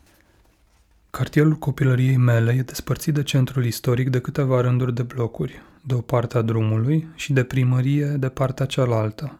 Cartierul 1.09 1.53
copilăriei 1.53 2.17
mele 2.17 2.51
e 2.51 2.61
despărțit 2.61 3.13
de 3.13 3.23
centrul 3.23 3.65
istoric 3.65 4.09
de 4.09 4.19
câteva 4.19 4.61
rânduri 4.61 4.95
de 4.95 5.01
blocuri, 5.03 5.61
de 5.81 5.93
o 5.93 6.01
parte 6.01 6.37
a 6.37 6.41
drumului 6.41 7.07
și 7.15 7.33
de 7.33 7.43
primărie 7.43 8.05
de 8.05 8.29
partea 8.29 8.65
cealaltă. 8.65 9.39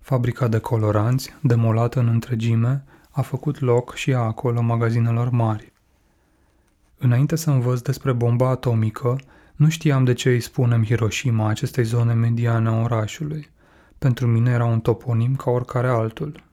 Fabrica 0.00 0.48
de 0.48 0.58
coloranți, 0.58 1.34
demolată 1.40 1.98
în 2.00 2.08
întregime, 2.08 2.84
a 3.10 3.22
făcut 3.22 3.60
loc 3.60 3.94
și 3.94 4.12
a 4.12 4.18
acolo 4.18 4.60
magazinelor 4.60 5.30
mari. 5.30 5.72
Înainte 6.96 7.36
să 7.36 7.50
învăț 7.50 7.80
despre 7.80 8.12
bomba 8.12 8.48
atomică, 8.48 9.18
nu 9.56 9.68
știam 9.68 10.04
de 10.04 10.12
ce 10.12 10.28
îi 10.28 10.40
spunem 10.40 10.84
Hiroshima 10.84 11.48
acestei 11.48 11.84
zone 11.84 12.12
mediane 12.12 12.68
a 12.68 12.82
orașului. 12.82 13.48
Pentru 13.98 14.26
mine 14.26 14.50
era 14.50 14.64
un 14.64 14.80
toponim 14.80 15.36
ca 15.36 15.50
oricare 15.50 15.88
altul. 15.88 16.46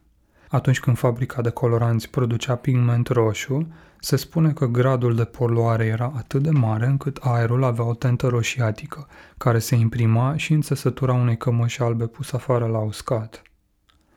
Atunci 0.49 0.79
când 0.79 0.97
fabrica 0.97 1.41
de 1.41 1.49
coloranți 1.49 2.09
producea 2.09 2.55
pigment 2.55 3.07
roșu, 3.07 3.67
se 3.99 4.15
spune 4.15 4.53
că 4.53 4.65
gradul 4.65 5.15
de 5.15 5.25
poluare 5.25 5.85
era 5.85 6.13
atât 6.15 6.41
de 6.41 6.49
mare 6.49 6.85
încât 6.85 7.17
aerul 7.21 7.63
avea 7.63 7.85
o 7.85 7.93
tentă 7.93 8.27
roșiatică, 8.27 9.07
care 9.37 9.59
se 9.59 9.75
imprima 9.75 10.35
și 10.35 10.53
în 10.53 10.61
țesătura 10.61 11.13
unei 11.13 11.37
cămăși 11.37 11.81
albe 11.81 12.07
pus 12.07 12.31
afară 12.31 12.65
la 12.65 12.79
uscat. 12.79 13.41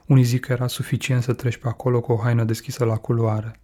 Unii 0.07 0.23
zic 0.23 0.41
că 0.41 0.53
era 0.53 0.67
suficient 0.67 1.23
să 1.23 1.33
treci 1.33 1.57
pe 1.57 1.69
acolo 1.69 2.01
cu 2.01 2.13
o 2.13 2.17
haină 2.17 2.45
deschisă 2.45 2.85
la 2.85 2.97
culoare. 2.97 3.61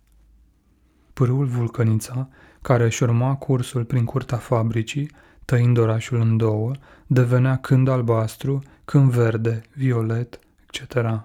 Pârâul 1.12 1.46
Vulcănița, 1.46 2.28
care 2.62 2.84
își 2.84 3.02
urma 3.02 3.34
cursul 3.34 3.84
prin 3.84 4.04
curtea 4.04 4.38
fabricii, 4.38 5.10
tăind 5.44 5.78
orașul 5.78 6.20
în 6.20 6.36
două, 6.36 6.72
devenea 7.06 7.56
când 7.56 7.88
albastru, 7.88 8.62
când 8.84 9.10
verde, 9.10 9.62
violet, 9.74 10.38
etc. 10.66 11.22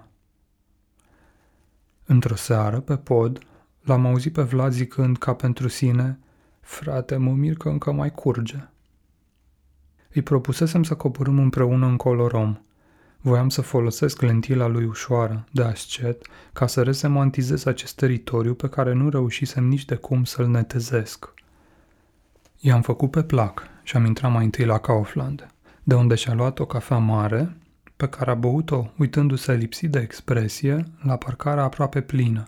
Într-o 2.04 2.34
seară, 2.34 2.80
pe 2.80 2.96
pod, 2.96 3.38
l-am 3.80 4.06
auzit 4.06 4.32
pe 4.32 4.42
Vlad 4.42 4.72
zicând 4.72 5.18
ca 5.18 5.34
pentru 5.34 5.68
sine, 5.68 6.18
frate, 6.60 7.16
mă 7.16 7.30
mir 7.30 7.56
că 7.56 7.68
încă 7.68 7.92
mai 7.92 8.10
curge. 8.10 8.68
Îi 10.12 10.22
propusesem 10.22 10.82
să 10.82 10.94
coborâm 10.94 11.38
împreună 11.38 11.86
în 11.86 11.96
colorom. 11.96 12.58
Voiam 13.20 13.48
să 13.48 13.60
folosesc 13.60 14.20
lentila 14.20 14.66
lui 14.66 14.84
ușoară, 14.84 15.44
de 15.50 15.62
ascet, 15.62 16.26
ca 16.52 16.66
să 16.66 16.82
resemantizez 16.82 17.66
acest 17.66 17.96
teritoriu 17.96 18.54
pe 18.54 18.68
care 18.68 18.92
nu 18.92 19.08
reușisem 19.08 19.64
nici 19.64 19.84
de 19.84 19.94
cum 19.94 20.24
să-l 20.24 20.46
netezesc. 20.46 21.34
I-am 22.58 22.82
făcut 22.82 23.10
pe 23.10 23.22
plac 23.22 23.62
și 23.90 23.96
am 23.96 24.04
intrat 24.04 24.32
mai 24.32 24.44
întâi 24.44 24.64
la 24.64 24.78
Kaufland, 24.78 25.46
de 25.82 25.94
unde 25.94 26.14
și-a 26.14 26.34
luat 26.34 26.58
o 26.58 26.66
cafea 26.66 26.96
mare, 26.96 27.56
pe 27.96 28.08
care 28.08 28.30
a 28.30 28.34
băut-o 28.34 28.90
uitându-se 28.98 29.54
lipsit 29.54 29.90
de 29.90 29.98
expresie 29.98 30.84
la 31.02 31.16
parcarea 31.16 31.62
aproape 31.62 32.00
plină, 32.00 32.44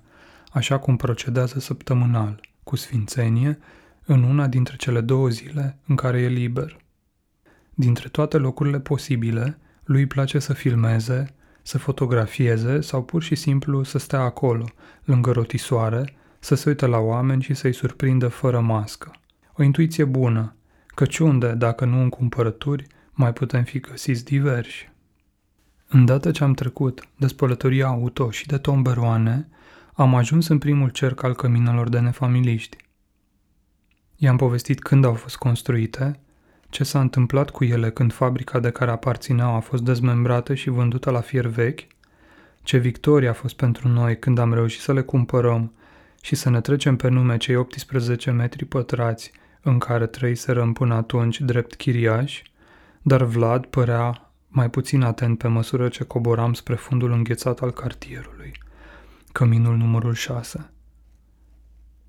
așa 0.53 0.79
cum 0.79 0.97
procedează 0.97 1.59
săptămânal, 1.59 2.41
cu 2.65 2.77
sfințenie, 2.77 3.59
în 4.05 4.23
una 4.23 4.47
dintre 4.47 4.77
cele 4.77 5.01
două 5.01 5.29
zile 5.29 5.79
în 5.87 5.97
care 5.97 6.21
e 6.21 6.29
liber. 6.29 6.77
Dintre 7.75 8.09
toate 8.09 8.37
locurile 8.37 8.81
posibile, 8.81 9.59
lui 9.85 10.07
place 10.07 10.39
să 10.39 10.53
filmeze, 10.53 11.35
să 11.63 11.79
fotografieze 11.79 12.81
sau 12.81 13.03
pur 13.03 13.23
și 13.23 13.35
simplu 13.35 13.83
să 13.83 13.99
stea 13.99 14.21
acolo, 14.21 14.69
lângă 15.05 15.31
rotisoare, 15.31 16.15
să 16.39 16.55
se 16.55 16.69
uite 16.69 16.87
la 16.87 16.99
oameni 16.99 17.43
și 17.43 17.55
să-i 17.55 17.73
surprindă 17.75 18.29
fără 18.29 18.61
mască. 18.61 19.11
O 19.57 19.63
intuiție 19.63 20.05
bună, 20.05 20.57
căci 20.95 21.19
unde, 21.19 21.53
dacă 21.53 21.85
nu 21.85 22.01
în 22.01 22.09
cumpărături, 22.09 22.87
mai 23.13 23.33
putem 23.33 23.65
fi 23.65 23.81
găsiți 23.81 24.25
diversi. 24.25 24.91
Îndată 25.89 26.31
ce 26.31 26.45
am 26.45 26.53
trecut 26.53 27.09
de 27.17 27.27
spălătoria 27.27 27.87
auto 27.87 28.31
și 28.31 28.47
de 28.47 28.59
tomberoane, 28.59 29.49
am 29.95 30.15
ajuns 30.15 30.49
în 30.49 30.59
primul 30.59 30.89
cerc 30.89 31.23
al 31.23 31.35
căminelor 31.35 31.89
de 31.89 31.99
nefamiliști. 31.99 32.77
I-am 34.17 34.37
povestit 34.37 34.83
când 34.83 35.05
au 35.05 35.15
fost 35.15 35.37
construite, 35.37 36.21
ce 36.69 36.85
s-a 36.85 37.01
întâmplat 37.01 37.51
cu 37.51 37.65
ele 37.65 37.91
când 37.91 38.13
fabrica 38.13 38.61
de 38.61 38.71
care 38.71 38.91
aparțineau 38.91 39.55
a 39.55 39.61
fost 39.61 39.83
dezmembrată 39.83 40.55
și 40.55 40.71
vândută 40.71 41.11
la 41.11 41.21
fier 41.21 41.47
vechi, 41.47 41.81
ce 42.63 42.77
victorie 42.79 43.29
a 43.29 43.33
fost 43.33 43.57
pentru 43.57 43.89
noi 43.89 44.19
când 44.19 44.39
am 44.39 44.55
reușit 44.55 44.81
să 44.81 44.93
le 44.93 45.03
cumpărăm 45.03 45.73
și 46.23 46.35
să 46.35 46.51
ne 46.51 46.61
trecem 46.61 46.97
pe 46.97 47.09
nume 47.09 47.37
cei 47.37 47.57
18 47.57 48.31
metri 48.31 48.65
pătrați 48.65 49.33
în 49.63 49.79
care 49.79 50.07
trăiserăm 50.07 50.73
până 50.73 50.95
atunci 50.95 51.41
drept 51.41 51.75
chiriași, 51.75 52.43
dar 53.03 53.23
Vlad 53.23 53.67
părea 53.67 54.33
mai 54.49 54.71
puțin 54.71 55.03
atent 55.03 55.39
pe 55.39 55.49
măsură 55.49 55.89
ce 55.89 56.05
coboram 56.05 56.53
spre 56.53 56.75
fundul 56.75 57.13
înghețat 57.13 57.61
al 57.61 57.71
cartierului, 57.71 58.53
căminul 59.33 59.77
numărul 59.77 60.15
6. 60.15 60.71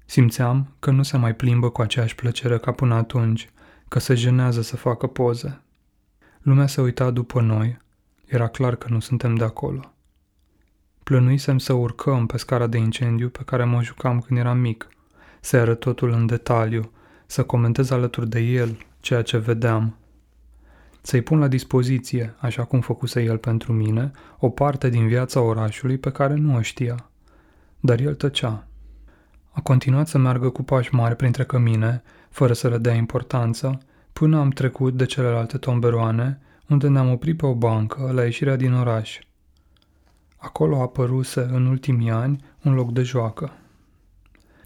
Simțeam 0.06 0.76
că 0.80 0.92
nu 0.92 1.04
se 1.04 1.18
mai 1.18 1.36
plimbă 1.36 1.70
cu 1.70 1.82
aceeași 1.82 2.16
plăcere 2.16 2.58
ca 2.58 2.72
până 2.72 2.94
atunci, 2.94 3.50
că 3.88 4.00
se 4.00 4.16
jenează 4.16 4.62
să 4.62 4.76
facă 4.76 5.08
poze. 5.08 5.62
Lumea 6.42 6.68
se 6.68 6.82
uita 6.82 7.12
după 7.12 7.42
noi, 7.42 7.78
era 8.26 8.48
clar 8.48 8.76
că 8.76 8.88
nu 8.90 9.00
suntem 9.00 9.36
de 9.36 9.44
acolo. 9.44 9.94
Plănuisem 11.04 11.58
să 11.58 11.74
urcăm 11.74 12.26
pe 12.26 12.38
scara 12.38 12.68
de 12.68 12.78
incendiu 12.78 13.30
pe 13.30 13.44
care 13.46 13.64
mă 13.64 13.82
jucam 13.82 14.20
când 14.20 14.40
eram 14.40 14.58
mic, 14.58 14.88
să 15.40 15.58
arăt 15.58 15.80
totul 15.80 16.10
în 16.10 16.26
detaliu, 16.26 16.92
să 17.34 17.44
comentez 17.44 17.90
alături 17.90 18.30
de 18.30 18.40
el 18.40 18.78
ceea 19.00 19.22
ce 19.22 19.38
vedeam, 19.38 19.98
să-i 21.02 21.22
pun 21.22 21.40
la 21.40 21.48
dispoziție, 21.48 22.36
așa 22.40 22.64
cum 22.64 22.82
făcuse 22.82 23.24
el 23.24 23.38
pentru 23.38 23.74
mine, 23.74 24.12
o 24.40 24.50
parte 24.50 24.90
din 24.90 25.08
viața 25.08 25.42
orașului 25.42 25.98
pe 25.98 26.12
care 26.12 26.34
nu 26.34 26.56
o 26.56 26.62
știa. 26.62 27.10
Dar 27.80 28.00
el 28.00 28.16
tăcea. 28.16 28.68
A 29.52 29.62
continuat 29.62 30.08
să 30.08 30.18
meargă 30.18 30.50
cu 30.50 30.64
pași 30.64 30.94
mari 30.94 31.16
printre 31.16 31.44
cămine, 31.44 32.04
fără 32.30 32.54
să 32.54 32.70
le 32.70 32.78
dea 32.78 32.94
importanță, 32.94 33.78
până 34.14 34.40
am 34.40 34.50
trecut 34.50 34.98
de 34.98 35.06
celelalte 35.06 35.58
tomberoane, 35.58 36.40
unde 36.70 36.88
ne-am 36.88 37.12
oprit 37.12 37.38
pe 37.38 37.46
o 37.46 37.56
bancă 37.56 38.12
la 38.12 38.24
ieșirea 38.24 38.56
din 38.56 38.74
oraș. 38.74 39.20
Acolo 40.38 40.82
apăruse 40.82 41.42
în 41.52 41.66
ultimii 41.66 42.12
ani 42.12 42.44
un 42.64 42.74
loc 42.74 42.92
de 42.92 43.02
joacă. 43.02 43.52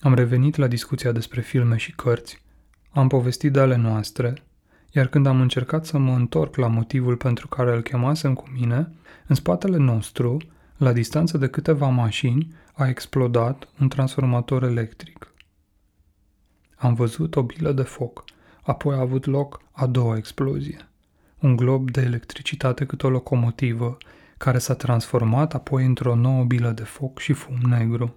Am 0.01 0.13
revenit 0.13 0.55
la 0.55 0.67
discuția 0.67 1.11
despre 1.11 1.41
filme 1.41 1.77
și 1.77 1.91
cărți, 1.91 2.45
am 2.99 3.07
povestit 3.07 3.51
de 3.51 3.59
ale 3.59 3.75
noastre, 3.75 4.33
iar 4.91 5.07
când 5.07 5.25
am 5.25 5.41
încercat 5.41 5.85
să 5.85 5.97
mă 5.97 6.13
întorc 6.13 6.55
la 6.55 6.67
motivul 6.67 7.15
pentru 7.15 7.47
care 7.47 7.75
îl 7.75 7.81
chemasem 7.81 8.33
cu 8.33 8.49
mine, 8.53 8.91
în 9.27 9.35
spatele 9.35 9.77
nostru, 9.77 10.37
la 10.77 10.93
distanță 10.93 11.37
de 11.37 11.47
câteva 11.47 11.87
mașini, 11.87 12.55
a 12.73 12.87
explodat 12.87 13.67
un 13.79 13.87
transformator 13.87 14.63
electric. 14.63 15.33
Am 16.75 16.93
văzut 16.93 17.35
o 17.35 17.43
bilă 17.43 17.71
de 17.71 17.81
foc, 17.81 18.23
apoi 18.61 18.95
a 18.95 18.99
avut 18.99 19.25
loc 19.25 19.61
a 19.71 19.85
doua 19.85 20.17
explozie. 20.17 20.89
Un 21.39 21.55
glob 21.55 21.91
de 21.91 22.01
electricitate 22.01 22.85
cât 22.85 23.03
o 23.03 23.09
locomotivă, 23.09 23.97
care 24.37 24.57
s-a 24.57 24.73
transformat 24.73 25.53
apoi 25.53 25.85
într-o 25.85 26.15
nouă 26.15 26.43
bilă 26.43 26.71
de 26.71 26.83
foc 26.83 27.19
și 27.19 27.33
fum 27.33 27.55
negru. 27.55 28.15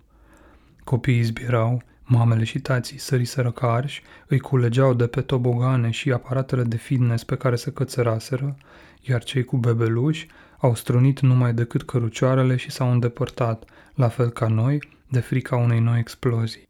Copiii 0.85 1.23
zbierau, 1.23 1.83
Mamele 2.13 2.45
și 2.45 2.59
tații 2.59 2.99
săriseră 2.99 3.51
ca 3.51 3.73
arși, 3.73 4.03
îi 4.27 4.39
culegeau 4.39 4.95
de 4.95 5.07
pe 5.07 5.21
tobogane 5.21 5.91
și 5.91 6.13
aparatele 6.13 6.63
de 6.63 6.77
fitness 6.77 7.25
pe 7.25 7.37
care 7.37 7.57
se 7.57 7.73
cățăraseră, 7.73 8.57
iar 9.01 9.25
cei 9.25 9.45
cu 9.45 9.57
bebeluși 9.57 10.27
au 10.59 10.75
strunit 10.75 11.21
numai 11.21 11.55
decât 11.55 11.83
cărucioarele 11.83 12.57
și 12.57 12.71
s-au 12.71 12.91
îndepărtat, 12.91 13.65
la 13.95 14.09
fel 14.09 14.31
ca 14.31 14.47
noi, 14.47 14.89
de 15.09 15.21
frica 15.21 15.57
unei 15.57 15.81
noi 15.81 15.99
explozii. 15.99 16.69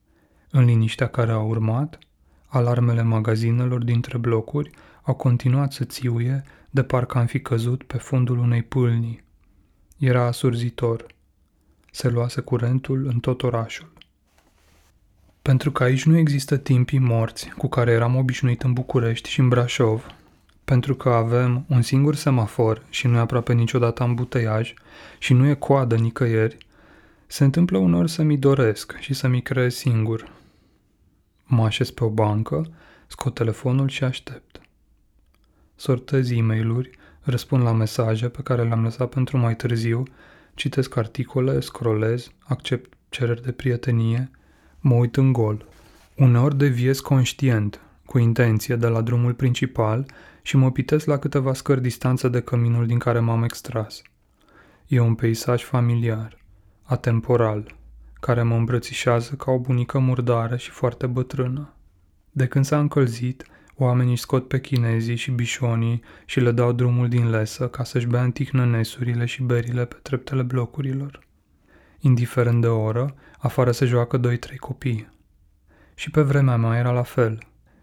În 0.50 0.64
liniștea 0.64 1.06
care 1.06 1.32
a 1.32 1.38
urmat, 1.38 1.98
alarmele 2.46 3.02
magazinelor 3.02 3.84
dintre 3.84 4.18
blocuri 4.18 4.70
au 5.02 5.14
continuat 5.14 5.72
să 5.72 5.84
țiuie 5.84 6.42
de 6.70 6.82
parcă 6.82 7.18
am 7.18 7.26
fi 7.26 7.40
căzut 7.40 7.82
pe 7.82 7.96
fundul 7.96 8.38
unei 8.38 8.62
pâlnii. 8.62 9.24
Era 9.98 10.24
asurzitor. 10.24 11.06
Se 11.90 12.08
luase 12.08 12.40
curentul 12.40 13.06
în 13.06 13.18
tot 13.18 13.42
orașul. 13.42 13.98
Pentru 15.42 15.70
că 15.72 15.82
aici 15.82 16.04
nu 16.04 16.16
există 16.16 16.56
timpii 16.56 16.98
morți 16.98 17.48
cu 17.48 17.68
care 17.68 17.90
eram 17.90 18.16
obișnuit 18.16 18.62
în 18.62 18.72
București 18.72 19.28
și 19.28 19.40
în 19.40 19.48
Brașov, 19.48 20.06
pentru 20.64 20.94
că 20.94 21.08
avem 21.08 21.64
un 21.68 21.82
singur 21.82 22.14
semafor 22.14 22.82
și 22.90 23.06
nu 23.06 23.16
e 23.16 23.20
aproape 23.20 23.52
niciodată 23.52 24.02
ambuteiaj 24.02 24.74
și 25.18 25.32
nu 25.32 25.48
e 25.48 25.54
coadă 25.54 25.96
nicăieri, 25.96 26.56
se 27.26 27.44
întâmplă 27.44 27.78
unor 27.78 28.06
să 28.06 28.22
mi 28.22 28.36
doresc 28.36 28.96
și 28.98 29.14
să 29.14 29.28
mi 29.28 29.42
creez 29.42 29.74
singur. 29.74 30.32
Mă 31.44 31.64
așez 31.64 31.90
pe 31.90 32.04
o 32.04 32.08
bancă, 32.08 32.66
scot 33.06 33.34
telefonul 33.34 33.88
și 33.88 34.04
aștept. 34.04 34.60
Sortez 35.74 36.30
e 36.30 36.40
mail 36.40 36.90
răspund 37.20 37.62
la 37.62 37.72
mesaje 37.72 38.28
pe 38.28 38.42
care 38.42 38.62
le-am 38.62 38.82
lăsat 38.82 39.08
pentru 39.08 39.38
mai 39.38 39.56
târziu, 39.56 40.02
citesc 40.54 40.96
articole, 40.96 41.60
scrollez, 41.60 42.30
accept 42.38 42.92
cereri 43.08 43.42
de 43.42 43.52
prietenie, 43.52 44.30
mă 44.80 44.94
uit 44.94 45.16
în 45.16 45.32
gol. 45.32 45.66
Uneori 46.16 46.56
deviez 46.56 47.00
conștient, 47.00 47.80
cu 48.06 48.18
intenție, 48.18 48.76
de 48.76 48.86
la 48.86 49.00
drumul 49.00 49.34
principal 49.34 50.06
și 50.42 50.56
mă 50.56 50.70
pitesc 50.70 51.06
la 51.06 51.18
câteva 51.18 51.52
scări 51.52 51.80
distanță 51.80 52.28
de 52.28 52.40
căminul 52.40 52.86
din 52.86 52.98
care 52.98 53.18
m-am 53.18 53.42
extras. 53.42 54.02
E 54.86 55.00
un 55.00 55.14
peisaj 55.14 55.62
familiar, 55.62 56.36
atemporal, 56.82 57.76
care 58.20 58.42
mă 58.42 58.54
îmbrățișează 58.54 59.34
ca 59.34 59.50
o 59.50 59.58
bunică 59.58 59.98
murdară 59.98 60.56
și 60.56 60.70
foarte 60.70 61.06
bătrână. 61.06 61.74
De 62.30 62.46
când 62.46 62.64
s-a 62.64 62.78
încălzit, 62.78 63.46
oamenii 63.76 64.16
scot 64.16 64.48
pe 64.48 64.60
chinezii 64.60 65.16
și 65.16 65.30
bișonii 65.30 66.02
și 66.24 66.40
le 66.40 66.52
dau 66.52 66.72
drumul 66.72 67.08
din 67.08 67.30
lesă 67.30 67.68
ca 67.68 67.84
să-și 67.84 68.06
bea 68.06 68.20
antihnănesurile 68.20 69.24
și 69.24 69.42
berile 69.42 69.84
pe 69.84 69.96
treptele 70.02 70.42
blocurilor. 70.42 71.28
Indiferent 72.00 72.60
de 72.60 72.66
oră, 72.66 73.14
afară 73.38 73.70
se 73.70 73.84
joacă 73.84 74.16
doi-trei 74.16 74.56
copii. 74.56 75.08
Și 75.94 76.10
pe 76.10 76.22
vremea 76.22 76.56
mea 76.56 76.78
era 76.78 76.90
la 76.90 77.02
fel, 77.02 77.38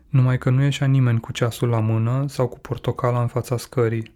numai 0.10 0.38
că 0.38 0.50
nu 0.50 0.64
ieșea 0.64 0.88
nimeni 0.88 1.20
cu 1.20 1.32
ceasul 1.32 1.70
la 1.70 1.80
mână 1.80 2.26
sau 2.28 2.48
cu 2.48 2.60
portocala 2.60 3.22
în 3.22 3.28
fața 3.28 3.58
scării. 3.58 4.16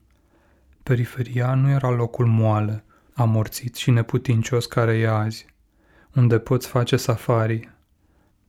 Periferia 0.84 1.54
nu 1.54 1.70
era 1.70 1.89
locul 1.89 2.26
moale, 2.26 2.84
amorțit 3.14 3.76
și 3.76 3.91
neputincios 3.91 4.66
care 4.66 4.97
e 4.97 5.10
azi, 5.10 5.45
unde 6.16 6.39
poți 6.39 6.68
face 6.68 6.95
safari. 6.95 7.70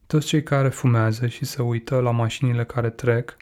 Toți 0.07 0.27
cei 0.27 0.43
care 0.43 0.69
fumează 0.69 1.27
și 1.27 1.45
se 1.45 1.63
uită 1.63 2.01
la 2.01 2.11
mașinile 2.11 2.65
care 2.65 2.91
trec, 2.91 3.37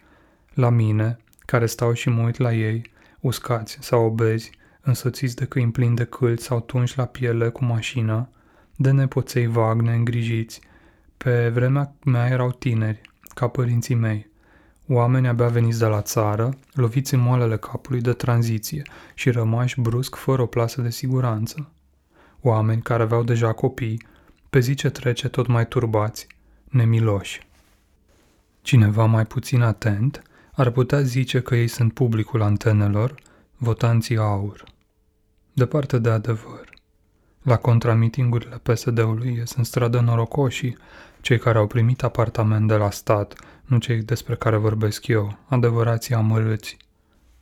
la 0.54 0.68
mine, 0.68 1.16
care 1.38 1.66
stau 1.66 1.92
și 1.92 2.08
mă 2.08 2.22
uit 2.22 2.36
la 2.36 2.52
ei, 2.52 2.90
uscați 3.20 3.78
sau 3.80 4.04
obezi, 4.04 4.50
însoțiți 4.82 5.36
de 5.36 5.44
câini 5.44 5.70
plini 5.70 5.96
de 5.96 6.04
câlți 6.04 6.44
sau 6.44 6.60
tunși 6.60 6.98
la 6.98 7.04
piele 7.04 7.48
cu 7.48 7.64
mașina, 7.64 8.28
de 8.76 8.90
nepoței 8.90 9.46
vag 9.46 9.80
neîngrijiți. 9.80 10.60
Pe 11.16 11.48
vremea 11.48 11.94
mea 12.04 12.26
erau 12.26 12.50
tineri, 12.50 13.00
ca 13.34 13.48
părinții 13.48 13.94
mei. 13.94 14.28
Oameni 14.88 15.28
abia 15.28 15.48
veniți 15.48 15.78
de 15.78 15.86
la 15.86 16.02
țară, 16.02 16.50
loviți 16.72 17.14
în 17.14 17.20
moalele 17.20 17.56
capului 17.56 18.00
de 18.00 18.12
tranziție 18.12 18.82
și 19.14 19.30
rămași 19.30 19.80
brusc 19.80 20.14
fără 20.14 20.42
o 20.42 20.46
plasă 20.46 20.80
de 20.80 20.90
siguranță. 20.90 21.70
Oameni 22.40 22.82
care 22.82 23.02
aveau 23.02 23.22
deja 23.22 23.52
copii, 23.52 24.02
pe 24.50 24.60
zi 24.60 24.74
ce 24.74 24.90
trece 24.90 25.28
tot 25.28 25.46
mai 25.46 25.68
turbați, 25.68 26.26
nemiloși. 26.64 27.48
Cineva 28.62 29.04
mai 29.04 29.26
puțin 29.26 29.62
atent 29.62 30.22
ar 30.52 30.70
putea 30.70 31.00
zice 31.00 31.40
că 31.40 31.56
ei 31.56 31.68
sunt 31.68 31.92
publicul 31.92 32.42
antenelor, 32.42 33.14
votanții 33.60 34.16
aur. 34.16 34.64
Departe 35.52 35.98
de 35.98 36.10
adevăr. 36.10 36.68
La 37.42 37.56
contramitingurile 37.56 38.60
PSD-ului 38.62 39.34
ies 39.34 39.52
în 39.52 39.64
stradă 39.64 40.00
norocoșii, 40.00 40.76
cei 41.20 41.38
care 41.38 41.58
au 41.58 41.66
primit 41.66 42.02
apartament 42.02 42.68
de 42.68 42.74
la 42.74 42.90
stat, 42.90 43.34
nu 43.64 43.78
cei 43.78 44.02
despre 44.02 44.34
care 44.34 44.56
vorbesc 44.56 45.06
eu, 45.06 45.38
adevărații 45.48 46.14
amărâți. 46.14 46.76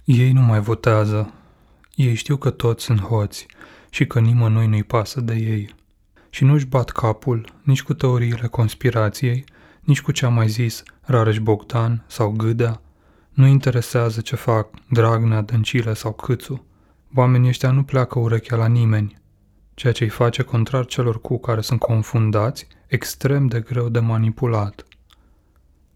Ei 0.05 0.33
nu 0.33 0.41
mai 0.41 0.61
votează. 0.61 1.33
Ei 1.95 2.15
știu 2.15 2.37
că 2.37 2.51
toți 2.51 2.85
sunt 2.85 3.01
hoți 3.01 3.47
și 3.91 4.07
că 4.07 4.21
nimănui 4.21 4.67
nu-i 4.67 4.83
pasă 4.83 5.21
de 5.21 5.35
ei. 5.35 5.75
Și 6.31 6.45
nu-și 6.45 6.67
bat 6.67 6.91
capul 6.91 7.53
nici 7.63 7.83
cu 7.83 7.95
teoriile 7.95 8.47
conspirației, 8.47 9.45
nici 9.81 10.03
cu 10.03 10.13
ce 10.13 10.27
a 10.27 10.29
mai 10.29 10.49
zis 10.49 10.83
Rareș 11.01 11.39
Bogdan 11.39 12.05
sau 12.07 12.31
Gâdea. 12.31 12.81
Nu 13.39 13.47
interesează 13.47 14.21
ce 14.21 14.37
fac 14.37 14.69
Dragnea, 14.91 15.41
Dăncilă 15.41 15.93
sau 15.93 16.13
Câțu. 16.13 16.67
Oamenii 17.15 17.49
ăștia 17.49 17.71
nu 17.71 17.83
pleacă 17.83 18.19
urechea 18.19 18.57
la 18.57 18.67
nimeni, 18.67 19.21
ceea 19.75 19.93
ce 19.93 20.05
îi 20.05 20.11
face 20.11 20.43
contrar 20.43 20.87
celor 20.87 21.21
cu 21.21 21.39
care 21.39 21.61
sunt 21.61 21.81
confundați, 21.81 22.67
extrem 22.87 23.47
de 23.47 23.61
greu 23.61 23.89
de 23.89 23.99
manipulat. 23.99 24.87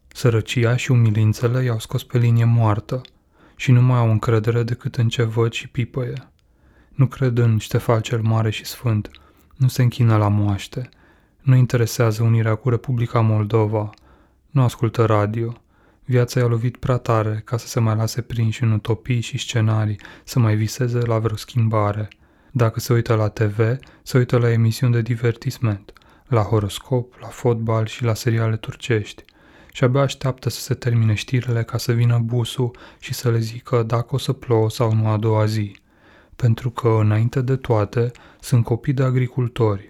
Sărăcia 0.09 0.77
și 0.77 0.91
umilințele 0.91 1.63
i-au 1.63 1.79
scos 1.79 2.03
pe 2.03 2.19
linie 2.19 2.45
moartă 2.45 3.01
și 3.57 3.73
nu 3.73 3.83
mai 3.83 3.99
au 3.99 4.11
încredere 4.11 4.63
decât 4.63 4.97
în 4.97 5.09
ce 5.09 5.23
văd 5.23 5.53
și 5.53 5.69
pipăie. 5.69 6.31
Nu 6.95 7.07
cred 7.07 7.39
în 7.39 7.59
Ștefan 7.59 8.01
cel 8.01 8.21
Mare 8.21 8.51
și 8.51 8.65
Sfânt, 8.65 9.11
nu 9.57 9.69
se 9.69 9.83
închină 9.83 10.17
la 10.17 10.29
moaște, 10.29 10.89
nu 11.41 11.57
interesează 11.57 12.23
unirea 12.23 12.55
cu 12.55 12.69
Republica 12.69 13.21
Moldova, 13.21 13.91
nu 14.51 14.63
ascultă 14.63 15.05
radio. 15.05 15.62
Viața 16.05 16.41
i-a 16.41 16.47
lovit 16.47 16.77
prea 16.77 16.97
tare 16.97 17.43
ca 17.45 17.57
să 17.57 17.67
se 17.67 17.81
mai 17.81 17.97
lase 17.97 18.21
prinși 18.21 18.63
în 18.63 18.73
utopii 18.73 19.21
și 19.21 19.39
scenarii, 19.39 20.01
să 20.25 20.39
mai 20.39 20.57
viseze 20.57 20.99
la 20.99 21.19
vreo 21.19 21.37
schimbare. 21.37 22.09
Dacă 22.51 22.81
se 22.81 22.93
uită 22.93 23.15
la 23.15 23.29
TV, 23.29 23.77
se 24.03 24.19
uită 24.19 24.39
la 24.39 24.51
emisiuni 24.51 24.93
de 24.93 25.03
divertisment, 25.03 25.93
la 26.27 26.43
horoscop, 26.43 27.15
la 27.21 27.27
fotbal 27.27 27.87
și 27.87 28.05
la 28.05 28.15
seriale 28.15 28.57
turcești 28.57 29.25
și 29.73 29.85
abia 29.85 30.01
așteaptă 30.01 30.49
să 30.49 30.61
se 30.61 30.75
termine 30.75 31.15
știrile 31.15 31.63
ca 31.63 31.79
să 31.79 31.93
vină 31.93 32.19
busul 32.19 32.77
și 32.99 33.15
să 33.15 33.31
le 33.31 33.39
zică 33.39 33.83
dacă 33.83 34.15
o 34.15 34.19
să 34.19 34.33
plouă 34.33 34.71
sau 34.71 34.95
nu 34.95 35.09
a 35.09 35.17
doua 35.17 35.45
zi. 35.45 35.77
Pentru 36.37 36.71
că, 36.71 36.89
înainte 36.89 37.41
de 37.41 37.57
toate, 37.57 38.11
sunt 38.41 38.65
copii 38.65 38.93
de 38.93 39.03
agricultori, 39.03 39.89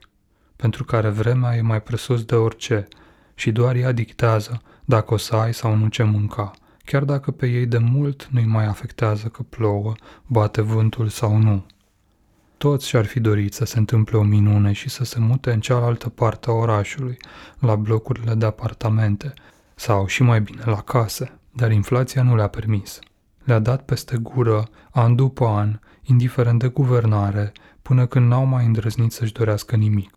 pentru 0.56 0.84
care 0.84 1.08
vremea 1.08 1.56
e 1.56 1.60
mai 1.60 1.82
presus 1.82 2.24
de 2.24 2.34
orice 2.34 2.88
și 3.34 3.52
doar 3.52 3.74
ea 3.74 3.92
dictează 3.92 4.62
dacă 4.92 5.14
o 5.14 5.16
să 5.16 5.34
ai 5.34 5.54
sau 5.54 5.74
nu 5.74 5.88
ce 5.88 6.02
mânca, 6.02 6.50
chiar 6.84 7.04
dacă 7.04 7.30
pe 7.30 7.46
ei 7.46 7.66
de 7.66 7.78
mult 7.78 8.28
nu-i 8.30 8.44
mai 8.44 8.66
afectează 8.66 9.28
că 9.28 9.42
plouă, 9.42 9.92
bate 10.26 10.60
vântul 10.60 11.08
sau 11.08 11.36
nu. 11.36 11.66
Toți 12.56 12.88
și-ar 12.88 13.04
fi 13.04 13.20
dorit 13.20 13.54
să 13.54 13.64
se 13.64 13.78
întâmple 13.78 14.18
o 14.18 14.22
minune 14.22 14.72
și 14.72 14.88
să 14.88 15.04
se 15.04 15.20
mute 15.20 15.52
în 15.52 15.60
cealaltă 15.60 16.08
parte 16.08 16.50
a 16.50 16.52
orașului, 16.52 17.16
la 17.58 17.76
blocurile 17.76 18.34
de 18.34 18.46
apartamente, 18.46 19.34
sau 19.74 20.06
și 20.06 20.22
mai 20.22 20.40
bine 20.40 20.62
la 20.64 20.80
case, 20.80 21.38
dar 21.52 21.70
inflația 21.70 22.22
nu 22.22 22.36
le-a 22.36 22.48
permis. 22.48 22.98
Le-a 23.44 23.58
dat 23.58 23.84
peste 23.84 24.16
gură, 24.16 24.68
an 24.90 25.14
după 25.14 25.46
an, 25.46 25.78
indiferent 26.02 26.58
de 26.58 26.68
guvernare, 26.68 27.52
până 27.82 28.06
când 28.06 28.28
n-au 28.28 28.44
mai 28.44 28.64
îndrăznit 28.64 29.12
să-și 29.12 29.32
dorească 29.32 29.76
nimic. 29.76 30.10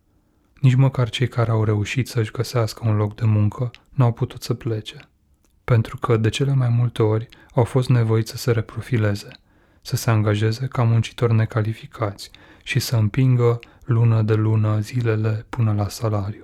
Nici 0.61 0.75
măcar 0.75 1.09
cei 1.09 1.27
care 1.27 1.51
au 1.51 1.63
reușit 1.63 2.07
să-și 2.07 2.31
găsească 2.31 2.87
un 2.87 2.95
loc 2.95 3.15
de 3.15 3.25
muncă 3.25 3.71
n-au 3.89 4.11
putut 4.11 4.43
să 4.43 4.53
plece. 4.53 5.09
Pentru 5.63 5.97
că, 5.97 6.17
de 6.17 6.29
cele 6.29 6.53
mai 6.53 6.69
multe 6.69 7.03
ori, 7.03 7.27
au 7.53 7.63
fost 7.63 7.89
nevoiți 7.89 8.31
să 8.31 8.37
se 8.37 8.51
reprofileze, 8.51 9.31
să 9.81 9.95
se 9.95 10.09
angajeze 10.09 10.67
ca 10.67 10.83
muncitori 10.83 11.33
necalificați 11.33 12.31
și 12.63 12.79
să 12.79 12.95
împingă 12.95 13.59
lună 13.85 14.21
de 14.21 14.33
lună 14.33 14.79
zilele 14.79 15.45
până 15.49 15.73
la 15.73 15.87
salariu. 15.87 16.43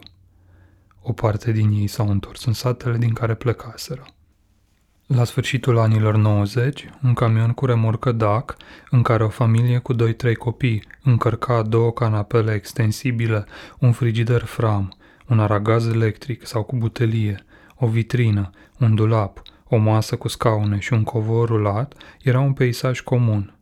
O 1.02 1.14
parte 1.14 1.52
din 1.52 1.72
ei 1.72 1.88
s-au 1.88 2.10
întors 2.10 2.46
în 2.46 2.54
satele 2.54 2.98
din 2.98 3.14
care 3.14 3.34
plecaseră. 3.34 4.06
La 5.16 5.24
sfârșitul 5.24 5.78
anilor 5.78 6.16
90, 6.16 6.90
un 7.04 7.14
camion 7.14 7.52
cu 7.52 7.66
remorcă 7.66 8.12
DAC, 8.12 8.56
în 8.90 9.02
care 9.02 9.24
o 9.24 9.30
familie 9.30 9.78
cu 9.78 9.96
2-3 9.96 9.98
copii 10.38 10.84
încărca 11.04 11.62
două 11.62 11.92
canapele 11.92 12.54
extensibile, 12.54 13.46
un 13.80 13.92
frigider 13.92 14.44
fram, 14.44 14.98
un 15.28 15.40
aragaz 15.40 15.88
electric 15.88 16.46
sau 16.48 16.64
cu 16.64 16.76
butelie, 16.76 17.46
o 17.76 17.88
vitrină, 17.88 18.50
un 18.80 18.96
dulap, 18.96 19.42
o 19.68 19.78
masă 19.78 20.16
cu 20.16 20.28
scaune 20.28 20.80
și 20.80 20.94
un 20.94 21.04
covor 21.04 21.48
rulat, 21.48 21.94
era 22.22 22.40
un 22.40 22.54
peisaj 22.54 23.00
comun. 23.00 23.56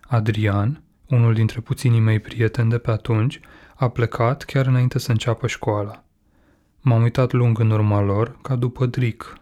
Adrian, 0.00 0.82
unul 1.08 1.34
dintre 1.34 1.60
puținii 1.60 2.00
mei 2.00 2.20
prieteni 2.20 2.70
de 2.70 2.78
pe 2.78 2.90
atunci, 2.90 3.40
a 3.74 3.88
plecat 3.88 4.42
chiar 4.42 4.66
înainte 4.66 4.98
să 4.98 5.10
înceapă 5.10 5.46
școala. 5.46 6.04
M-am 6.80 7.02
uitat 7.02 7.32
lung 7.32 7.58
în 7.58 7.70
urma 7.70 8.00
lor, 8.00 8.38
ca 8.42 8.56
după 8.56 8.86
dric. 8.86 9.40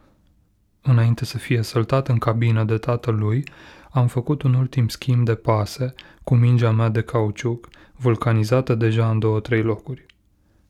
Înainte 0.86 1.24
să 1.24 1.38
fie 1.38 1.62
săltat 1.62 2.08
în 2.08 2.18
cabină 2.18 2.64
de 2.64 2.78
tatălui, 2.78 3.44
am 3.90 4.06
făcut 4.06 4.42
un 4.42 4.54
ultim 4.54 4.88
schimb 4.88 5.24
de 5.24 5.34
pase 5.34 5.94
cu 6.22 6.34
mingea 6.34 6.70
mea 6.70 6.88
de 6.88 7.02
cauciuc, 7.02 7.68
vulcanizată 7.96 8.74
deja 8.74 9.10
în 9.10 9.18
două-trei 9.18 9.62
locuri. 9.62 10.06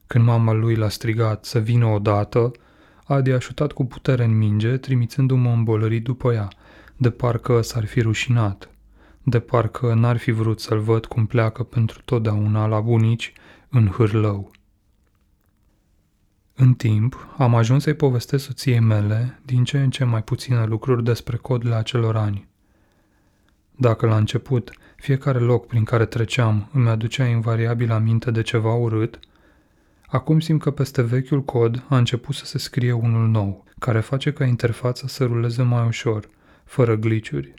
Când 0.07 0.25
mama 0.25 0.53
lui 0.53 0.75
l-a 0.75 0.89
strigat 0.89 1.45
să 1.45 1.59
vină 1.59 1.87
odată, 1.87 2.53
Adi 3.05 3.31
a 3.31 3.39
șutat 3.39 3.73
cu 3.73 3.85
putere 3.85 4.25
în 4.25 4.39
minge, 4.39 4.77
trimițându-mă 4.77 5.51
îmbolărit 5.51 6.05
după 6.05 6.33
ea, 6.33 6.49
de 6.97 7.11
parcă 7.11 7.61
s-ar 7.61 7.85
fi 7.85 8.01
rușinat, 8.01 8.71
de 9.23 9.41
parcă 9.41 9.95
n-ar 9.95 10.17
fi 10.17 10.31
vrut 10.31 10.61
să-l 10.61 10.79
văd 10.79 11.07
cum 11.07 11.27
pleacă 11.27 11.63
pentru 11.63 12.01
totdeauna 12.05 12.67
la 12.67 12.81
bunici 12.81 13.33
în 13.69 13.89
hârlău. 13.89 14.51
În 16.57 16.75
timp, 16.75 17.35
am 17.37 17.55
ajuns 17.55 17.83
să-i 17.83 17.95
povestesc 17.95 18.45
soției 18.45 18.81
mele 18.81 19.41
din 19.45 19.65
ce 19.65 19.83
în 19.83 19.91
ce 19.91 20.05
mai 20.05 20.23
puține 20.23 20.65
lucruri 20.65 21.05
despre 21.05 21.37
codele 21.37 21.75
acelor 21.75 22.17
ani. 22.17 22.49
Dacă 23.77 24.07
la 24.07 24.17
început 24.17 24.73
fiecare 24.97 25.39
loc 25.39 25.67
prin 25.67 25.85
care 25.85 26.07
treceam 26.07 26.69
îmi 26.73 26.89
aducea 26.89 27.27
invariabil 27.27 27.93
aminte 27.93 28.31
de 28.31 28.43
ceva 28.43 28.75
urât, 28.75 29.19
acum 30.07 30.41
simt 30.41 30.63
că 30.63 30.71
peste 30.71 31.03
vechiul 31.03 31.45
cod 31.45 31.85
a 31.89 31.97
început 31.97 32.35
să 32.35 32.45
se 32.45 32.59
scrie 32.59 32.93
unul 32.93 33.29
nou, 33.29 33.65
care 33.79 34.01
face 34.01 34.33
ca 34.33 34.45
interfața 34.45 35.07
să 35.07 35.25
ruleze 35.25 35.63
mai 35.63 35.87
ușor, 35.87 36.29
fără 36.65 36.97
gliciuri. 36.97 37.55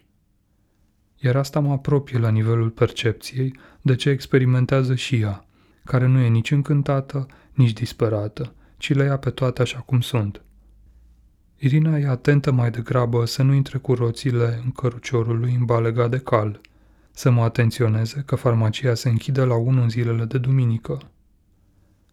Iar 1.16 1.36
asta 1.36 1.60
mă 1.60 1.72
apropie 1.72 2.20
la 2.20 2.30
nivelul 2.30 2.70
percepției 2.70 3.60
de 3.82 3.96
ce 3.96 4.10
experimentează 4.10 4.96
și 4.96 5.16
ea, 5.16 5.46
care 5.84 6.06
nu 6.06 6.20
e 6.20 6.28
nici 6.28 6.52
încântată, 6.52 7.26
nici 7.54 7.74
disperată, 7.74 8.54
ci 8.78 8.94
le 8.94 9.04
ia 9.04 9.18
pe 9.18 9.30
toate 9.30 9.62
așa 9.62 9.80
cum 9.80 10.02
sunt. 10.02 10.42
Irina 11.58 11.98
e 11.98 12.08
atentă 12.08 12.52
mai 12.52 12.72
degrabă 12.72 13.26
să 13.26 13.44
nu 13.44 13.54
intre 13.54 13.78
cu 13.78 13.94
roțile 13.94 14.62
în 14.64 14.72
căruciorul 14.72 15.40
lui 15.40 15.54
îmbalegat 15.54 16.10
de 16.10 16.20
cal, 16.20 16.62
să 17.12 17.30
mă 17.30 17.44
atenționeze 17.44 18.24
că 18.26 18.36
farmacia 18.36 18.94
se 18.94 19.10
închide 19.10 19.44
la 19.44 19.56
1 19.56 19.82
în 19.82 19.90
zilele 19.90 20.26
de 20.26 20.38
duminică. 20.38 20.98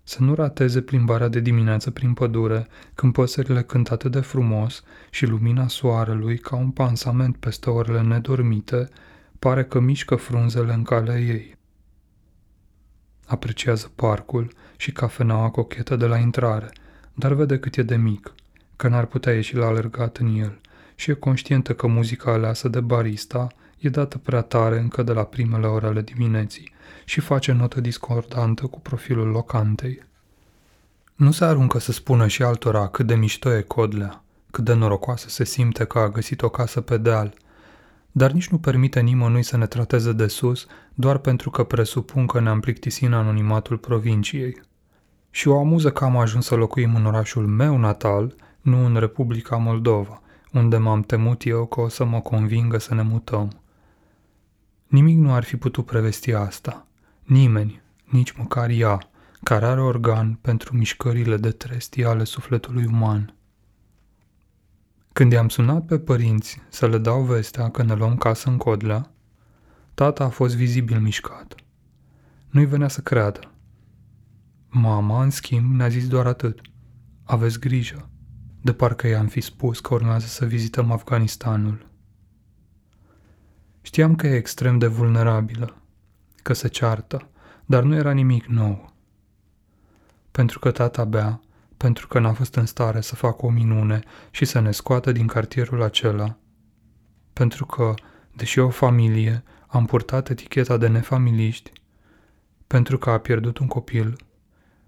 Să 0.03 0.23
nu 0.23 0.35
rateze 0.35 0.81
plimbarea 0.81 1.29
de 1.29 1.41
dimineață 1.41 1.91
prin 1.91 2.15
pădure, 2.15 2.67
când 2.95 3.13
păsările 3.13 3.63
cântă 3.63 3.93
atât 3.93 4.13
de 4.13 4.21
frumos 4.21 4.83
și 5.11 5.27
lumina 5.27 5.69
soarelui, 5.69 6.39
ca 6.39 6.57
un 6.57 6.71
pansament 6.71 7.37
peste 7.37 7.71
orele 7.71 8.01
nedormite, 8.01 8.89
pare 9.39 9.65
că 9.65 9.81
mișcă 9.81 10.15
frunzele 10.15 10.73
în 10.73 10.83
calea 10.83 11.19
ei. 11.19 11.57
Apreciază 13.27 13.91
parcul 13.95 14.53
și 14.83 14.93
cafeneaua 14.93 15.51
cochetă 15.51 15.97
de 15.97 16.07
la 16.07 16.17
intrare, 16.17 16.71
dar 17.15 17.33
vede 17.33 17.59
cât 17.59 17.77
e 17.77 17.83
de 17.83 17.97
mic, 17.97 18.35
că 18.77 18.89
n-ar 18.89 19.07
putea 19.07 19.33
ieși 19.33 19.57
la 19.57 19.67
alergat 19.67 20.17
în 20.17 20.35
el 20.35 20.61
și 20.95 21.11
e 21.11 21.15
conștientă 21.15 21.75
că 21.75 21.87
muzica 21.87 22.33
aleasă 22.33 22.69
de 22.69 22.81
barista 22.81 23.47
e 23.79 23.89
dată 23.89 24.19
prea 24.19 24.41
tare 24.41 24.79
încă 24.79 25.03
de 25.03 25.13
la 25.13 25.25
primele 25.25 25.67
ore 25.67 25.87
ale 25.87 26.01
dimineții 26.01 26.73
și 27.05 27.21
face 27.21 27.53
notă 27.53 27.81
discordantă 27.81 28.67
cu 28.67 28.81
profilul 28.81 29.29
locantei. 29.29 30.03
Nu 31.15 31.31
se 31.31 31.45
aruncă 31.45 31.79
să 31.79 31.93
spună 31.93 32.27
și 32.27 32.43
altora 32.43 32.89
cât 32.89 33.07
de 33.07 33.15
mișto 33.15 33.55
e 33.55 33.61
Codlea, 33.61 34.23
cât 34.51 34.65
de 34.65 34.75
norocoasă 34.75 35.29
se 35.29 35.45
simte 35.45 35.85
că 35.85 35.99
a 35.99 36.09
găsit 36.09 36.43
o 36.43 36.49
casă 36.49 36.81
pe 36.81 36.97
deal, 36.97 37.35
dar 38.13 38.31
nici 38.31 38.49
nu 38.49 38.59
permite 38.59 39.01
nimănui 39.01 39.43
să 39.43 39.57
ne 39.57 39.67
trateze 39.67 40.13
de 40.13 40.27
sus 40.27 40.67
doar 40.95 41.19
pentru 41.19 41.51
că 41.51 41.65
presupun 41.65 42.27
că 42.27 42.41
ne-am 42.41 42.61
plictisit 42.61 43.07
în 43.07 43.13
anonimatul 43.13 43.79
provinciei. 43.79 44.71
Și 45.35 45.49
o 45.49 45.59
amuză 45.59 45.93
că 45.93 46.05
am 46.05 46.17
ajuns 46.17 46.47
să 46.47 46.55
locuim 46.55 46.95
în 46.95 47.07
orașul 47.07 47.47
meu 47.47 47.77
natal, 47.77 48.35
nu 48.61 48.85
în 48.85 48.97
Republica 48.97 49.57
Moldova, 49.57 50.23
unde 50.53 50.77
m-am 50.77 51.03
temut 51.03 51.47
eu 51.47 51.67
că 51.67 51.81
o 51.81 51.89
să 51.89 52.05
mă 52.05 52.21
convingă 52.21 52.79
să 52.79 52.95
ne 52.95 53.03
mutăm. 53.03 53.63
Nimic 54.87 55.17
nu 55.17 55.33
ar 55.35 55.45
fi 55.45 55.57
putut 55.57 55.87
prevesti 55.87 56.33
asta. 56.33 56.87
Nimeni, 57.23 57.83
nici 58.05 58.33
măcar 58.33 58.71
ea, 58.71 58.99
care 59.43 59.65
are 59.65 59.81
organ 59.81 60.39
pentru 60.41 60.77
mișcările 60.77 61.37
de 61.37 61.51
trestii 61.51 62.05
ale 62.05 62.25
sufletului 62.25 62.85
uman. 62.85 63.35
Când 65.13 65.33
i-am 65.33 65.49
sunat 65.49 65.85
pe 65.85 65.99
părinți 65.99 66.61
să 66.69 66.89
le 66.89 66.99
dau 66.99 67.23
vestea 67.23 67.71
că 67.71 67.83
ne 67.83 67.95
luăm 67.95 68.17
casă 68.17 68.49
în 68.49 68.57
Codlea, 68.57 69.11
tata 69.95 70.25
a 70.25 70.29
fost 70.29 70.57
vizibil 70.57 71.01
mișcat. 71.01 71.55
Nu-i 72.51 72.67
venea 72.67 72.89
să 72.89 73.01
creadă. 73.01 73.52
Mama, 74.75 75.23
în 75.23 75.31
schimb, 75.31 75.75
ne-a 75.75 75.89
zis 75.89 76.09
doar 76.09 76.27
atât. 76.27 76.61
Aveți 77.25 77.61
grijă. 77.61 78.11
De 78.63 78.73
parcă 78.73 79.07
i-am 79.07 79.27
fi 79.27 79.41
spus 79.41 79.81
că 79.81 79.95
urmează 79.95 80.27
să 80.27 80.45
vizităm 80.45 80.91
Afganistanul. 80.91 81.91
Știam 83.81 84.15
că 84.15 84.27
e 84.27 84.37
extrem 84.37 84.79
de 84.79 84.87
vulnerabilă, 84.87 85.83
că 86.43 86.53
se 86.53 86.69
ceartă, 86.69 87.31
dar 87.67 87.83
nu 87.83 87.95
era 87.95 88.13
nimic 88.13 88.45
nou. 88.45 88.93
Pentru 90.31 90.59
că 90.59 90.71
tata 90.71 91.05
bea, 91.05 91.41
pentru 91.77 92.07
că 92.07 92.19
n-a 92.19 92.33
fost 92.33 92.55
în 92.55 92.67
stare 92.67 93.01
să 93.01 93.15
facă 93.15 93.47
o 93.47 93.51
minune 93.51 94.01
și 94.31 94.45
să 94.45 94.61
ne 94.61 94.71
scoată 94.71 95.13
din 95.13 95.27
cartierul 95.27 95.83
acela, 95.83 96.39
pentru 97.33 97.67
că, 97.67 97.95
deși 98.33 98.59
o 98.59 98.69
familie, 98.69 99.43
am 99.67 99.85
purtat 99.87 100.29
eticheta 100.29 100.77
de 100.77 100.89
nefamiliști, 100.89 101.73
pentru 102.67 102.99
că 102.99 103.11
a 103.11 103.19
pierdut 103.19 103.59
un 103.59 103.67
copil, 103.67 104.17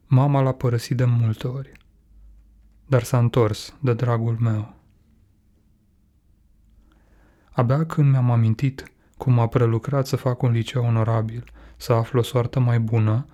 mama 0.07 0.40
l-a 0.40 0.52
părăsit 0.52 0.96
de 0.96 1.05
multe 1.05 1.46
ori, 1.46 1.72
dar 2.86 3.02
s-a 3.02 3.18
întors 3.18 3.74
de 3.80 3.94
dragul 3.94 4.36
meu. 4.40 4.74
Abia 7.50 7.86
când 7.86 8.11
mi-am 8.11 8.30
amintit 8.30 8.92
cum 9.16 9.38
a 9.38 9.46
prelucrat 9.46 10.07
să 10.07 10.16
fac 10.16 10.42
un 10.42 10.50
liceu 10.50 10.84
onorabil, 10.84 11.44
să 11.76 11.92
aflu 11.92 12.18
o 12.18 12.22
soartă 12.22 12.61
mai 12.61 12.80
bună, 12.80 13.26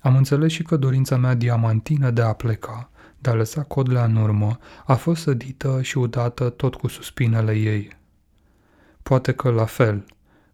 am 0.00 0.16
înțeles 0.16 0.52
și 0.52 0.62
că 0.62 0.76
dorința 0.76 1.16
mea 1.16 1.34
diamantină 1.34 2.10
de 2.10 2.22
a 2.22 2.32
pleca, 2.32 2.90
de 3.18 3.30
a 3.30 3.34
lăsa 3.34 3.62
codlea 3.62 4.04
în 4.04 4.16
urmă, 4.16 4.58
a 4.84 4.94
fost 4.94 5.22
sădită 5.22 5.82
și 5.82 5.98
udată 5.98 6.50
tot 6.50 6.74
cu 6.74 6.86
suspinele 6.86 7.52
ei. 7.52 7.88
Poate 9.02 9.32
că 9.32 9.50
la 9.50 9.64
fel 9.64 10.04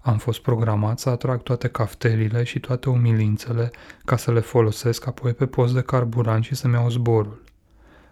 am 0.00 0.18
fost 0.18 0.40
programat 0.40 0.98
să 0.98 1.08
atrag 1.08 1.42
toate 1.42 1.68
caftelile 1.68 2.44
și 2.44 2.60
toate 2.60 2.88
umilințele 2.88 3.70
ca 4.04 4.16
să 4.16 4.32
le 4.32 4.40
folosesc 4.40 5.06
apoi 5.06 5.34
pe 5.34 5.46
post 5.46 5.74
de 5.74 5.82
carburant 5.82 6.44
și 6.44 6.54
să-mi 6.54 6.74
iau 6.74 6.90
zborul. 6.90 7.42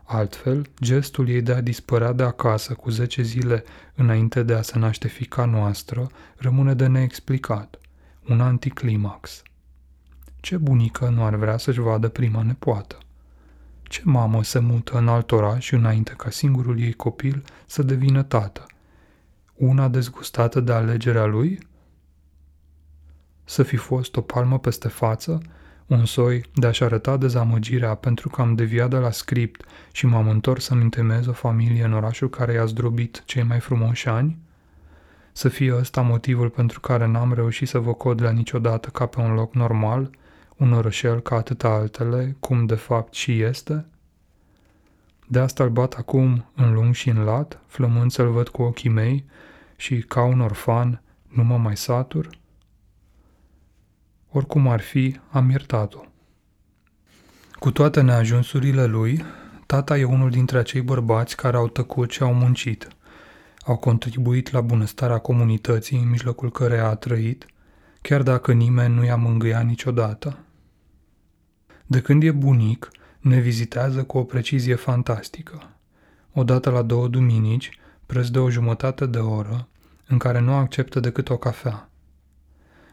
Altfel, 0.04 0.66
gestul 0.82 1.28
ei 1.28 1.42
de 1.42 1.52
a 1.52 1.60
dispărea 1.60 2.12
de 2.12 2.22
acasă 2.22 2.74
cu 2.74 2.90
zece 2.90 3.22
zile 3.22 3.64
înainte 3.94 4.42
de 4.42 4.54
a 4.54 4.62
se 4.62 4.78
naște 4.78 5.08
fica 5.08 5.44
noastră 5.44 6.06
rămâne 6.36 6.74
de 6.74 6.86
neexplicat, 6.86 7.78
un 8.28 8.40
anticlimax. 8.40 9.42
Ce 10.40 10.56
bunică 10.56 11.08
nu 11.08 11.24
ar 11.24 11.34
vrea 11.34 11.56
să-și 11.56 11.80
vadă 11.80 12.08
prima 12.08 12.42
nepoată? 12.42 12.98
Ce 13.82 14.00
mamă 14.04 14.42
se 14.42 14.58
mută 14.58 14.98
în 14.98 15.08
alt 15.08 15.30
oraș 15.30 15.72
înainte 15.72 16.14
ca 16.16 16.30
singurul 16.30 16.80
ei 16.80 16.92
copil 16.92 17.44
să 17.66 17.82
devină 17.82 18.22
tată? 18.22 18.66
Una 19.54 19.88
dezgustată 19.88 20.60
de 20.60 20.72
alegerea 20.72 21.24
lui? 21.24 21.67
Să 23.48 23.62
fi 23.62 23.76
fost 23.76 24.16
o 24.16 24.20
palmă 24.20 24.58
peste 24.58 24.88
față 24.88 25.42
un 25.86 26.04
soi 26.04 26.44
de 26.54 26.66
a-și 26.66 26.82
arăta 26.82 27.16
dezamăgirea 27.16 27.94
pentru 27.94 28.28
că 28.28 28.40
am 28.40 28.54
deviat 28.54 28.90
de 28.90 28.96
la 28.96 29.10
script 29.10 29.64
și 29.92 30.06
m-am 30.06 30.28
întors 30.28 30.64
să-mi 30.64 30.82
întemez 30.82 31.26
o 31.26 31.32
familie 31.32 31.84
în 31.84 31.92
orașul 31.92 32.30
care 32.30 32.52
i-a 32.52 32.64
zdrobit 32.64 33.22
cei 33.24 33.42
mai 33.42 33.60
frumoși 33.60 34.08
ani? 34.08 34.38
Să 35.32 35.48
fie 35.48 35.76
ăsta 35.76 36.00
motivul 36.00 36.48
pentru 36.48 36.80
care 36.80 37.06
n-am 37.06 37.32
reușit 37.32 37.68
să 37.68 37.78
vă 37.78 37.94
cod 37.94 38.22
la 38.22 38.30
niciodată 38.30 38.88
ca 38.88 39.06
pe 39.06 39.20
un 39.20 39.34
loc 39.34 39.54
normal, 39.54 40.10
un 40.56 40.72
orășel 40.72 41.20
ca 41.20 41.36
atâta 41.36 41.68
altele, 41.68 42.36
cum 42.40 42.66
de 42.66 42.74
fapt 42.74 43.14
și 43.14 43.40
este? 43.40 43.86
De 45.26 45.38
asta 45.38 45.64
îl 45.64 45.70
bat 45.70 45.92
acum 45.92 46.44
în 46.54 46.72
lung 46.72 46.94
și 46.94 47.08
în 47.08 47.24
lat, 47.24 47.60
flămând 47.66 48.10
să-l 48.10 48.30
văd 48.30 48.48
cu 48.48 48.62
ochii 48.62 48.90
mei 48.90 49.24
și, 49.76 49.98
ca 49.98 50.22
un 50.22 50.40
orfan, 50.40 51.02
nu 51.28 51.44
mă 51.44 51.56
mai 51.56 51.76
satur? 51.76 52.28
Oricum 54.38 54.68
ar 54.68 54.80
fi, 54.80 55.20
am 55.30 55.50
iertat-o. 55.50 56.00
Cu 57.52 57.70
toate 57.70 58.00
neajunsurile 58.00 58.84
lui, 58.84 59.24
tata 59.66 59.98
e 59.98 60.04
unul 60.04 60.30
dintre 60.30 60.58
acei 60.58 60.80
bărbați 60.80 61.36
care 61.36 61.56
au 61.56 61.68
tăcut 61.68 62.10
și 62.10 62.22
au 62.22 62.34
muncit. 62.34 62.88
Au 63.58 63.76
contribuit 63.76 64.50
la 64.50 64.60
bunăstarea 64.60 65.18
comunității 65.18 65.98
în 65.98 66.08
mijlocul 66.08 66.50
căreia 66.50 66.88
a 66.88 66.94
trăit, 66.94 67.46
chiar 68.00 68.22
dacă 68.22 68.52
nimeni 68.52 68.94
nu 68.94 69.04
i-a 69.04 69.16
mângâiat 69.16 69.64
niciodată. 69.64 70.38
De 71.86 72.00
când 72.00 72.22
e 72.22 72.30
bunic, 72.30 72.88
ne 73.20 73.38
vizitează 73.38 74.04
cu 74.04 74.18
o 74.18 74.24
precizie 74.24 74.74
fantastică. 74.74 75.70
Odată 76.32 76.70
la 76.70 76.82
două 76.82 77.08
duminici, 77.08 77.70
preț 78.06 78.26
de 78.26 78.38
o 78.38 78.50
jumătate 78.50 79.06
de 79.06 79.18
oră, 79.18 79.68
în 80.06 80.18
care 80.18 80.40
nu 80.40 80.52
acceptă 80.52 81.00
decât 81.00 81.28
o 81.28 81.36
cafea. 81.36 81.87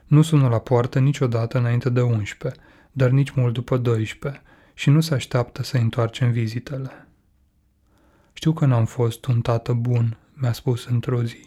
Nu 0.06 0.22
sună 0.22 0.48
la 0.48 0.60
poartă 0.60 1.00
niciodată 1.00 1.58
înainte 1.58 1.90
de 1.90 2.02
11, 2.02 2.62
dar 2.92 3.10
nici 3.10 3.32
mult 3.32 3.54
după 3.54 3.78
12 3.78 4.42
și 4.74 4.90
nu 4.90 5.02
se 5.02 5.14
așteaptă 5.14 5.64
să 5.64 5.78
întoarcem 5.78 6.32
vizitele. 6.32 7.08
Știu 8.34 8.54
că 8.54 8.66
n-am 8.66 8.86
fost 8.86 9.26
un 9.26 9.42
tată 9.42 9.74
bun, 9.74 10.18
mi-a 10.34 10.52
spus 10.52 10.86
într-o 10.86 11.24
zi. 11.24 11.46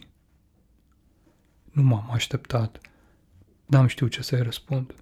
Nu 1.64 1.82
m-am 1.82 2.11
așteptat. 2.12 2.80
N-am 3.66 3.86
știut 3.86 4.11
ce 4.11 4.22
să-i 4.22 4.42
răspund. 4.42 4.94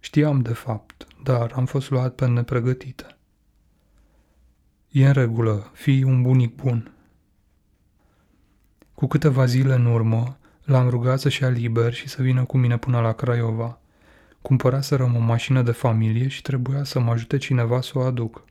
Știam 0.00 0.40
de 0.40 0.52
fapt, 0.52 1.06
dar 1.22 1.52
am 1.52 1.66
fost 1.66 1.90
luat 1.90 2.14
pe 2.14 2.26
nepregătite. 2.26 3.16
E 4.90 5.06
în 5.06 5.12
regulă, 5.12 5.70
fii 5.74 6.02
un 6.02 6.22
bunic 6.22 6.54
bun. 6.54 6.92
Cu 8.94 9.06
câteva 9.06 9.44
zile 9.44 9.74
în 9.74 9.86
urmă, 9.86 10.37
l-am 10.68 10.88
rugat 10.88 11.20
să-și 11.20 11.42
ia 11.42 11.48
liber 11.48 11.92
și 11.92 12.08
să 12.08 12.22
vină 12.22 12.44
cu 12.44 12.58
mine 12.58 12.78
până 12.78 13.00
la 13.00 13.12
Craiova. 13.12 13.78
Cumpăraserăm 14.42 15.16
o 15.16 15.18
mașină 15.18 15.62
de 15.62 15.70
familie 15.70 16.28
și 16.28 16.42
trebuia 16.42 16.84
să 16.84 17.00
mă 17.00 17.10
ajute 17.10 17.36
cineva 17.36 17.80
să 17.80 17.90
o 17.94 18.00
aduc. 18.00 18.44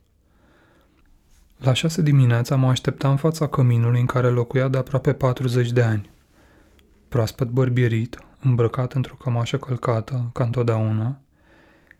La 1.57 1.73
șase 1.73 2.01
dimineața 2.01 2.55
mă 2.55 2.67
așteptam 2.67 3.11
în 3.11 3.17
fața 3.17 3.47
căminului 3.47 3.99
în 3.99 4.05
care 4.05 4.27
locuia 4.27 4.67
de 4.67 4.77
aproape 4.77 5.13
40 5.13 5.71
de 5.71 5.81
ani. 5.81 6.09
Proaspăt 7.07 7.49
bărbierit, 7.49 8.19
îmbrăcat 8.39 8.93
într-o 8.93 9.15
cămașă 9.15 9.57
călcată, 9.57 10.29
ca 10.33 10.43
întotdeauna, 10.43 11.19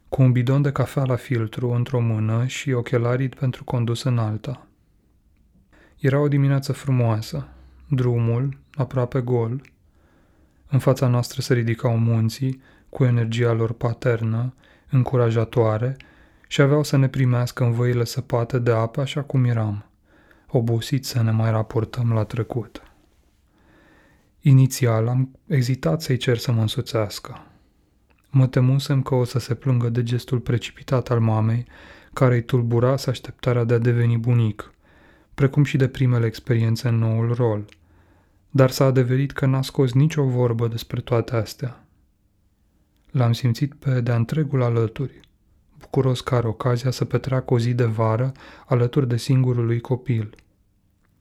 cu 0.10 0.22
un 0.22 0.32
bidon 0.32 0.62
de 0.62 0.72
cafea 0.72 1.04
la 1.04 1.16
filtru 1.16 1.70
într-o 1.70 2.00
mână 2.00 2.46
și 2.46 2.72
ochelarii 2.72 3.30
pentru 3.30 3.64
condus 3.64 4.04
în 4.04 4.18
alta. 4.18 4.68
Era 6.00 6.20
o 6.20 6.28
dimineață 6.28 6.74
frumoasă, 6.74 7.48
drumul, 7.88 8.58
aproape 8.74 9.22
gol. 9.22 9.62
În 10.70 10.80
fața 10.80 11.08
noastră 11.08 11.42
se 11.42 11.54
ridicau 11.54 11.98
munții, 11.98 12.62
cu 12.90 13.04
energia 13.04 13.52
lor 13.52 13.74
paternă, 13.74 14.54
încurajatoare, 14.90 15.98
și 16.48 16.62
aveau 16.62 16.84
să 16.84 16.98
ne 16.98 17.08
primească 17.08 17.64
în 17.64 17.72
văile 17.72 18.04
săpate 18.04 18.60
de 18.60 18.72
apă 18.72 19.02
așa 19.02 19.22
cum 19.22 19.44
eram, 19.44 19.86
obosiți 20.48 21.10
să 21.10 21.22
ne 21.22 21.32
mai 21.32 21.52
raportăm 21.52 22.14
la 22.14 22.24
trecut. 22.24 22.82
Inițial 24.42 25.08
am 25.08 25.40
ezitat 25.48 26.02
să-i 26.02 26.18
cer 26.18 26.38
să 26.38 26.52
mă 26.52 26.62
însuțească. 26.62 27.46
Mă 28.30 28.48
temusem 28.48 29.02
că 29.02 29.16
o 29.16 29.24
să 29.24 29.40
se 29.40 29.56
plângă 29.56 29.90
de 29.90 30.04
gestul 30.04 30.40
precipitat 30.40 31.10
al 31.10 31.20
mamei, 31.20 31.66
care 32.14 32.36
îi 32.36 32.44
tulburase 32.44 33.10
așteptarea 33.10 33.64
de 33.64 33.74
a 33.74 33.78
deveni 33.78 34.18
bunic, 34.18 34.74
precum 35.34 35.64
și 35.64 35.78
de 35.78 35.88
primele 35.88 36.26
experiențe 36.26 36.88
în 36.88 36.98
noul 36.98 37.34
rol. 37.34 37.66
Dar 38.50 38.70
s-a 38.70 38.86
adeverit 38.86 39.32
că 39.32 39.46
n-a 39.46 39.62
scos 39.62 39.94
nicio 39.94 40.24
vorbă 40.24 40.68
despre 40.68 41.02
toate 41.02 41.36
astea. 41.36 41.88
L-am 43.12 43.34
simțit 43.34 43.74
pe 43.74 44.02
de-a 44.02 44.16
întregul 44.16 44.62
alături, 44.62 45.20
bucuros 45.78 46.22
că 46.22 46.36
are 46.36 46.48
ocazia 46.48 46.92
să 46.92 47.06
petreacă 47.06 47.54
o 47.54 47.60
zi 47.60 47.74
de 47.74 47.86
vară 47.86 48.32
alături 48.66 49.08
de 49.08 49.18
singurul 49.18 49.66
lui 49.66 49.80
copil. 49.80 50.36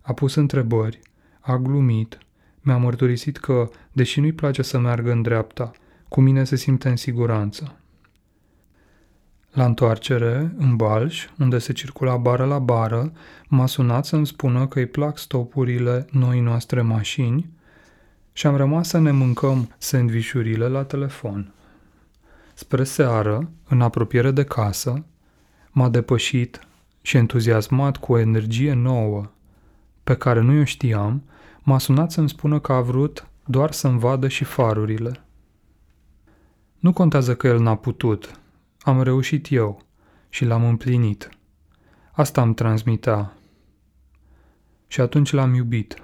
A 0.01 0.13
pus 0.13 0.35
întrebări, 0.35 1.01
a 1.41 1.57
glumit, 1.57 2.19
mi-a 2.61 2.77
mărturisit 2.77 3.37
că, 3.37 3.71
deși 3.93 4.21
nu-i 4.21 4.33
place 4.33 4.63
să 4.63 4.79
meargă 4.79 5.11
în 5.11 5.23
dreapta, 5.23 5.71
cu 6.09 6.21
mine 6.21 6.45
se 6.45 6.57
simte 6.57 6.89
în 6.89 6.97
siguranță. 6.97 7.81
La 9.57 9.65
întoarcere, 9.65 10.55
în 10.57 10.77
Balș, 10.77 11.27
unde 11.39 11.59
se 11.59 11.73
circula 11.73 12.17
bară 12.17 12.45
la 12.45 12.59
bară, 12.59 13.13
m-a 13.49 13.67
sunat 13.67 14.05
să-mi 14.05 14.27
spună 14.27 14.67
că 14.67 14.79
îi 14.79 14.87
plac 14.87 15.19
stopurile 15.19 16.07
noi 16.11 16.41
noastre 16.41 16.81
mașini 16.81 17.51
și 18.33 18.47
am 18.47 18.57
rămas 18.57 18.89
să 18.89 18.99
ne 18.99 19.11
mâncăm 19.11 19.75
sandvișurile 19.79 20.69
la 20.69 20.85
telefon. 20.85 21.53
Spre 22.55 22.85
seară, 22.85 23.51
în 23.69 23.81
apropiere 23.81 24.31
de 24.31 24.45
casă, 24.45 25.05
m-a 25.71 25.89
depășit 25.89 26.61
și 27.03 27.17
entuziasmat 27.17 27.97
cu 27.97 28.13
o 28.13 28.19
energie 28.19 28.73
nouă, 28.73 29.31
pe 30.05 30.17
care 30.17 30.41
nu 30.41 30.61
o 30.61 30.65
știam, 30.65 31.23
m-a 31.63 31.79
sunat 31.79 32.13
să-mi 32.13 32.29
spună 32.29 32.59
că 32.59 32.73
a 32.73 32.81
vrut 32.81 33.27
doar 33.45 33.73
să-mi 33.73 33.99
vadă 33.99 34.29
și 34.29 34.45
farurile. 34.45 35.25
Nu 36.79 36.93
contează 36.93 37.35
că 37.35 37.47
el 37.47 37.61
n-a 37.61 37.77
putut, 37.77 38.41
am 38.87 39.03
reușit 39.03 39.51
eu 39.51 39.83
și 40.29 40.45
l-am 40.45 40.65
împlinit. 40.65 41.29
Asta 42.13 42.43
îmi 42.43 42.55
transmitea. 42.55 43.37
Și 44.87 45.01
atunci 45.01 45.33
l-am 45.33 45.55
iubit. 45.55 46.03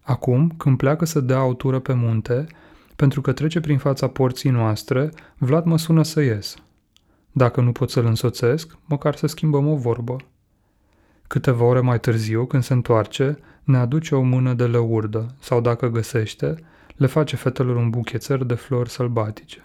Acum, 0.00 0.50
când 0.56 0.76
pleacă 0.76 1.04
să 1.04 1.20
dea 1.20 1.44
o 1.44 1.54
tură 1.54 1.78
pe 1.78 1.92
munte, 1.92 2.46
pentru 2.96 3.20
că 3.20 3.32
trece 3.32 3.60
prin 3.60 3.78
fața 3.78 4.08
porții 4.08 4.50
noastre, 4.50 5.12
Vlad 5.38 5.64
mă 5.64 5.78
sună 5.78 6.02
să 6.02 6.20
ies. 6.20 6.56
Dacă 7.32 7.60
nu 7.60 7.72
pot 7.72 7.90
să-l 7.90 8.04
însoțesc, 8.04 8.78
măcar 8.84 9.14
să 9.14 9.26
schimbăm 9.26 9.66
o 9.66 9.76
vorbă. 9.76 10.16
Câteva 11.26 11.64
ore 11.64 11.80
mai 11.80 12.00
târziu, 12.00 12.46
când 12.46 12.62
se 12.62 12.72
întoarce, 12.72 13.38
ne 13.64 13.76
aduce 13.76 14.14
o 14.14 14.22
mână 14.22 14.54
de 14.54 14.66
lăurdă 14.66 15.34
sau, 15.40 15.60
dacă 15.60 15.88
găsește, 15.88 16.54
le 16.96 17.06
face 17.06 17.36
fetelor 17.36 17.76
un 17.76 17.90
buchețer 17.90 18.42
de 18.42 18.54
flori 18.54 18.90
sălbatice. 18.90 19.60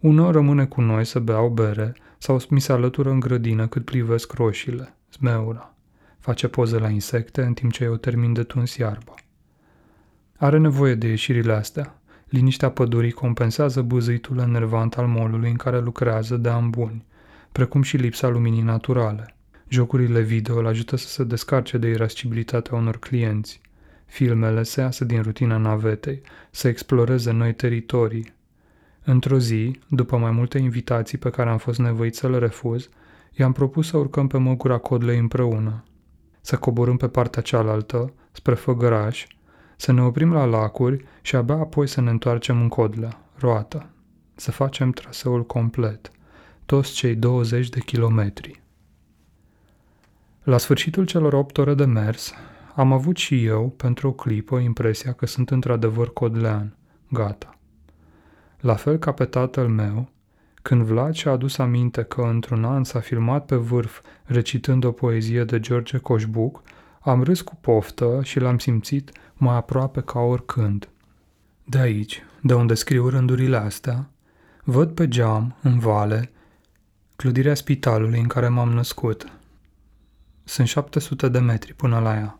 Unor 0.00 0.34
rămâne 0.34 0.66
cu 0.66 0.80
noi 0.80 1.04
să 1.04 1.18
bea 1.18 1.40
o 1.40 1.50
bere 1.50 1.94
sau 2.18 2.40
mi 2.48 2.60
se 2.60 2.72
alătură 2.72 3.10
în 3.10 3.20
grădină 3.20 3.66
cât 3.66 3.84
privesc 3.84 4.32
roșiile, 4.32 4.94
zmeura. 5.12 5.74
Face 6.18 6.48
poze 6.48 6.78
la 6.78 6.88
insecte 6.88 7.42
în 7.42 7.54
timp 7.54 7.72
ce 7.72 7.84
eu 7.84 7.96
termin 7.96 8.32
de 8.32 8.42
tuns 8.42 8.76
iarba. 8.76 9.14
Are 10.36 10.58
nevoie 10.58 10.94
de 10.94 11.08
ieșirile 11.08 11.52
astea, 11.52 11.98
Liniștea 12.28 12.70
pădurii 12.70 13.10
compensează 13.10 13.82
buzăitul 13.82 14.38
enervant 14.38 14.94
al 14.94 15.06
molului 15.06 15.50
în 15.50 15.56
care 15.56 15.80
lucrează 15.80 16.36
de 16.36 16.48
ani 16.48 16.68
buni, 16.68 17.04
precum 17.52 17.82
și 17.82 17.96
lipsa 17.96 18.28
luminii 18.28 18.62
naturale. 18.62 19.34
Jocurile 19.68 20.20
video 20.20 20.58
îl 20.58 20.66
ajută 20.66 20.96
să 20.96 21.08
se 21.08 21.24
descarce 21.24 21.78
de 21.78 21.88
irascibilitatea 21.88 22.76
unor 22.76 22.98
clienți. 22.98 23.60
Filmele 24.06 24.62
se 24.62 24.80
iasă 24.80 25.04
din 25.04 25.22
rutina 25.22 25.56
navetei, 25.56 26.20
să 26.50 26.68
exploreze 26.68 27.30
noi 27.30 27.54
teritorii. 27.54 28.32
Într-o 29.10 29.38
zi, 29.38 29.78
după 29.86 30.16
mai 30.16 30.30
multe 30.30 30.58
invitații 30.58 31.18
pe 31.18 31.30
care 31.30 31.50
am 31.50 31.58
fost 31.58 31.78
nevoit 31.78 32.14
să 32.14 32.28
le 32.28 32.38
refuz, 32.38 32.88
i-am 33.32 33.52
propus 33.52 33.88
să 33.88 33.96
urcăm 33.96 34.26
pe 34.26 34.38
măgura 34.38 34.78
codlei 34.78 35.18
împreună. 35.18 35.84
Să 36.40 36.56
coborâm 36.56 36.96
pe 36.96 37.08
partea 37.08 37.42
cealaltă, 37.42 38.12
spre 38.32 38.54
Făgăraș, 38.54 39.26
să 39.76 39.92
ne 39.92 40.02
oprim 40.02 40.32
la 40.32 40.44
lacuri 40.44 41.04
și 41.22 41.36
abia 41.36 41.54
apoi 41.54 41.86
să 41.86 42.00
ne 42.00 42.10
întoarcem 42.10 42.60
în 42.60 42.68
Codlea, 42.68 43.20
roată, 43.38 43.90
să 44.34 44.50
facem 44.50 44.90
traseul 44.90 45.46
complet, 45.46 46.10
toți 46.66 46.92
cei 46.92 47.14
20 47.14 47.68
de 47.68 47.80
kilometri. 47.80 48.62
La 50.42 50.58
sfârșitul 50.58 51.04
celor 51.04 51.32
8 51.32 51.58
ore 51.58 51.74
de 51.74 51.84
mers, 51.84 52.32
am 52.74 52.92
avut 52.92 53.16
și 53.16 53.44
eu, 53.44 53.68
pentru 53.68 54.08
o 54.08 54.12
clipă, 54.12 54.58
impresia 54.58 55.12
că 55.12 55.26
sunt 55.26 55.50
într-adevăr 55.50 56.12
codlean, 56.12 56.76
gata. 57.10 57.57
La 58.60 58.74
fel 58.74 58.96
ca 58.96 59.12
pe 59.12 59.24
tatăl 59.24 59.68
meu, 59.68 60.08
când 60.62 60.82
Vlad 60.82 61.14
și-a 61.14 61.30
adus 61.30 61.58
aminte 61.58 62.02
că 62.02 62.20
într-un 62.20 62.64
an 62.64 62.84
s-a 62.84 63.00
filmat 63.00 63.46
pe 63.46 63.56
vârf 63.56 64.00
recitând 64.24 64.84
o 64.84 64.92
poezie 64.92 65.44
de 65.44 65.60
George 65.60 65.98
Coșbuc, 65.98 66.62
am 67.00 67.22
râs 67.22 67.40
cu 67.40 67.56
poftă 67.60 68.20
și 68.22 68.40
l-am 68.40 68.58
simțit 68.58 69.10
mai 69.34 69.56
aproape 69.56 70.00
ca 70.00 70.18
oricând. 70.18 70.88
De 71.64 71.78
aici, 71.78 72.22
de 72.42 72.54
unde 72.54 72.74
scriu 72.74 73.08
rândurile 73.08 73.56
astea, 73.56 74.10
văd 74.64 74.90
pe 74.90 75.08
geam, 75.08 75.56
în 75.62 75.78
vale, 75.78 76.30
clădirea 77.16 77.54
spitalului 77.54 78.20
în 78.20 78.26
care 78.26 78.48
m-am 78.48 78.72
născut. 78.72 79.26
Sunt 80.44 80.66
700 80.66 81.28
de 81.28 81.38
metri 81.38 81.74
până 81.74 81.98
la 81.98 82.14
ea. 82.14 82.38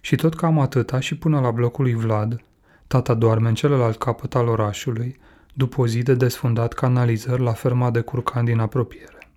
Și 0.00 0.16
tot 0.16 0.34
cam 0.34 0.58
atâta 0.58 1.00
și 1.00 1.18
până 1.18 1.40
la 1.40 1.50
blocul 1.50 1.84
lui 1.84 1.94
Vlad, 1.94 2.40
tata 2.86 3.14
doarme 3.14 3.48
în 3.48 3.54
celălalt 3.54 3.98
capăt 3.98 4.34
al 4.34 4.48
orașului, 4.48 5.16
după 5.52 5.80
o 5.80 5.86
zi 5.86 6.02
de 6.02 6.14
desfundat 6.14 6.72
canalizări 6.72 7.42
la 7.42 7.52
ferma 7.52 7.90
de 7.90 8.00
curcan 8.00 8.44
din 8.44 8.58
apropiere. 8.58 9.30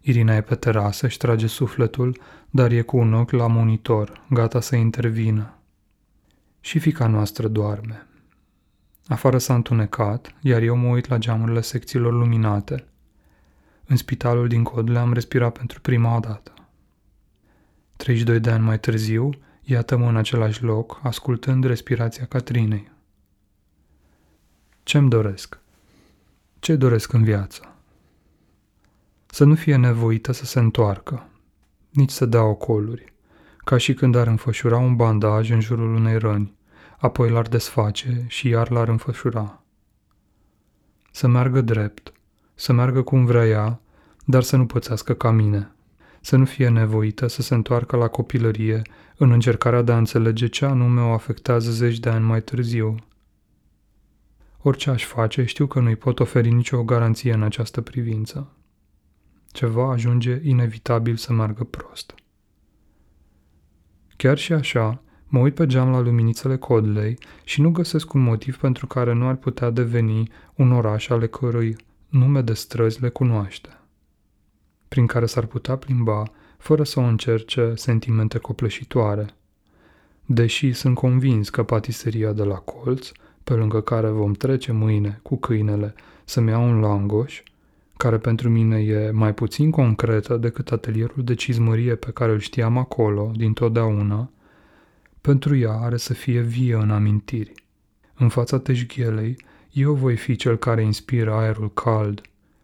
Irina 0.00 0.34
e 0.34 0.40
pe 0.40 0.54
terasă, 0.54 1.08
și 1.08 1.16
trage 1.16 1.46
sufletul, 1.46 2.20
dar 2.50 2.70
e 2.70 2.80
cu 2.80 2.96
un 2.96 3.12
ochi 3.12 3.30
la 3.30 3.46
monitor, 3.46 4.24
gata 4.30 4.60
să 4.60 4.76
intervină. 4.76 5.58
Și 6.60 6.78
fica 6.78 7.06
noastră 7.06 7.48
doarme. 7.48 8.06
Afară 9.06 9.38
s-a 9.38 9.54
întunecat, 9.54 10.34
iar 10.40 10.62
eu 10.62 10.76
mă 10.76 10.88
uit 10.88 11.08
la 11.08 11.18
geamurile 11.18 11.60
secțiilor 11.60 12.12
luminate. 12.12 12.84
În 13.86 13.96
spitalul 13.96 14.48
din 14.48 14.62
Codle 14.62 14.98
am 14.98 15.12
respirat 15.12 15.56
pentru 15.58 15.80
prima 15.80 16.20
dată. 16.20 16.52
32 17.96 18.40
de 18.40 18.50
ani 18.50 18.64
mai 18.64 18.78
târziu, 18.78 19.30
iată-mă 19.62 20.08
în 20.08 20.16
același 20.16 20.62
loc, 20.62 21.00
ascultând 21.02 21.64
respirația 21.64 22.24
Catrinei. 22.24 22.90
Ce-mi 24.88 25.08
doresc? 25.08 25.58
Ce 26.58 26.76
doresc 26.76 27.12
în 27.12 27.22
viață? 27.22 27.74
Să 29.26 29.44
nu 29.44 29.54
fie 29.54 29.76
nevoită 29.76 30.32
să 30.32 30.44
se 30.44 30.58
întoarcă, 30.58 31.28
nici 31.90 32.10
să 32.10 32.26
dea 32.26 32.42
ocoluri, 32.42 33.12
ca 33.58 33.76
și 33.76 33.94
când 33.94 34.14
ar 34.14 34.26
înfășura 34.26 34.76
un 34.76 34.96
bandaj 34.96 35.50
în 35.50 35.60
jurul 35.60 35.94
unei 35.94 36.18
răni, 36.18 36.54
apoi 36.98 37.30
l-ar 37.30 37.46
desface 37.48 38.24
și 38.26 38.48
iar 38.48 38.70
l-ar 38.70 38.88
înfășura. 38.88 39.62
Să 41.10 41.26
meargă 41.26 41.60
drept, 41.60 42.12
să 42.54 42.72
meargă 42.72 43.02
cum 43.02 43.24
vrea 43.24 43.46
ea, 43.46 43.80
dar 44.24 44.42
să 44.42 44.56
nu 44.56 44.66
pățească 44.66 45.14
ca 45.14 45.30
mine, 45.30 45.72
să 46.20 46.36
nu 46.36 46.44
fie 46.44 46.68
nevoită 46.68 47.26
să 47.26 47.42
se 47.42 47.54
întoarcă 47.54 47.96
la 47.96 48.08
copilărie 48.08 48.82
în 49.16 49.30
încercarea 49.30 49.82
de 49.82 49.92
a 49.92 49.96
înțelege 49.98 50.46
ce 50.46 50.64
anume 50.64 51.00
o 51.00 51.12
afectează 51.12 51.70
zeci 51.70 51.98
de 51.98 52.08
ani 52.08 52.24
mai 52.24 52.42
târziu. 52.42 52.96
Orice 54.62 54.90
aș 54.90 55.04
face, 55.04 55.44
știu 55.44 55.66
că 55.66 55.80
nu-i 55.80 55.96
pot 55.96 56.20
oferi 56.20 56.50
nicio 56.50 56.84
garanție 56.84 57.32
în 57.32 57.42
această 57.42 57.80
privință 57.80 58.52
ceva 59.52 59.90
ajunge 59.90 60.40
inevitabil 60.42 61.16
să 61.16 61.32
meargă 61.32 61.64
prost. 61.64 62.14
Chiar 64.16 64.38
și 64.38 64.52
așa, 64.52 65.02
mă 65.26 65.38
uit 65.38 65.54
pe 65.54 65.66
geam 65.66 65.90
la 65.90 66.00
luminițele 66.00 66.56
Codley 66.56 67.18
și 67.44 67.60
nu 67.60 67.70
găsesc 67.70 68.12
un 68.12 68.20
motiv 68.20 68.58
pentru 68.58 68.86
care 68.86 69.12
nu 69.12 69.26
ar 69.26 69.36
putea 69.36 69.70
deveni 69.70 70.30
un 70.54 70.72
oraș 70.72 71.08
ale 71.08 71.26
cărui 71.26 71.76
nume 72.08 72.40
de 72.40 72.52
străzi 72.52 73.00
le 73.00 73.08
cunoaște, 73.08 73.80
prin 74.88 75.06
care 75.06 75.26
s-ar 75.26 75.46
putea 75.46 75.76
plimba 75.76 76.22
fără 76.58 76.82
să 76.82 77.00
o 77.00 77.02
încerce 77.02 77.72
sentimente 77.74 78.38
copleșitoare. 78.38 79.26
Deși 80.26 80.72
sunt 80.72 80.94
convins 80.94 81.48
că 81.48 81.62
patiseria 81.62 82.32
de 82.32 82.42
la 82.42 82.56
colț, 82.56 83.10
pe 83.48 83.54
lângă 83.54 83.80
care 83.80 84.08
vom 84.08 84.32
trece 84.32 84.72
mâine 84.72 85.20
cu 85.22 85.36
câinele 85.36 85.94
să-mi 86.24 86.50
iau 86.50 86.68
un 86.68 86.80
langoș, 86.80 87.42
care 87.96 88.18
pentru 88.18 88.48
mine 88.48 88.78
e 88.78 89.10
mai 89.10 89.34
puțin 89.34 89.70
concretă 89.70 90.36
decât 90.36 90.72
atelierul 90.72 91.24
de 91.24 91.34
cizmărie 91.34 91.94
pe 91.94 92.10
care 92.10 92.32
îl 92.32 92.38
știam 92.38 92.78
acolo, 92.78 93.32
din 93.36 93.52
totdeauna, 93.52 94.30
pentru 95.20 95.56
ea 95.56 95.72
are 95.72 95.96
să 95.96 96.14
fie 96.14 96.40
vie 96.40 96.74
în 96.74 96.90
amintiri. 96.90 97.52
În 98.14 98.28
fața 98.28 98.58
teșghelei, 98.58 99.36
eu 99.70 99.94
voi 99.94 100.16
fi 100.16 100.36
cel 100.36 100.56
care 100.56 100.82
inspiră 100.82 101.32
aerul 101.32 101.72
cald, 101.72 102.20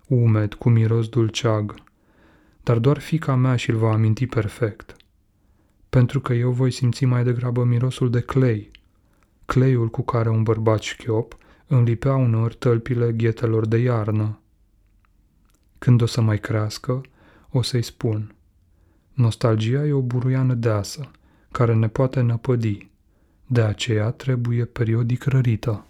umed, 0.09 0.55
cu 0.55 0.68
miros 0.68 1.09
dulceag, 1.09 1.74
dar 2.62 2.78
doar 2.78 2.99
fica 2.99 3.35
mea 3.35 3.57
și-l 3.57 3.76
va 3.76 3.93
aminti 3.93 4.26
perfect. 4.26 4.97
Pentru 5.89 6.20
că 6.20 6.32
eu 6.32 6.51
voi 6.51 6.70
simți 6.70 7.05
mai 7.05 7.24
degrabă 7.24 7.64
mirosul 7.64 8.11
de 8.11 8.20
clei, 8.20 8.72
cleiul 9.45 9.89
cu 9.89 10.03
care 10.03 10.29
un 10.29 10.43
bărbat 10.43 10.81
șchiop 10.81 11.37
înlipea 11.67 12.15
uneori 12.15 12.55
tălpile 12.55 13.13
ghetelor 13.13 13.67
de 13.67 13.77
iarnă. 13.77 14.39
Când 15.79 16.03
o 16.03 16.07
să 16.07 16.21
mai 16.21 16.39
crească, 16.39 17.01
o 17.51 17.63
să-i 17.63 17.83
spun. 17.83 18.35
Nostalgia 19.13 19.87
e 19.87 19.93
o 19.93 20.01
buruiană 20.01 20.55
deasă, 20.55 21.11
care 21.51 21.75
ne 21.75 21.89
poate 21.89 22.21
năpădi. 22.21 22.91
De 23.47 23.61
aceea 23.61 24.11
trebuie 24.11 24.65
periodic 24.65 25.25
rărită. 25.25 25.87